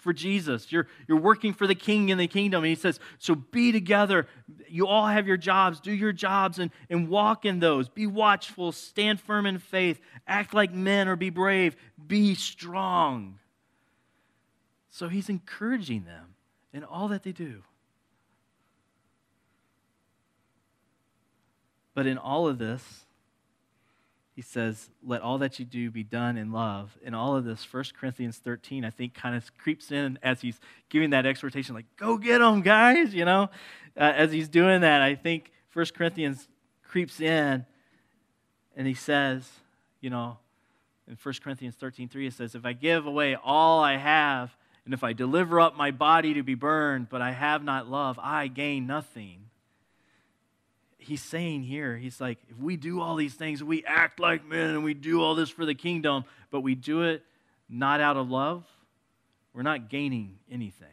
for 0.05 0.13
Jesus. 0.13 0.71
You're, 0.71 0.87
you're 1.09 1.19
working 1.19 1.53
for 1.53 1.67
the 1.67 1.75
king 1.75 2.11
in 2.11 2.19
the 2.19 2.29
kingdom. 2.29 2.63
And 2.63 2.69
he 2.69 2.77
says, 2.77 3.01
so 3.19 3.35
be 3.35 3.73
together. 3.73 4.29
You 4.69 4.87
all 4.87 5.09
have 5.09 5.27
your 5.27 5.37
jobs. 5.37 5.81
Do 5.81 5.91
your 5.91 6.13
jobs 6.13 6.61
and, 6.61 6.71
and 6.89 7.09
walk 7.09 7.45
in 7.45 7.59
those. 7.59 7.89
Be 7.89 8.07
watchful. 8.07 8.71
Stand 8.71 9.21
firm 9.21 9.47
in 9.47 9.59
faith. 9.59 10.01
Act 10.29 10.55
like 10.55 10.73
men 10.73 11.09
or 11.09 11.17
be 11.17 11.31
brave. 11.31 11.75
Be 12.07 12.37
strong. 12.37 13.41
So 14.91 15.09
he's 15.09 15.29
encouraging 15.29 16.05
them 16.05 16.35
in 16.73 16.85
all 16.85 17.09
that 17.09 17.25
they 17.25 17.33
do. 17.33 17.63
But 21.95 22.07
in 22.07 22.19
all 22.19 22.47
of 22.47 22.59
this, 22.59 23.07
he 24.35 24.43
says, 24.43 24.91
let 25.07 25.23
all 25.23 25.39
that 25.39 25.61
you 25.61 25.65
do 25.65 25.93
be 25.93 26.03
done 26.03 26.37
in 26.37 26.51
love. 26.51 26.99
In 27.03 27.15
all 27.15 27.37
of 27.37 27.45
this, 27.45 27.65
1 27.73 27.85
Corinthians 27.99 28.39
13, 28.39 28.85
I 28.85 28.91
think, 28.91 29.15
kind 29.15 29.37
of 29.37 29.57
creeps 29.57 29.93
in 29.93 30.19
as 30.25 30.41
he's 30.41 30.59
giving 30.89 31.11
that 31.11 31.25
exhortation, 31.25 31.75
like, 31.75 31.87
go 31.97 32.19
get 32.19 32.39
them, 32.39 32.61
guys, 32.61 33.15
you 33.15 33.25
know? 33.25 33.49
Uh, 33.97 34.13
as 34.17 34.33
he's 34.33 34.49
doing 34.49 34.81
that, 34.81 35.03
I 35.03 35.15
think 35.15 35.53
1 35.73 35.87
Corinthians 35.97 36.49
creeps 36.83 37.21
in 37.21 37.65
and 38.77 38.87
he 38.89 38.95
says, 38.95 39.49
you 40.01 40.11
know, 40.11 40.39
in 41.07 41.17
1 41.23 41.35
Corinthians 41.43 41.77
13, 41.77 42.09
3, 42.09 42.27
it 42.27 42.33
says, 42.33 42.57
if 42.57 42.65
I 42.65 42.73
give 42.73 43.07
away 43.07 43.37
all 43.37 43.81
I 43.81 43.97
have, 43.97 44.57
and 44.85 44.93
if 44.93 45.05
I 45.05 45.13
deliver 45.13 45.61
up 45.61 45.77
my 45.77 45.93
body 45.93 46.35
to 46.35 46.43
be 46.43 46.55
burned, 46.55 47.09
but 47.09 47.23
I 47.23 47.31
have 47.31 47.63
not 47.63 47.89
love, 47.89 48.19
I 48.21 48.49
gain 48.49 48.87
nothing 48.87 49.45
he's 51.05 51.23
saying 51.23 51.63
here, 51.63 51.97
he's 51.97 52.21
like, 52.21 52.39
if 52.49 52.59
we 52.59 52.77
do 52.77 53.01
all 53.01 53.17
these 53.17 53.35
things, 53.35 53.63
we 53.63 53.85
act 53.85 54.19
like 54.19 54.45
men 54.45 54.71
and 54.71 54.85
we 54.85 54.95
do 54.95 55.23
all 55.23 55.35
this 55.35 55.51
for 55.51 55.67
the 55.67 55.75
kingdom, 55.75 56.25
but 56.51 56.61
we 56.61 56.75
do 56.75 57.03
it 57.03 57.23
not 57.69 58.01
out 58.01 58.17
of 58.17 58.31
love, 58.31 58.65
we're 59.53 59.63
not 59.63 59.89
gaining 59.89 60.39
anything. 60.51 60.89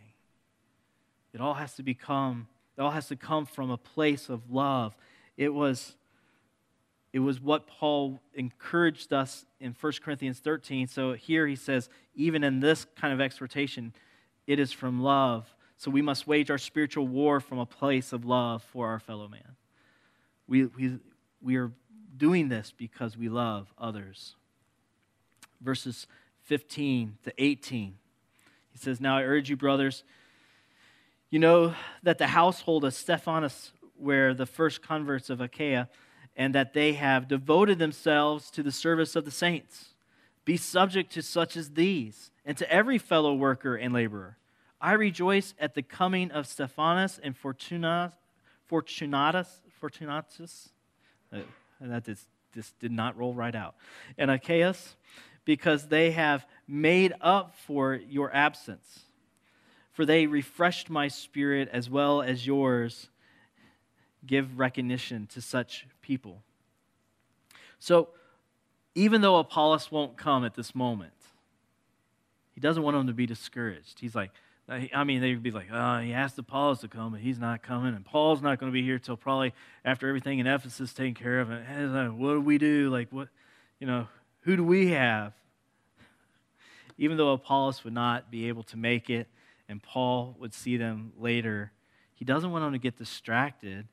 It 1.33 1.41
all 1.41 1.53
has 1.53 1.75
to 1.75 1.83
become, 1.83 2.47
it 2.77 2.81
all 2.81 2.91
has 2.91 3.07
to 3.07 3.15
come 3.15 3.45
from 3.45 3.71
a 3.71 3.77
place 3.77 4.29
of 4.29 4.51
love. 4.51 4.95
It 5.37 5.53
was, 5.53 5.95
it 7.13 7.19
was 7.19 7.39
what 7.39 7.67
Paul 7.67 8.21
encouraged 8.33 9.13
us 9.13 9.45
in 9.59 9.75
1 9.79 9.93
Corinthians 10.03 10.39
13. 10.39 10.87
So 10.87 11.13
here 11.13 11.47
he 11.47 11.55
says, 11.55 11.89
even 12.15 12.43
in 12.43 12.59
this 12.59 12.85
kind 12.95 13.13
of 13.13 13.21
exhortation, 13.21 13.93
it 14.45 14.59
is 14.59 14.71
from 14.71 15.01
love. 15.01 15.53
So 15.77 15.89
we 15.89 16.01
must 16.01 16.27
wage 16.27 16.51
our 16.51 16.57
spiritual 16.57 17.07
war 17.07 17.39
from 17.39 17.59
a 17.59 17.65
place 17.65 18.13
of 18.13 18.25
love 18.25 18.61
for 18.63 18.87
our 18.87 18.99
fellow 18.99 19.27
man. 19.27 19.55
We, 20.51 20.65
we, 20.65 20.99
we 21.41 21.55
are 21.55 21.71
doing 22.17 22.49
this 22.49 22.73
because 22.75 23.15
we 23.15 23.29
love 23.29 23.73
others. 23.77 24.35
Verses 25.61 26.07
15 26.41 27.19
to 27.23 27.33
18. 27.37 27.95
He 28.73 28.77
says, 28.77 28.99
Now 28.99 29.15
I 29.15 29.23
urge 29.23 29.49
you, 29.49 29.55
brothers, 29.55 30.03
you 31.29 31.39
know 31.39 31.73
that 32.03 32.17
the 32.17 32.27
household 32.27 32.83
of 32.83 32.93
Stephanas 32.93 33.71
were 33.97 34.33
the 34.33 34.45
first 34.45 34.81
converts 34.81 35.29
of 35.29 35.39
Achaia, 35.39 35.87
and 36.35 36.53
that 36.53 36.73
they 36.73 36.93
have 36.93 37.29
devoted 37.29 37.79
themselves 37.79 38.51
to 38.51 38.61
the 38.61 38.73
service 38.73 39.15
of 39.15 39.23
the 39.23 39.31
saints. 39.31 39.93
Be 40.43 40.57
subject 40.57 41.13
to 41.13 41.21
such 41.21 41.55
as 41.55 41.69
these, 41.69 42.29
and 42.43 42.57
to 42.57 42.69
every 42.69 42.97
fellow 42.97 43.33
worker 43.33 43.77
and 43.77 43.93
laborer. 43.93 44.35
I 44.81 44.91
rejoice 44.95 45.53
at 45.57 45.75
the 45.75 45.81
coming 45.81 46.29
of 46.29 46.45
Stephanas 46.45 47.21
and 47.23 47.37
Fortunatus, 47.37 48.17
Fortunatus, 48.67 49.61
Fortunatus. 49.81 50.69
Uh, 51.33 51.39
that 51.81 52.05
just, 52.05 52.27
just 52.53 52.77
did 52.79 52.91
not 52.91 53.17
roll 53.17 53.33
right 53.33 53.55
out. 53.55 53.75
And 54.17 54.29
Achaeus, 54.29 54.95
because 55.43 55.87
they 55.87 56.11
have 56.11 56.45
made 56.67 57.13
up 57.19 57.55
for 57.65 57.95
your 57.95 58.33
absence. 58.33 58.99
For 59.91 60.05
they 60.05 60.27
refreshed 60.27 60.89
my 60.89 61.07
spirit 61.07 61.67
as 61.73 61.89
well 61.89 62.21
as 62.21 62.45
yours. 62.45 63.09
Give 64.25 64.59
recognition 64.59 65.27
to 65.33 65.41
such 65.41 65.87
people. 66.01 66.43
So, 67.79 68.09
even 68.93 69.21
though 69.21 69.37
Apollos 69.37 69.91
won't 69.91 70.15
come 70.15 70.45
at 70.45 70.53
this 70.53 70.75
moment, 70.75 71.13
he 72.53 72.61
doesn't 72.61 72.83
want 72.83 72.95
them 72.95 73.07
to 73.07 73.13
be 73.13 73.25
discouraged. 73.25 73.99
He's 73.99 74.13
like, 74.13 74.31
I 74.69 75.03
mean, 75.03 75.19
they'd 75.19 75.43
be 75.43 75.51
like, 75.51 75.67
oh, 75.71 75.99
he 75.99 76.13
asked 76.13 76.37
Apollos 76.37 76.79
to 76.79 76.87
come, 76.87 77.11
but 77.11 77.19
he's 77.19 77.39
not 77.39 77.61
coming, 77.61 77.93
and 77.93 78.05
Paul's 78.05 78.41
not 78.41 78.57
going 78.57 78.71
to 78.71 78.73
be 78.73 78.83
here 78.83 78.99
till 78.99 79.17
probably 79.17 79.53
after 79.83 80.07
everything 80.07 80.39
in 80.39 80.47
Ephesus 80.47 80.93
taken 80.93 81.13
care 81.13 81.41
of. 81.41 81.49
And 81.49 81.95
eh, 81.95 82.07
what 82.07 82.33
do 82.33 82.41
we 82.41 82.57
do? 82.57 82.89
Like, 82.89 83.09
what, 83.11 83.27
you 83.79 83.87
know, 83.87 84.07
who 84.41 84.55
do 84.55 84.63
we 84.63 84.87
have? 84.91 85.33
Even 86.97 87.17
though 87.17 87.33
Apollos 87.33 87.83
would 87.83 87.93
not 87.93 88.31
be 88.31 88.47
able 88.47 88.63
to 88.63 88.77
make 88.77 89.09
it, 89.09 89.27
and 89.67 89.83
Paul 89.83 90.35
would 90.39 90.53
see 90.53 90.77
them 90.77 91.11
later, 91.17 91.71
he 92.13 92.23
doesn't 92.23 92.51
want 92.51 92.63
them 92.63 92.71
to 92.71 92.79
get 92.79 92.97
distracted 92.97 93.87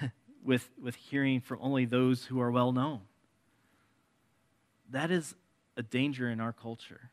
with, 0.44 0.68
with 0.82 0.96
hearing 0.96 1.40
from 1.40 1.58
only 1.60 1.84
those 1.84 2.24
who 2.24 2.40
are 2.40 2.50
well 2.50 2.72
known. 2.72 3.02
That 4.90 5.10
is 5.10 5.34
a 5.76 5.82
danger 5.82 6.28
in 6.28 6.40
our 6.40 6.52
culture 6.52 7.10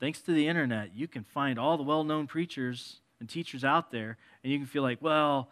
thanks 0.00 0.20
to 0.22 0.32
the 0.32 0.48
internet, 0.48 0.94
you 0.94 1.08
can 1.08 1.24
find 1.24 1.58
all 1.58 1.76
the 1.76 1.82
well 1.82 2.04
known 2.04 2.26
preachers 2.26 3.00
and 3.20 3.28
teachers 3.28 3.64
out 3.64 3.90
there, 3.90 4.16
and 4.42 4.52
you 4.52 4.58
can 4.58 4.66
feel 4.66 4.82
like, 4.82 5.00
well, 5.00 5.50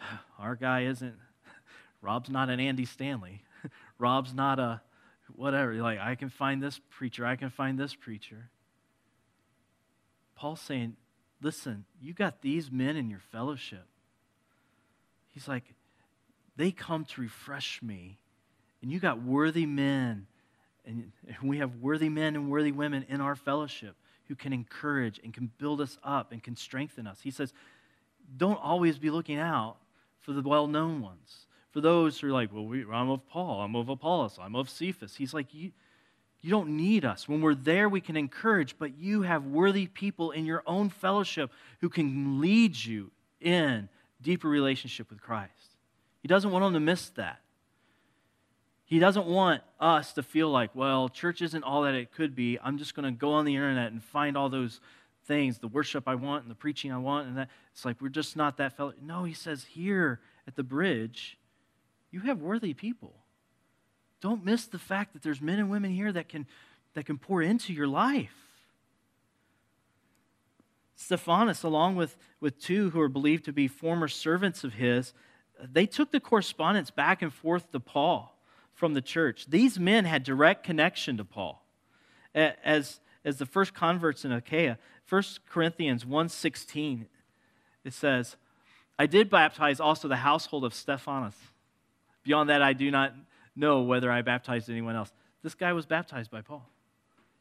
our 0.38 0.54
guy 0.54 0.84
isn't, 0.84 1.14
Rob's 2.02 2.30
not 2.30 2.48
an 2.50 2.60
Andy 2.60 2.84
Stanley. 2.84 3.42
Rob's 3.98 4.34
not 4.34 4.58
a 4.58 4.80
whatever. 5.34 5.74
Like, 5.74 5.98
I 5.98 6.14
can 6.14 6.28
find 6.28 6.62
this 6.62 6.80
preacher, 6.90 7.26
I 7.26 7.36
can 7.36 7.50
find 7.50 7.78
this 7.78 7.94
preacher. 7.94 8.50
Paul's 10.36 10.60
saying, 10.60 10.96
listen, 11.40 11.84
you 12.00 12.12
got 12.12 12.42
these 12.42 12.70
men 12.70 12.96
in 12.96 13.08
your 13.08 13.20
fellowship. 13.32 13.86
He's 15.30 15.48
like, 15.48 15.74
they 16.56 16.70
come 16.70 17.04
to 17.04 17.20
refresh 17.20 17.82
me. 17.82 18.18
And 18.82 18.92
you 18.92 19.00
got 19.00 19.22
worthy 19.22 19.64
men 19.64 20.26
and 20.86 21.12
we 21.42 21.58
have 21.58 21.76
worthy 21.76 22.08
men 22.08 22.34
and 22.36 22.50
worthy 22.50 22.72
women 22.72 23.04
in 23.08 23.20
our 23.20 23.36
fellowship 23.36 23.96
who 24.26 24.34
can 24.34 24.52
encourage 24.52 25.20
and 25.22 25.32
can 25.32 25.50
build 25.58 25.80
us 25.80 25.98
up 26.02 26.32
and 26.32 26.42
can 26.42 26.56
strengthen 26.56 27.06
us. 27.06 27.20
He 27.20 27.30
says, 27.30 27.52
don't 28.36 28.60
always 28.62 28.98
be 28.98 29.10
looking 29.10 29.38
out 29.38 29.76
for 30.20 30.32
the 30.32 30.42
well 30.42 30.66
known 30.66 31.00
ones. 31.00 31.46
For 31.70 31.80
those 31.80 32.18
who 32.18 32.28
are 32.28 32.32
like, 32.32 32.52
well, 32.52 32.66
we, 32.66 32.84
I'm 32.90 33.10
of 33.10 33.26
Paul, 33.28 33.60
I'm 33.60 33.74
of 33.74 33.88
Apollos, 33.88 34.38
I'm 34.40 34.54
of 34.54 34.70
Cephas. 34.70 35.16
He's 35.16 35.34
like, 35.34 35.52
you, 35.52 35.72
you 36.40 36.50
don't 36.50 36.76
need 36.76 37.04
us. 37.04 37.28
When 37.28 37.40
we're 37.40 37.54
there, 37.54 37.88
we 37.88 38.00
can 38.00 38.16
encourage, 38.16 38.78
but 38.78 38.96
you 38.96 39.22
have 39.22 39.44
worthy 39.46 39.86
people 39.86 40.30
in 40.30 40.46
your 40.46 40.62
own 40.66 40.88
fellowship 40.88 41.50
who 41.80 41.88
can 41.88 42.40
lead 42.40 42.76
you 42.76 43.10
in 43.40 43.88
deeper 44.22 44.48
relationship 44.48 45.10
with 45.10 45.20
Christ. 45.20 45.76
He 46.20 46.28
doesn't 46.28 46.50
want 46.50 46.64
them 46.64 46.74
to 46.74 46.80
miss 46.80 47.10
that. 47.10 47.40
He 48.84 48.98
doesn't 48.98 49.26
want 49.26 49.62
us 49.80 50.12
to 50.12 50.22
feel 50.22 50.50
like, 50.50 50.74
well, 50.74 51.08
church 51.08 51.40
isn't 51.40 51.64
all 51.64 51.82
that 51.82 51.94
it 51.94 52.12
could 52.12 52.34
be. 52.34 52.58
I'm 52.62 52.76
just 52.76 52.94
going 52.94 53.04
to 53.04 53.18
go 53.18 53.32
on 53.32 53.44
the 53.44 53.54
internet 53.54 53.92
and 53.92 54.02
find 54.02 54.36
all 54.36 54.50
those 54.50 54.80
things, 55.26 55.58
the 55.58 55.68
worship 55.68 56.06
I 56.06 56.14
want 56.16 56.42
and 56.42 56.50
the 56.50 56.54
preaching 56.54 56.92
I 56.92 56.98
want, 56.98 57.28
and 57.28 57.38
that 57.38 57.48
it's 57.72 57.84
like 57.84 58.00
we're 58.00 58.10
just 58.10 58.36
not 58.36 58.58
that 58.58 58.76
fellow. 58.76 58.92
No, 59.00 59.24
he 59.24 59.32
says 59.32 59.64
here 59.64 60.20
at 60.46 60.54
the 60.54 60.62
bridge, 60.62 61.38
you 62.10 62.20
have 62.20 62.42
worthy 62.42 62.74
people. 62.74 63.14
Don't 64.20 64.44
miss 64.44 64.66
the 64.66 64.78
fact 64.78 65.14
that 65.14 65.22
there's 65.22 65.40
men 65.40 65.58
and 65.58 65.70
women 65.70 65.90
here 65.90 66.12
that 66.12 66.28
can 66.28 66.46
that 66.94 67.06
can 67.06 67.18
pour 67.18 67.42
into 67.42 67.72
your 67.72 67.88
life. 67.88 68.36
Stephanas, 70.96 71.64
along 71.64 71.96
with, 71.96 72.16
with 72.40 72.60
two 72.60 72.90
who 72.90 73.00
are 73.00 73.08
believed 73.08 73.44
to 73.44 73.52
be 73.52 73.66
former 73.66 74.06
servants 74.06 74.62
of 74.62 74.74
his, 74.74 75.12
they 75.60 75.86
took 75.86 76.12
the 76.12 76.20
correspondence 76.20 76.90
back 76.90 77.20
and 77.20 77.34
forth 77.34 77.70
to 77.72 77.80
Paul 77.80 78.33
from 78.74 78.94
the 78.94 79.00
church. 79.00 79.46
These 79.48 79.78
men 79.78 80.04
had 80.04 80.22
direct 80.22 80.64
connection 80.64 81.16
to 81.16 81.24
Paul. 81.24 81.64
As, 82.34 83.00
as 83.24 83.38
the 83.38 83.46
first 83.46 83.72
converts 83.72 84.24
in 84.24 84.32
Achaia, 84.32 84.78
1 85.08 85.22
Corinthians 85.48 86.04
1.16, 86.04 87.06
it 87.84 87.92
says, 87.92 88.36
I 88.98 89.06
did 89.06 89.30
baptize 89.30 89.80
also 89.80 90.08
the 90.08 90.16
household 90.16 90.64
of 90.64 90.74
Stephanas. 90.74 91.36
Beyond 92.24 92.50
that, 92.50 92.62
I 92.62 92.72
do 92.72 92.90
not 92.90 93.14
know 93.54 93.82
whether 93.82 94.10
I 94.10 94.22
baptized 94.22 94.68
anyone 94.68 94.96
else. 94.96 95.12
This 95.42 95.54
guy 95.54 95.72
was 95.72 95.86
baptized 95.86 96.30
by 96.30 96.40
Paul. 96.40 96.68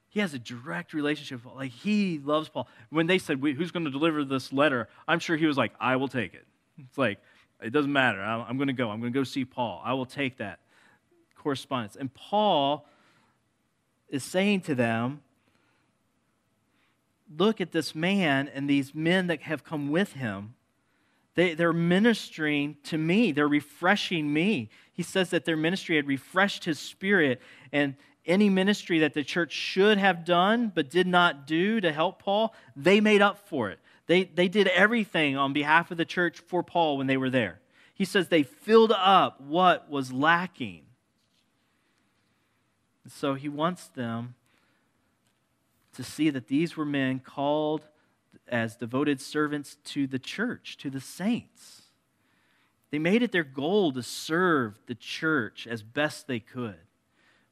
He 0.10 0.20
has 0.20 0.34
a 0.36 0.40
direct 0.40 0.94
relationship. 0.94 1.42
Like 1.56 1.72
he 1.72 2.20
loves 2.24 2.50
Paul. 2.50 2.68
When 2.92 3.08
they 3.08 3.18
said, 3.18 3.40
"Who's 3.40 3.72
going 3.72 3.86
to 3.86 3.92
deliver 3.92 4.24
this 4.24 4.54
letter?" 4.54 4.88
I'm 5.08 5.18
sure 5.18 5.38
he 5.38 5.48
was 5.48 5.58
like, 5.58 5.72
"I 5.80 5.96
will 5.96 6.08
take 6.08 6.36
it." 6.36 6.46
It's 6.78 7.00
like 7.00 7.18
it 7.64 7.72
doesn't 7.72 7.92
matter. 7.92 8.22
I'm 8.22 8.58
going 8.58 8.68
to 8.68 8.74
go. 8.74 8.92
I'm 8.92 9.00
going 9.00 9.12
to 9.12 9.18
go 9.18 9.24
see 9.24 9.44
Paul. 9.44 9.82
I 9.84 9.94
will 9.94 10.06
take 10.06 10.38
that 10.38 10.60
correspondence. 11.44 11.96
And 11.96 12.14
Paul 12.14 12.88
is 14.10 14.24
saying 14.24 14.62
to 14.62 14.76
them, 14.76 15.22
"Look 17.38 17.60
at 17.60 17.72
this 17.72 17.94
man 17.94 18.48
and 18.48 18.70
these 18.70 18.96
men 18.96 19.28
that 19.28 19.42
have 19.44 19.64
come 19.64 19.92
with 19.92 20.14
him." 20.14 20.56
They, 21.36 21.56
they're 21.56 21.74
ministering 21.74 22.78
to 22.84 22.98
me. 22.98 23.32
They're 23.32 23.48
refreshing 23.48 24.32
me. 24.32 24.70
He 24.94 25.02
says 25.02 25.32
that 25.32 25.46
their 25.46 25.58
ministry 25.58 25.96
had 25.96 26.06
refreshed 26.08 26.66
his 26.66 26.78
spirit. 26.78 27.42
And, 27.72 27.96
any 28.26 28.50
ministry 28.50 29.00
that 29.00 29.14
the 29.14 29.24
church 29.24 29.52
should 29.52 29.98
have 29.98 30.26
done 30.26 30.72
but 30.74 30.90
did 30.90 31.08
not 31.08 31.46
do 31.46 31.82
to 31.82 31.92
help 31.92 32.20
Paul, 32.20 32.54
they 32.76 33.02
made 33.02 33.22
up 33.22 33.48
for 33.48 33.70
it. 33.70 33.80
They, 34.08 34.26
they 34.26 34.48
did 34.48 34.68
everything 34.68 35.38
on 35.38 35.54
behalf 35.54 35.92
of 35.92 35.98
the 35.98 36.06
church 36.06 36.40
for 36.40 36.64
Paul 36.64 36.98
when 36.98 37.08
they 37.08 37.18
were 37.18 37.30
there. 37.30 37.60
He 37.94 38.06
says 38.06 38.28
they 38.28 38.44
filled 38.44 38.92
up 38.92 39.40
what 39.42 39.90
was 39.90 40.12
lacking. 40.12 40.84
So 43.08 43.34
he 43.34 43.50
wants 43.50 43.88
them 43.88 44.36
to 45.96 46.04
see 46.04 46.30
that 46.30 46.48
these 46.48 46.76
were 46.76 46.86
men 46.86 47.20
called 47.20 47.88
as 48.48 48.76
devoted 48.76 49.22
servants 49.22 49.78
to 49.86 50.08
the 50.08 50.20
church, 50.20 50.78
to 50.78 50.90
the 50.90 51.02
saints. 51.02 51.84
They 52.92 53.00
made 53.00 53.24
it 53.24 53.32
their 53.32 53.44
goal 53.44 53.92
to 53.94 54.04
serve 54.04 54.80
the 54.88 54.96
church 54.96 55.68
as 55.68 55.82
best 55.82 56.28
they 56.28 56.40
could. 56.40 56.78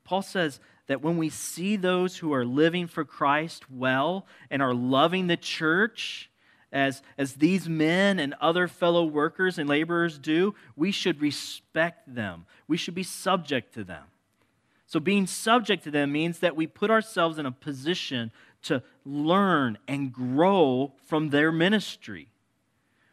Paul 0.03 0.21
says 0.21 0.59
that 0.87 1.01
when 1.01 1.17
we 1.17 1.29
see 1.29 1.75
those 1.75 2.17
who 2.17 2.33
are 2.33 2.45
living 2.45 2.87
for 2.87 3.05
Christ 3.05 3.71
well 3.71 4.25
and 4.49 4.61
are 4.61 4.73
loving 4.73 5.27
the 5.27 5.37
church, 5.37 6.29
as, 6.71 7.01
as 7.17 7.35
these 7.35 7.67
men 7.67 8.19
and 8.19 8.33
other 8.39 8.67
fellow 8.67 9.03
workers 9.03 9.57
and 9.57 9.67
laborers 9.67 10.17
do, 10.17 10.55
we 10.75 10.91
should 10.91 11.21
respect 11.21 12.13
them. 12.13 12.45
We 12.67 12.77
should 12.77 12.95
be 12.95 13.03
subject 13.03 13.73
to 13.73 13.83
them. 13.83 14.03
So, 14.91 14.99
being 14.99 15.25
subject 15.25 15.85
to 15.85 15.91
them 15.91 16.11
means 16.11 16.39
that 16.39 16.57
we 16.57 16.67
put 16.67 16.91
ourselves 16.91 17.37
in 17.37 17.45
a 17.45 17.51
position 17.53 18.29
to 18.63 18.83
learn 19.05 19.77
and 19.87 20.11
grow 20.11 20.91
from 21.05 21.29
their 21.29 21.49
ministry. 21.49 22.27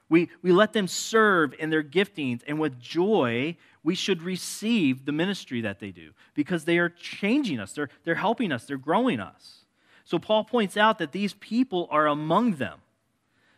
We, 0.09 0.29
we 0.43 0.51
let 0.51 0.73
them 0.73 0.89
serve 0.89 1.55
in 1.57 1.71
their 1.71 1.85
giftings, 1.85 2.41
and 2.49 2.59
with 2.59 2.81
joy, 2.81 3.57
we 3.85 3.95
should 3.95 4.23
receive 4.23 5.05
the 5.05 5.13
ministry 5.13 5.61
that 5.61 5.79
they 5.79 5.93
do 5.93 6.11
because 6.35 6.65
they 6.65 6.79
are 6.79 6.89
changing 6.89 7.61
us, 7.61 7.75
they're, 7.75 7.91
they're 8.03 8.17
helping 8.17 8.51
us, 8.51 8.65
they're 8.65 8.77
growing 8.77 9.21
us. 9.21 9.65
So 10.05 10.19
Paul 10.19 10.43
points 10.43 10.77
out 10.77 10.99
that 10.99 11.13
these 11.13 11.35
people 11.35 11.87
are 11.93 12.09
among 12.09 12.57
them. 12.57 12.81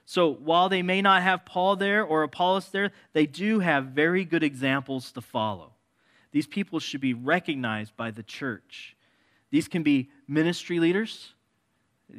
So 0.05 0.31
while 0.31 0.69
they 0.69 0.83
may 0.83 1.01
not 1.01 1.23
have 1.23 1.47
Paul 1.47 1.75
there 1.75 2.05
or 2.05 2.23
Apollos 2.23 2.69
there, 2.69 2.91
they 3.15 3.25
do 3.25 3.61
have 3.61 3.87
very 3.87 4.27
good 4.27 4.43
examples 4.43 5.11
to 5.13 5.23
follow. 5.23 5.73
These 6.33 6.47
people 6.47 6.79
should 6.79 7.01
be 7.01 7.15
recognized 7.15 7.97
by 7.97 8.11
the 8.11 8.23
church. 8.23 8.97
These 9.51 9.69
can 9.69 9.83
be 9.83 10.11
ministry 10.29 10.79
leaders, 10.79 11.35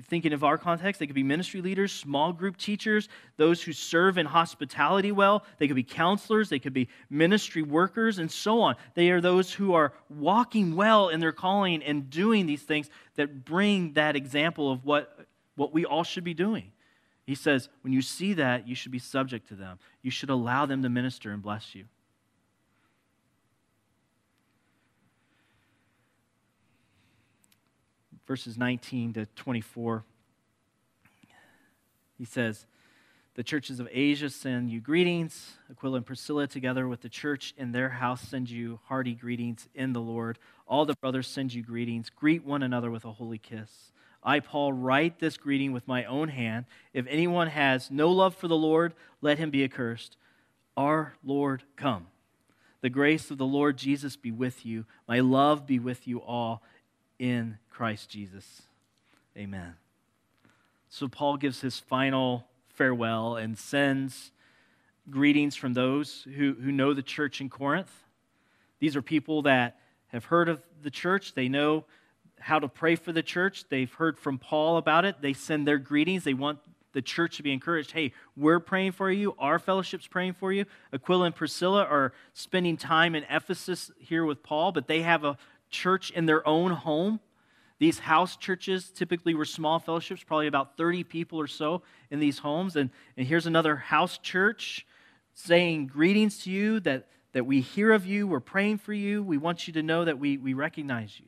Thinking 0.03 0.33
of 0.33 0.43
our 0.43 0.57
context, 0.57 0.99
they 0.99 1.07
could 1.07 1.15
be 1.15 1.23
ministry 1.23 1.61
leaders, 1.61 1.91
small 1.91 2.31
group 2.33 2.57
teachers, 2.57 3.09
those 3.37 3.61
who 3.61 3.73
serve 3.73 4.17
in 4.17 4.25
hospitality 4.25 5.11
well. 5.11 5.43
They 5.57 5.67
could 5.67 5.75
be 5.75 5.83
counselors, 5.83 6.49
they 6.49 6.59
could 6.59 6.73
be 6.73 6.87
ministry 7.09 7.61
workers, 7.61 8.17
and 8.17 8.31
so 8.31 8.61
on. 8.61 8.75
They 8.93 9.09
are 9.09 9.21
those 9.21 9.51
who 9.53 9.73
are 9.73 9.93
walking 10.09 10.75
well 10.75 11.09
in 11.09 11.19
their 11.19 11.31
calling 11.31 11.83
and 11.83 12.09
doing 12.09 12.45
these 12.45 12.61
things 12.61 12.89
that 13.15 13.43
bring 13.43 13.93
that 13.93 14.15
example 14.15 14.71
of 14.71 14.85
what, 14.85 15.25
what 15.55 15.73
we 15.73 15.85
all 15.85 16.03
should 16.03 16.23
be 16.23 16.33
doing. 16.33 16.71
He 17.25 17.35
says, 17.35 17.69
when 17.81 17.93
you 17.93 18.01
see 18.01 18.33
that, 18.33 18.67
you 18.67 18.75
should 18.75 18.91
be 18.91 18.99
subject 18.99 19.47
to 19.49 19.55
them. 19.55 19.79
You 20.01 20.11
should 20.11 20.29
allow 20.29 20.65
them 20.65 20.83
to 20.83 20.89
minister 20.89 21.31
and 21.31 21.41
bless 21.41 21.75
you. 21.75 21.85
Verses 28.31 28.57
19 28.57 29.11
to 29.11 29.25
24. 29.35 30.05
He 32.17 32.23
says, 32.23 32.65
The 33.33 33.43
churches 33.43 33.81
of 33.81 33.89
Asia 33.91 34.29
send 34.29 34.69
you 34.69 34.79
greetings. 34.79 35.55
Aquila 35.69 35.97
and 35.97 36.05
Priscilla, 36.05 36.47
together 36.47 36.87
with 36.87 37.01
the 37.01 37.09
church 37.09 37.53
in 37.57 37.73
their 37.73 37.89
house, 37.89 38.21
send 38.21 38.49
you 38.49 38.79
hearty 38.85 39.15
greetings 39.15 39.67
in 39.75 39.91
the 39.91 39.99
Lord. 39.99 40.39
All 40.65 40.85
the 40.85 40.93
brothers 40.93 41.27
send 41.27 41.53
you 41.53 41.61
greetings. 41.61 42.09
Greet 42.09 42.45
one 42.45 42.63
another 42.63 42.89
with 42.89 43.03
a 43.03 43.11
holy 43.11 43.37
kiss. 43.37 43.91
I, 44.23 44.39
Paul, 44.39 44.71
write 44.71 45.19
this 45.19 45.35
greeting 45.35 45.73
with 45.73 45.85
my 45.85 46.05
own 46.05 46.29
hand. 46.29 46.67
If 46.93 47.07
anyone 47.09 47.47
has 47.47 47.91
no 47.91 48.09
love 48.11 48.33
for 48.37 48.47
the 48.47 48.55
Lord, 48.55 48.93
let 49.19 49.39
him 49.39 49.49
be 49.49 49.65
accursed. 49.65 50.15
Our 50.77 51.15
Lord, 51.21 51.63
come. 51.75 52.07
The 52.79 52.89
grace 52.89 53.29
of 53.29 53.37
the 53.37 53.45
Lord 53.45 53.75
Jesus 53.75 54.15
be 54.15 54.31
with 54.31 54.65
you. 54.65 54.85
My 55.05 55.19
love 55.19 55.67
be 55.67 55.79
with 55.79 56.07
you 56.07 56.21
all 56.21 56.63
in 57.19 57.57
Christ 57.71 58.09
Jesus. 58.09 58.61
Amen. 59.35 59.75
So 60.89 61.07
Paul 61.07 61.37
gives 61.37 61.61
his 61.61 61.79
final 61.79 62.45
farewell 62.69 63.37
and 63.37 63.57
sends 63.57 64.31
greetings 65.09 65.55
from 65.55 65.73
those 65.73 66.27
who, 66.35 66.55
who 66.61 66.71
know 66.71 66.93
the 66.93 67.01
church 67.01 67.41
in 67.41 67.49
Corinth. 67.49 67.91
These 68.79 68.95
are 68.95 69.01
people 69.01 69.41
that 69.43 69.79
have 70.07 70.25
heard 70.25 70.49
of 70.49 70.61
the 70.83 70.91
church, 70.91 71.33
they 71.33 71.47
know 71.47 71.85
how 72.39 72.59
to 72.59 72.67
pray 72.67 72.95
for 72.95 73.11
the 73.11 73.23
church, 73.23 73.65
they've 73.69 73.93
heard 73.93 74.19
from 74.19 74.37
Paul 74.37 74.77
about 74.77 75.05
it, 75.05 75.21
they 75.21 75.33
send 75.33 75.67
their 75.67 75.77
greetings, 75.77 76.23
they 76.23 76.33
want 76.33 76.59
the 76.93 77.01
church 77.01 77.37
to 77.37 77.43
be 77.43 77.53
encouraged. 77.53 77.91
Hey, 77.91 78.13
we're 78.35 78.59
praying 78.59 78.91
for 78.91 79.09
you. 79.09 79.33
Our 79.39 79.59
fellowship's 79.59 80.07
praying 80.07 80.33
for 80.33 80.51
you. 80.51 80.65
Aquila 80.91 81.27
and 81.27 81.35
Priscilla 81.35 81.83
are 81.85 82.11
spending 82.33 82.75
time 82.75 83.15
in 83.15 83.23
Ephesus 83.29 83.91
here 83.97 84.25
with 84.25 84.43
Paul, 84.43 84.71
but 84.71 84.87
they 84.87 85.01
have 85.01 85.23
a 85.23 85.37
church 85.69 86.11
in 86.11 86.25
their 86.25 86.45
own 86.45 86.71
home. 86.71 87.21
These 87.81 87.97
house 87.97 88.37
churches 88.37 88.91
typically 88.91 89.33
were 89.33 89.43
small 89.43 89.79
fellowships, 89.79 90.23
probably 90.23 90.45
about 90.45 90.77
30 90.77 91.03
people 91.03 91.41
or 91.41 91.47
so 91.47 91.81
in 92.11 92.19
these 92.19 92.37
homes. 92.37 92.75
And, 92.75 92.91
and 93.17 93.25
here's 93.25 93.47
another 93.47 93.75
house 93.75 94.19
church 94.19 94.85
saying, 95.33 95.87
Greetings 95.87 96.43
to 96.43 96.51
you, 96.51 96.79
that, 96.81 97.07
that 97.31 97.47
we 97.47 97.59
hear 97.59 97.91
of 97.91 98.05
you, 98.05 98.27
we're 98.27 98.39
praying 98.39 98.77
for 98.77 98.93
you, 98.93 99.23
we 99.23 99.39
want 99.39 99.65
you 99.65 99.73
to 99.73 99.81
know 99.81 100.05
that 100.05 100.19
we, 100.19 100.37
we 100.37 100.53
recognize 100.53 101.19
you. 101.19 101.25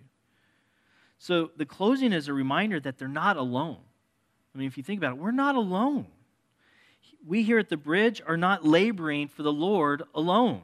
So 1.18 1.50
the 1.58 1.66
closing 1.66 2.14
is 2.14 2.28
a 2.28 2.34
reminder 2.34 2.80
that 2.82 3.00
they're 3.00 3.08
not 3.08 3.36
alone. 3.36 3.80
I 4.54 4.60
mean, 4.60 4.68
if 4.68 4.78
you 4.78 4.84
think 4.84 5.00
about 5.00 5.14
it, 5.14 5.18
we're 5.18 5.32
not 5.32 5.56
alone. 5.56 6.06
We 7.26 7.42
here 7.42 7.58
at 7.58 7.70
the 7.70 7.78
bridge 7.78 8.22
are 8.28 8.38
not 8.38 8.64
laboring 8.64 9.28
for 9.28 9.42
the 9.42 9.52
Lord 9.52 10.04
alone 10.14 10.62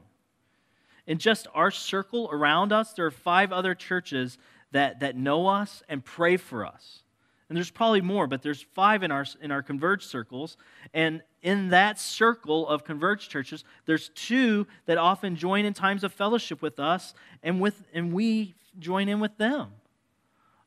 in 1.09 1.17
just 1.17 1.47
our 1.55 1.71
circle 1.71 2.29
around 2.31 2.71
us, 2.71 2.93
there 2.93 3.07
are 3.07 3.11
five 3.11 3.51
other 3.51 3.73
churches 3.73 4.37
that, 4.71 4.99
that 4.99 5.15
know 5.15 5.47
us 5.47 5.83
and 5.89 6.03
pray 6.03 6.37
for 6.37 6.65
us. 6.65 6.99
And 7.47 7.55
there's 7.55 7.71
probably 7.71 8.01
more, 8.01 8.27
but 8.27 8.43
there's 8.43 8.61
five 8.61 9.01
in 9.01 9.11
our, 9.11 9.25
in 9.41 9.51
our 9.51 9.63
converged 9.63 10.07
circles. 10.07 10.55
And 10.93 11.23
in 11.41 11.69
that 11.69 11.99
circle 11.99 12.67
of 12.67 12.83
converged 12.83 13.31
churches, 13.31 13.63
there's 13.85 14.09
two 14.09 14.67
that 14.85 14.97
often 14.97 15.35
join 15.35 15.65
in 15.65 15.73
times 15.73 16.03
of 16.03 16.13
fellowship 16.13 16.61
with 16.61 16.79
us, 16.79 17.15
and, 17.41 17.59
with, 17.59 17.81
and 17.93 18.13
we 18.13 18.53
join 18.77 19.09
in 19.09 19.19
with 19.19 19.35
them. 19.37 19.69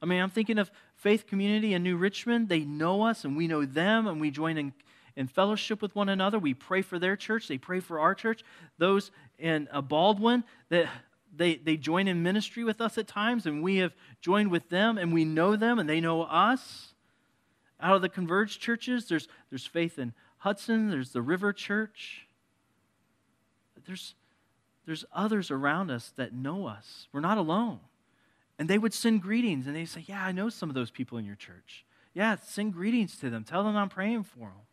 I 0.00 0.07
mean, 0.07 0.20
I'm 0.20 0.30
thinking 0.30 0.59
of 0.59 0.72
Faith 0.96 1.28
Community 1.28 1.74
in 1.74 1.84
New 1.84 1.96
Richmond. 1.96 2.48
They 2.48 2.61
know 2.61 3.03
us, 3.03 3.24
and 3.24 3.36
we 3.36 3.46
know 3.46 3.64
them, 3.64 4.09
and 4.09 4.20
we 4.20 4.30
join 4.32 4.59
in 4.59 4.72
in 5.16 5.26
fellowship 5.26 5.82
with 5.82 5.94
one 5.94 6.09
another. 6.09 6.38
We 6.38 6.55
pray 6.55 6.82
for 6.82 6.98
their 6.98 7.16
church. 7.16 7.48
They 7.48 7.59
pray 7.59 7.80
for 7.80 8.00
our 8.00 8.14
church. 8.14 8.42
Those 8.78 9.11
in 9.38 9.68
a 9.70 9.82
Baldwin, 9.82 10.44
that 10.70 10.88
they, 11.35 11.57
they 11.57 11.76
join 11.76 12.09
in 12.09 12.22
ministry 12.22 12.64
with 12.64 12.80
us 12.80 12.99
at 12.99 13.07
times, 13.07 13.47
and 13.47 13.62
we 13.62 13.76
have 13.76 13.93
joined 14.20 14.51
with 14.51 14.68
them, 14.68 14.99
and 14.99 15.12
we 15.12 15.24
know 15.24 15.57
them, 15.57 15.78
and 15.78 15.89
they 15.89 16.01
know 16.01 16.22
us. 16.22 16.95
Out 17.80 17.97
of 17.97 18.03
the 18.03 18.09
converged 18.09 18.61
churches, 18.61 19.07
there's, 19.09 19.28
there's 19.51 19.66
faith 19.66 19.99
in 19.99 20.12
Hudson, 20.39 20.91
there's 20.91 21.12
the 21.12 21.22
River 21.22 21.53
Church. 21.53 22.26
There's, 23.87 24.14
there's 24.87 25.05
others 25.12 25.51
around 25.51 25.91
us 25.91 26.12
that 26.16 26.33
know 26.33 26.66
us. 26.66 27.09
We're 27.12 27.20
not 27.20 27.39
alone. 27.39 27.80
And 28.59 28.68
they 28.68 28.78
would 28.78 28.95
send 28.95 29.22
greetings, 29.22 29.66
and 29.66 29.74
they 29.74 29.85
say, 29.85 30.05
Yeah, 30.07 30.24
I 30.24 30.33
know 30.33 30.49
some 30.49 30.68
of 30.68 30.74
those 30.74 30.91
people 30.91 31.18
in 31.18 31.24
your 31.24 31.37
church. 31.37 31.85
Yeah, 32.14 32.37
send 32.37 32.74
greetings 32.74 33.16
to 33.18 33.30
them. 33.30 33.43
Tell 33.43 33.64
them 33.64 33.76
I'm 33.76 33.89
praying 33.89 34.24
for 34.24 34.41
them 34.41 34.66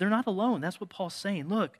they're 0.00 0.08
not 0.08 0.26
alone. 0.26 0.62
That's 0.62 0.80
what 0.80 0.88
Paul's 0.88 1.14
saying. 1.14 1.48
Look, 1.48 1.78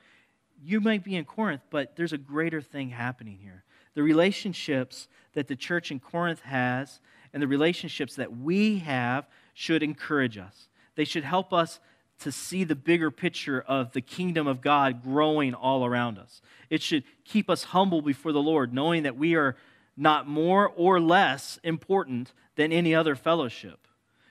you 0.63 0.79
might 0.79 1.03
be 1.03 1.15
in 1.15 1.25
Corinth, 1.25 1.63
but 1.71 1.95
there's 1.95 2.13
a 2.13 2.19
greater 2.19 2.61
thing 2.61 2.91
happening 2.91 3.39
here. 3.41 3.63
The 3.93 4.03
relationships 4.03 5.07
that 5.33 5.47
the 5.47 5.55
church 5.55 5.91
in 5.91 5.99
Corinth 5.99 6.41
has 6.41 6.99
and 7.33 7.41
the 7.41 7.47
relationships 7.47 8.15
that 8.15 8.35
we 8.35 8.79
have 8.79 9.27
should 9.53 9.83
encourage 9.83 10.37
us. 10.37 10.67
They 10.95 11.05
should 11.05 11.23
help 11.23 11.53
us 11.53 11.79
to 12.19 12.31
see 12.31 12.63
the 12.63 12.75
bigger 12.75 13.09
picture 13.09 13.61
of 13.61 13.93
the 13.93 14.01
kingdom 14.01 14.45
of 14.47 14.61
God 14.61 15.03
growing 15.03 15.53
all 15.53 15.85
around 15.85 16.19
us. 16.19 16.41
It 16.69 16.81
should 16.81 17.03
keep 17.25 17.49
us 17.49 17.65
humble 17.65 18.01
before 18.01 18.31
the 18.31 18.41
Lord, 18.41 18.73
knowing 18.73 19.03
that 19.03 19.17
we 19.17 19.35
are 19.35 19.55
not 19.97 20.27
more 20.27 20.69
or 20.69 20.99
less 20.99 21.59
important 21.63 22.31
than 22.55 22.71
any 22.71 22.93
other 22.93 23.15
fellowship. 23.15 23.87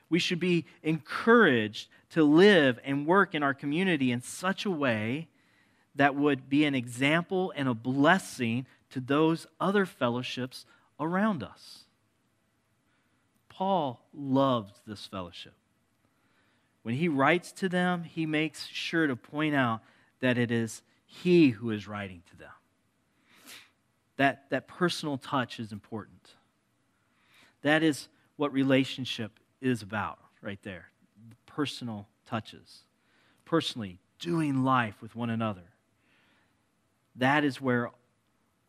We 0.08 0.18
should 0.18 0.40
be 0.40 0.66
encouraged 0.82 1.88
to 2.11 2.22
live 2.22 2.78
and 2.84 3.06
work 3.06 3.34
in 3.34 3.42
our 3.42 3.54
community 3.54 4.11
in 4.11 4.22
such 4.22 4.64
a 4.64 4.70
way 4.70 5.28
that 5.94 6.14
would 6.14 6.48
be 6.48 6.64
an 6.64 6.74
example 6.74 7.52
and 7.56 7.68
a 7.68 7.74
blessing 7.74 8.66
to 8.91 9.01
those 9.01 9.47
other 9.61 9.86
fellowships 9.86 10.66
around 10.99 11.43
us. 11.43 11.84
Paul 13.49 14.07
loved 14.14 14.80
this 14.86 15.07
fellowship. 15.07 15.55
When 16.82 16.95
he 16.95 17.09
writes 17.09 17.53
to 17.53 17.68
them, 17.68 18.05
he 18.05 18.26
makes 18.26 18.66
sure 18.66 19.07
to 19.07 19.16
point 19.16 19.55
out 19.55 19.80
that 20.20 20.38
it 20.38 20.51
is 20.51 20.82
he 21.05 21.51
who 21.51 21.70
is 21.70 21.86
writing 21.86 22.22
to 22.30 22.36
them. 22.36 22.51
That, 24.16 24.49
that 24.51 24.68
personal 24.68 25.18
touch 25.18 25.61
is 25.61 25.72
important. 25.72 26.34
That 27.62 27.82
is 27.82 28.09
what 28.36 28.53
relationship 28.53 29.32
is 29.61 29.82
about 29.82 30.18
right 30.43 30.62
there 30.62 30.86
personal 31.47 32.07
touches. 32.26 32.84
Personally, 33.45 33.99
doing 34.20 34.62
life 34.62 34.95
with 35.03 35.16
one 35.16 35.30
another. 35.30 35.64
That 37.16 37.45
is 37.45 37.61
where 37.61 37.91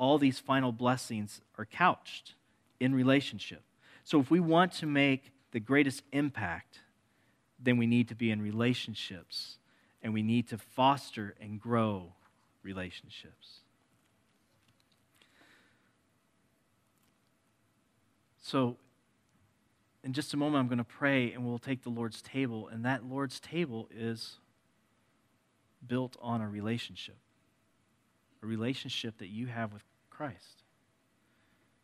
all 0.01 0.17
these 0.17 0.39
final 0.39 0.71
blessings 0.71 1.41
are 1.59 1.65
couched 1.65 2.33
in 2.79 2.95
relationship. 2.95 3.61
So 4.03 4.19
if 4.19 4.31
we 4.31 4.39
want 4.39 4.73
to 4.73 4.87
make 4.87 5.31
the 5.51 5.59
greatest 5.59 6.01
impact, 6.11 6.79
then 7.59 7.77
we 7.77 7.85
need 7.85 8.07
to 8.07 8.15
be 8.15 8.31
in 8.31 8.41
relationships 8.41 9.59
and 10.01 10.11
we 10.11 10.23
need 10.23 10.47
to 10.49 10.57
foster 10.57 11.35
and 11.39 11.61
grow 11.61 12.13
relationships. 12.63 13.59
So, 18.41 18.77
in 20.03 20.13
just 20.13 20.33
a 20.33 20.37
moment, 20.37 20.61
I'm 20.61 20.67
going 20.67 20.79
to 20.79 20.83
pray 20.83 21.31
and 21.31 21.45
we'll 21.45 21.59
take 21.59 21.83
the 21.83 21.89
Lord's 21.89 22.23
table, 22.23 22.67
and 22.67 22.83
that 22.85 23.05
Lord's 23.05 23.39
table 23.39 23.87
is 23.95 24.39
built 25.87 26.17
on 26.19 26.41
a 26.41 26.49
relationship, 26.49 27.17
a 28.41 28.47
relationship 28.47 29.19
that 29.19 29.27
you 29.27 29.45
have 29.45 29.71
with 29.71 29.83
Christ. 30.21 30.61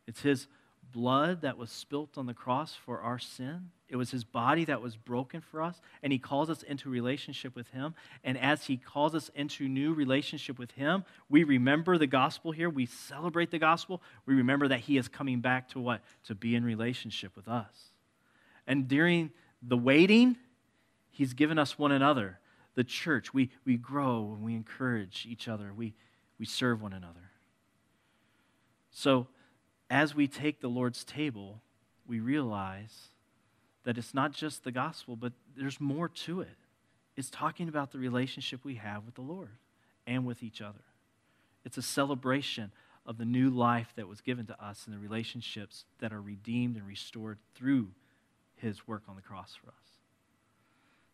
It's 0.06 0.22
His 0.22 0.46
blood 0.92 1.42
that 1.42 1.58
was 1.58 1.72
spilt 1.72 2.16
on 2.16 2.26
the 2.26 2.34
cross 2.34 2.72
for 2.72 3.00
our 3.00 3.18
sin. 3.18 3.70
It 3.88 3.96
was 3.96 4.10
his 4.10 4.24
body 4.24 4.64
that 4.66 4.80
was 4.80 4.96
broken 4.96 5.40
for 5.40 5.60
us, 5.60 5.80
and 6.02 6.12
he 6.12 6.18
calls 6.18 6.48
us 6.48 6.62
into 6.62 6.88
relationship 6.88 7.54
with 7.54 7.68
him. 7.68 7.94
And 8.24 8.38
as 8.38 8.66
he 8.66 8.76
calls 8.78 9.14
us 9.14 9.30
into 9.34 9.68
new 9.68 9.92
relationship 9.92 10.58
with 10.58 10.70
him, 10.70 11.04
we 11.28 11.44
remember 11.44 11.98
the 11.98 12.06
gospel 12.06 12.52
here. 12.52 12.70
We 12.70 12.86
celebrate 12.86 13.50
the 13.50 13.58
gospel. 13.58 14.02
We 14.24 14.34
remember 14.34 14.68
that 14.68 14.80
he 14.80 14.96
is 14.96 15.08
coming 15.08 15.40
back 15.40 15.68
to 15.70 15.80
what? 15.80 16.00
To 16.24 16.34
be 16.34 16.54
in 16.54 16.64
relationship 16.64 17.36
with 17.36 17.48
us. 17.48 17.92
And 18.66 18.88
during 18.88 19.30
the 19.62 19.76
waiting, 19.76 20.36
he's 21.10 21.34
given 21.34 21.58
us 21.58 21.78
one 21.78 21.92
another. 21.92 22.38
The 22.76 22.84
church, 22.84 23.34
we, 23.34 23.50
we 23.66 23.76
grow 23.76 24.32
and 24.34 24.42
we 24.42 24.54
encourage 24.54 25.26
each 25.28 25.48
other. 25.48 25.72
We, 25.74 25.94
we 26.38 26.46
serve 26.46 26.80
one 26.80 26.94
another. 26.94 27.28
So, 28.98 29.28
as 29.88 30.16
we 30.16 30.26
take 30.26 30.60
the 30.60 30.66
Lord's 30.66 31.04
table, 31.04 31.60
we 32.08 32.18
realize 32.18 33.10
that 33.84 33.96
it's 33.96 34.12
not 34.12 34.32
just 34.32 34.64
the 34.64 34.72
gospel, 34.72 35.14
but 35.14 35.32
there's 35.56 35.80
more 35.80 36.08
to 36.08 36.40
it. 36.40 36.56
It's 37.16 37.30
talking 37.30 37.68
about 37.68 37.92
the 37.92 38.00
relationship 38.00 38.64
we 38.64 38.74
have 38.74 39.04
with 39.04 39.14
the 39.14 39.20
Lord 39.20 39.52
and 40.04 40.26
with 40.26 40.42
each 40.42 40.60
other. 40.60 40.82
It's 41.64 41.78
a 41.78 41.82
celebration 41.82 42.72
of 43.06 43.18
the 43.18 43.24
new 43.24 43.50
life 43.50 43.92
that 43.94 44.08
was 44.08 44.20
given 44.20 44.46
to 44.46 44.60
us 44.60 44.82
and 44.86 44.96
the 44.96 44.98
relationships 44.98 45.84
that 46.00 46.12
are 46.12 46.20
redeemed 46.20 46.74
and 46.74 46.84
restored 46.84 47.38
through 47.54 47.90
his 48.56 48.88
work 48.88 49.04
on 49.08 49.14
the 49.14 49.22
cross 49.22 49.54
for 49.54 49.68
us. 49.68 49.86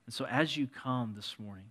And 0.07 0.15
so, 0.15 0.25
as 0.25 0.57
you 0.57 0.69
come 0.69 1.13
this 1.15 1.37
morning, 1.39 1.71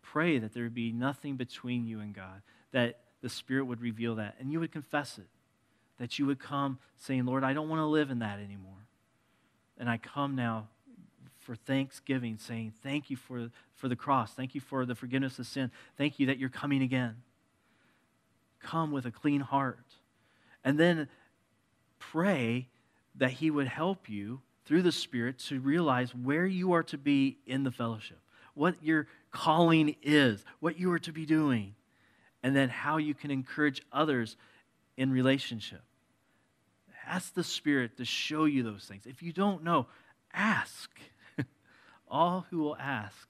pray 0.00 0.38
that 0.38 0.54
there 0.54 0.70
be 0.70 0.92
nothing 0.92 1.34
between 1.34 1.88
you 1.88 1.98
and 1.98 2.14
God, 2.14 2.40
that 2.70 3.00
the 3.24 3.30
Spirit 3.30 3.64
would 3.64 3.80
reveal 3.80 4.16
that, 4.16 4.34
and 4.38 4.52
you 4.52 4.60
would 4.60 4.70
confess 4.70 5.16
it 5.16 5.24
that 5.98 6.18
you 6.18 6.26
would 6.26 6.38
come 6.38 6.78
saying, 6.96 7.24
Lord, 7.24 7.42
I 7.42 7.54
don't 7.54 7.70
want 7.70 7.80
to 7.80 7.86
live 7.86 8.10
in 8.10 8.18
that 8.18 8.38
anymore. 8.38 8.86
And 9.78 9.88
I 9.88 9.96
come 9.96 10.36
now 10.36 10.68
for 11.40 11.54
thanksgiving, 11.54 12.36
saying, 12.36 12.74
Thank 12.82 13.08
you 13.08 13.16
for, 13.16 13.48
for 13.76 13.88
the 13.88 13.96
cross. 13.96 14.34
Thank 14.34 14.54
you 14.54 14.60
for 14.60 14.84
the 14.84 14.94
forgiveness 14.94 15.38
of 15.38 15.46
sin. 15.46 15.70
Thank 15.96 16.18
you 16.18 16.26
that 16.26 16.38
you're 16.38 16.50
coming 16.50 16.82
again. 16.82 17.16
Come 18.60 18.92
with 18.92 19.06
a 19.06 19.10
clean 19.10 19.40
heart. 19.40 19.86
And 20.62 20.78
then 20.78 21.08
pray 21.98 22.68
that 23.14 23.30
He 23.30 23.50
would 23.50 23.68
help 23.68 24.06
you 24.06 24.42
through 24.66 24.82
the 24.82 24.92
Spirit 24.92 25.38
to 25.38 25.60
realize 25.60 26.14
where 26.14 26.44
you 26.44 26.74
are 26.74 26.82
to 26.82 26.98
be 26.98 27.38
in 27.46 27.64
the 27.64 27.70
fellowship, 27.70 28.18
what 28.52 28.74
your 28.82 29.06
calling 29.30 29.96
is, 30.02 30.44
what 30.60 30.78
you 30.78 30.92
are 30.92 30.98
to 30.98 31.12
be 31.12 31.24
doing, 31.24 31.74
and 32.44 32.54
then 32.54 32.68
how 32.68 32.98
you 32.98 33.14
can 33.14 33.30
encourage 33.30 33.80
others 33.90 34.36
in 34.98 35.10
relationship. 35.10 35.80
Ask 37.06 37.32
the 37.32 37.42
Spirit 37.42 37.96
to 37.96 38.04
show 38.04 38.44
you 38.44 38.62
those 38.62 38.84
things. 38.84 39.06
If 39.06 39.22
you 39.22 39.32
don't 39.32 39.64
know, 39.64 39.86
ask. 40.32 40.90
All 42.08 42.46
who 42.50 42.58
will 42.58 42.76
ask 42.76 43.28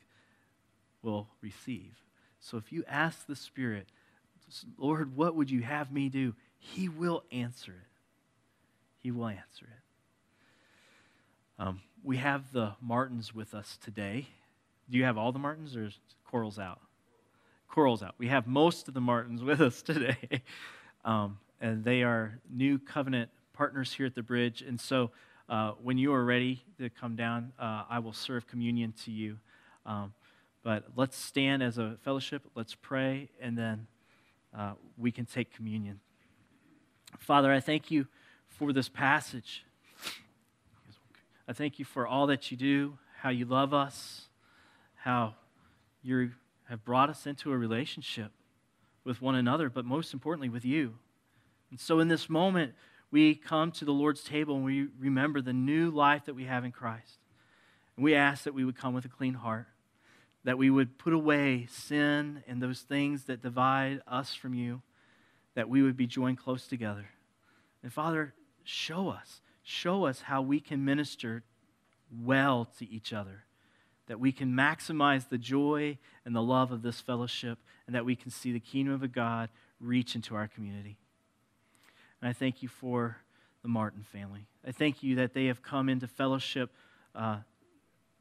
will 1.00 1.28
receive. 1.40 1.92
So 2.40 2.56
if 2.56 2.72
you 2.72 2.82
ask 2.88 3.26
the 3.26 3.36
Spirit, 3.36 3.86
Lord, 4.76 5.16
what 5.16 5.36
would 5.36 5.48
you 5.48 5.62
have 5.62 5.92
me 5.92 6.08
do? 6.08 6.34
He 6.58 6.88
will 6.88 7.22
answer 7.30 7.70
it. 7.70 8.00
He 8.98 9.12
will 9.12 9.28
answer 9.28 9.66
it. 9.66 9.82
Um, 11.62 11.80
we 12.02 12.16
have 12.16 12.52
the 12.52 12.72
Martins 12.80 13.32
with 13.32 13.54
us 13.54 13.78
today. 13.80 14.26
Do 14.90 14.98
you 14.98 15.04
have 15.04 15.16
all 15.16 15.30
the 15.30 15.38
Martins 15.38 15.76
or 15.76 15.90
Coral's 16.28 16.58
out? 16.58 16.80
Coral's 17.74 18.04
out. 18.04 18.14
We 18.18 18.28
have 18.28 18.46
most 18.46 18.86
of 18.86 18.94
the 18.94 19.00
Martins 19.00 19.42
with 19.42 19.60
us 19.60 19.82
today. 19.82 20.42
Um, 21.06 21.36
and 21.60 21.84
they 21.84 22.02
are 22.02 22.40
new 22.50 22.78
covenant 22.78 23.28
partners 23.52 23.92
here 23.92 24.06
at 24.06 24.14
the 24.14 24.22
bridge. 24.22 24.62
And 24.66 24.80
so 24.80 25.10
uh, 25.50 25.72
when 25.72 25.98
you 25.98 26.14
are 26.14 26.24
ready 26.24 26.64
to 26.78 26.88
come 26.88 27.14
down, 27.14 27.52
uh, 27.58 27.82
I 27.90 27.98
will 27.98 28.14
serve 28.14 28.46
communion 28.46 28.94
to 29.04 29.10
you. 29.10 29.36
Um, 29.84 30.14
but 30.62 30.84
let's 30.96 31.14
stand 31.14 31.62
as 31.62 31.76
a 31.76 31.98
fellowship, 32.02 32.40
let's 32.54 32.74
pray, 32.74 33.28
and 33.38 33.58
then 33.58 33.86
uh, 34.58 34.72
we 34.96 35.12
can 35.12 35.26
take 35.26 35.54
communion. 35.54 36.00
Father, 37.18 37.52
I 37.52 37.60
thank 37.60 37.90
you 37.90 38.06
for 38.48 38.72
this 38.72 38.88
passage. 38.88 39.62
I 41.46 41.52
thank 41.52 41.78
you 41.78 41.84
for 41.84 42.06
all 42.06 42.28
that 42.28 42.50
you 42.50 42.56
do, 42.56 42.96
how 43.20 43.28
you 43.28 43.44
love 43.44 43.74
us, 43.74 44.28
how 44.94 45.34
you 46.02 46.30
have 46.68 46.84
brought 46.84 47.10
us 47.10 47.26
into 47.26 47.52
a 47.52 47.58
relationship 47.58 48.32
with 49.04 49.20
one 49.20 49.34
another, 49.34 49.68
but 49.68 49.84
most 49.84 50.12
importantly, 50.14 50.48
with 50.48 50.64
you. 50.64 50.94
And 51.70 51.78
so 51.78 52.00
in 52.00 52.08
this 52.08 52.30
moment, 52.30 52.74
we 53.10 53.34
come 53.34 53.70
to 53.72 53.84
the 53.84 53.92
Lord's 53.92 54.24
table 54.24 54.56
and 54.56 54.64
we 54.64 54.88
remember 54.98 55.40
the 55.40 55.52
new 55.52 55.90
life 55.90 56.24
that 56.24 56.34
we 56.34 56.44
have 56.44 56.64
in 56.64 56.72
Christ. 56.72 57.18
And 57.96 58.04
we 58.04 58.14
ask 58.14 58.44
that 58.44 58.54
we 58.54 58.64
would 58.64 58.76
come 58.76 58.94
with 58.94 59.04
a 59.04 59.08
clean 59.08 59.34
heart, 59.34 59.66
that 60.44 60.58
we 60.58 60.70
would 60.70 60.98
put 60.98 61.12
away 61.12 61.66
sin 61.70 62.42
and 62.48 62.62
those 62.62 62.80
things 62.80 63.24
that 63.24 63.42
divide 63.42 64.02
us 64.06 64.34
from 64.34 64.54
you, 64.54 64.82
that 65.54 65.68
we 65.68 65.82
would 65.82 65.96
be 65.96 66.06
joined 66.06 66.38
close 66.38 66.66
together. 66.66 67.06
And 67.82 67.92
Father, 67.92 68.34
show 68.64 69.08
us, 69.08 69.42
show 69.62 70.06
us 70.06 70.22
how 70.22 70.42
we 70.42 70.58
can 70.58 70.84
minister 70.84 71.44
well 72.22 72.68
to 72.78 72.88
each 72.90 73.12
other, 73.12 73.44
that 74.07 74.20
we 74.20 74.32
can 74.32 74.52
maximize 74.52 75.28
the 75.28 75.38
joy 75.38 75.98
and 76.24 76.34
the 76.34 76.42
love 76.42 76.72
of 76.72 76.82
this 76.82 77.00
fellowship, 77.00 77.59
and 77.86 77.94
that 77.94 78.05
we 78.05 78.16
can 78.16 78.30
see 78.30 78.52
the 78.52 78.61
kingdom 78.61 79.02
of 79.02 79.12
God 79.12 79.48
reach 79.80 80.14
into 80.14 80.34
our 80.34 80.48
community. 80.48 80.98
And 82.20 82.28
I 82.28 82.32
thank 82.32 82.62
you 82.62 82.68
for 82.68 83.18
the 83.62 83.68
Martin 83.68 84.02
family. 84.02 84.46
I 84.66 84.72
thank 84.72 85.02
you 85.02 85.16
that 85.16 85.34
they 85.34 85.46
have 85.46 85.62
come 85.62 85.88
into 85.88 86.07
fellowship 86.07 86.70
uh, 87.14 87.38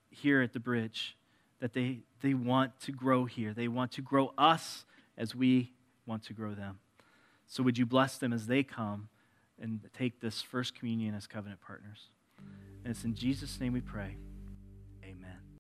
here 0.10 0.42
at 0.42 0.54
the 0.54 0.60
bridge, 0.60 1.18
that 1.60 1.74
they, 1.74 2.00
they 2.22 2.34
want 2.34 2.80
to 2.82 2.92
grow 2.92 3.26
here. 3.26 3.54
They 3.54 3.68
want 3.68 3.92
to 3.94 4.02
grow 4.02 4.34
us 4.38 4.86
as 5.18 5.36
we 5.36 5.72
want 6.06 6.24
to 6.26 6.34
grow 6.34 6.54
them. 6.54 6.80
So 7.48 7.64
would 7.64 7.78
you 7.78 7.86
bless 7.86 8.18
them 8.18 8.34
as 8.34 8.48
they 8.48 8.64
come 8.64 9.10
and 9.62 9.82
take 9.98 10.20
this 10.20 10.42
first 10.42 10.76
communion 10.76 11.14
as 11.14 11.28
covenant 11.28 11.62
partners? 11.62 12.10
And 12.84 12.92
it's 12.92 13.04
in 13.04 13.16
Jesus' 13.16 13.60
name 13.60 13.74
we 13.74 13.82
pray. 13.82 14.18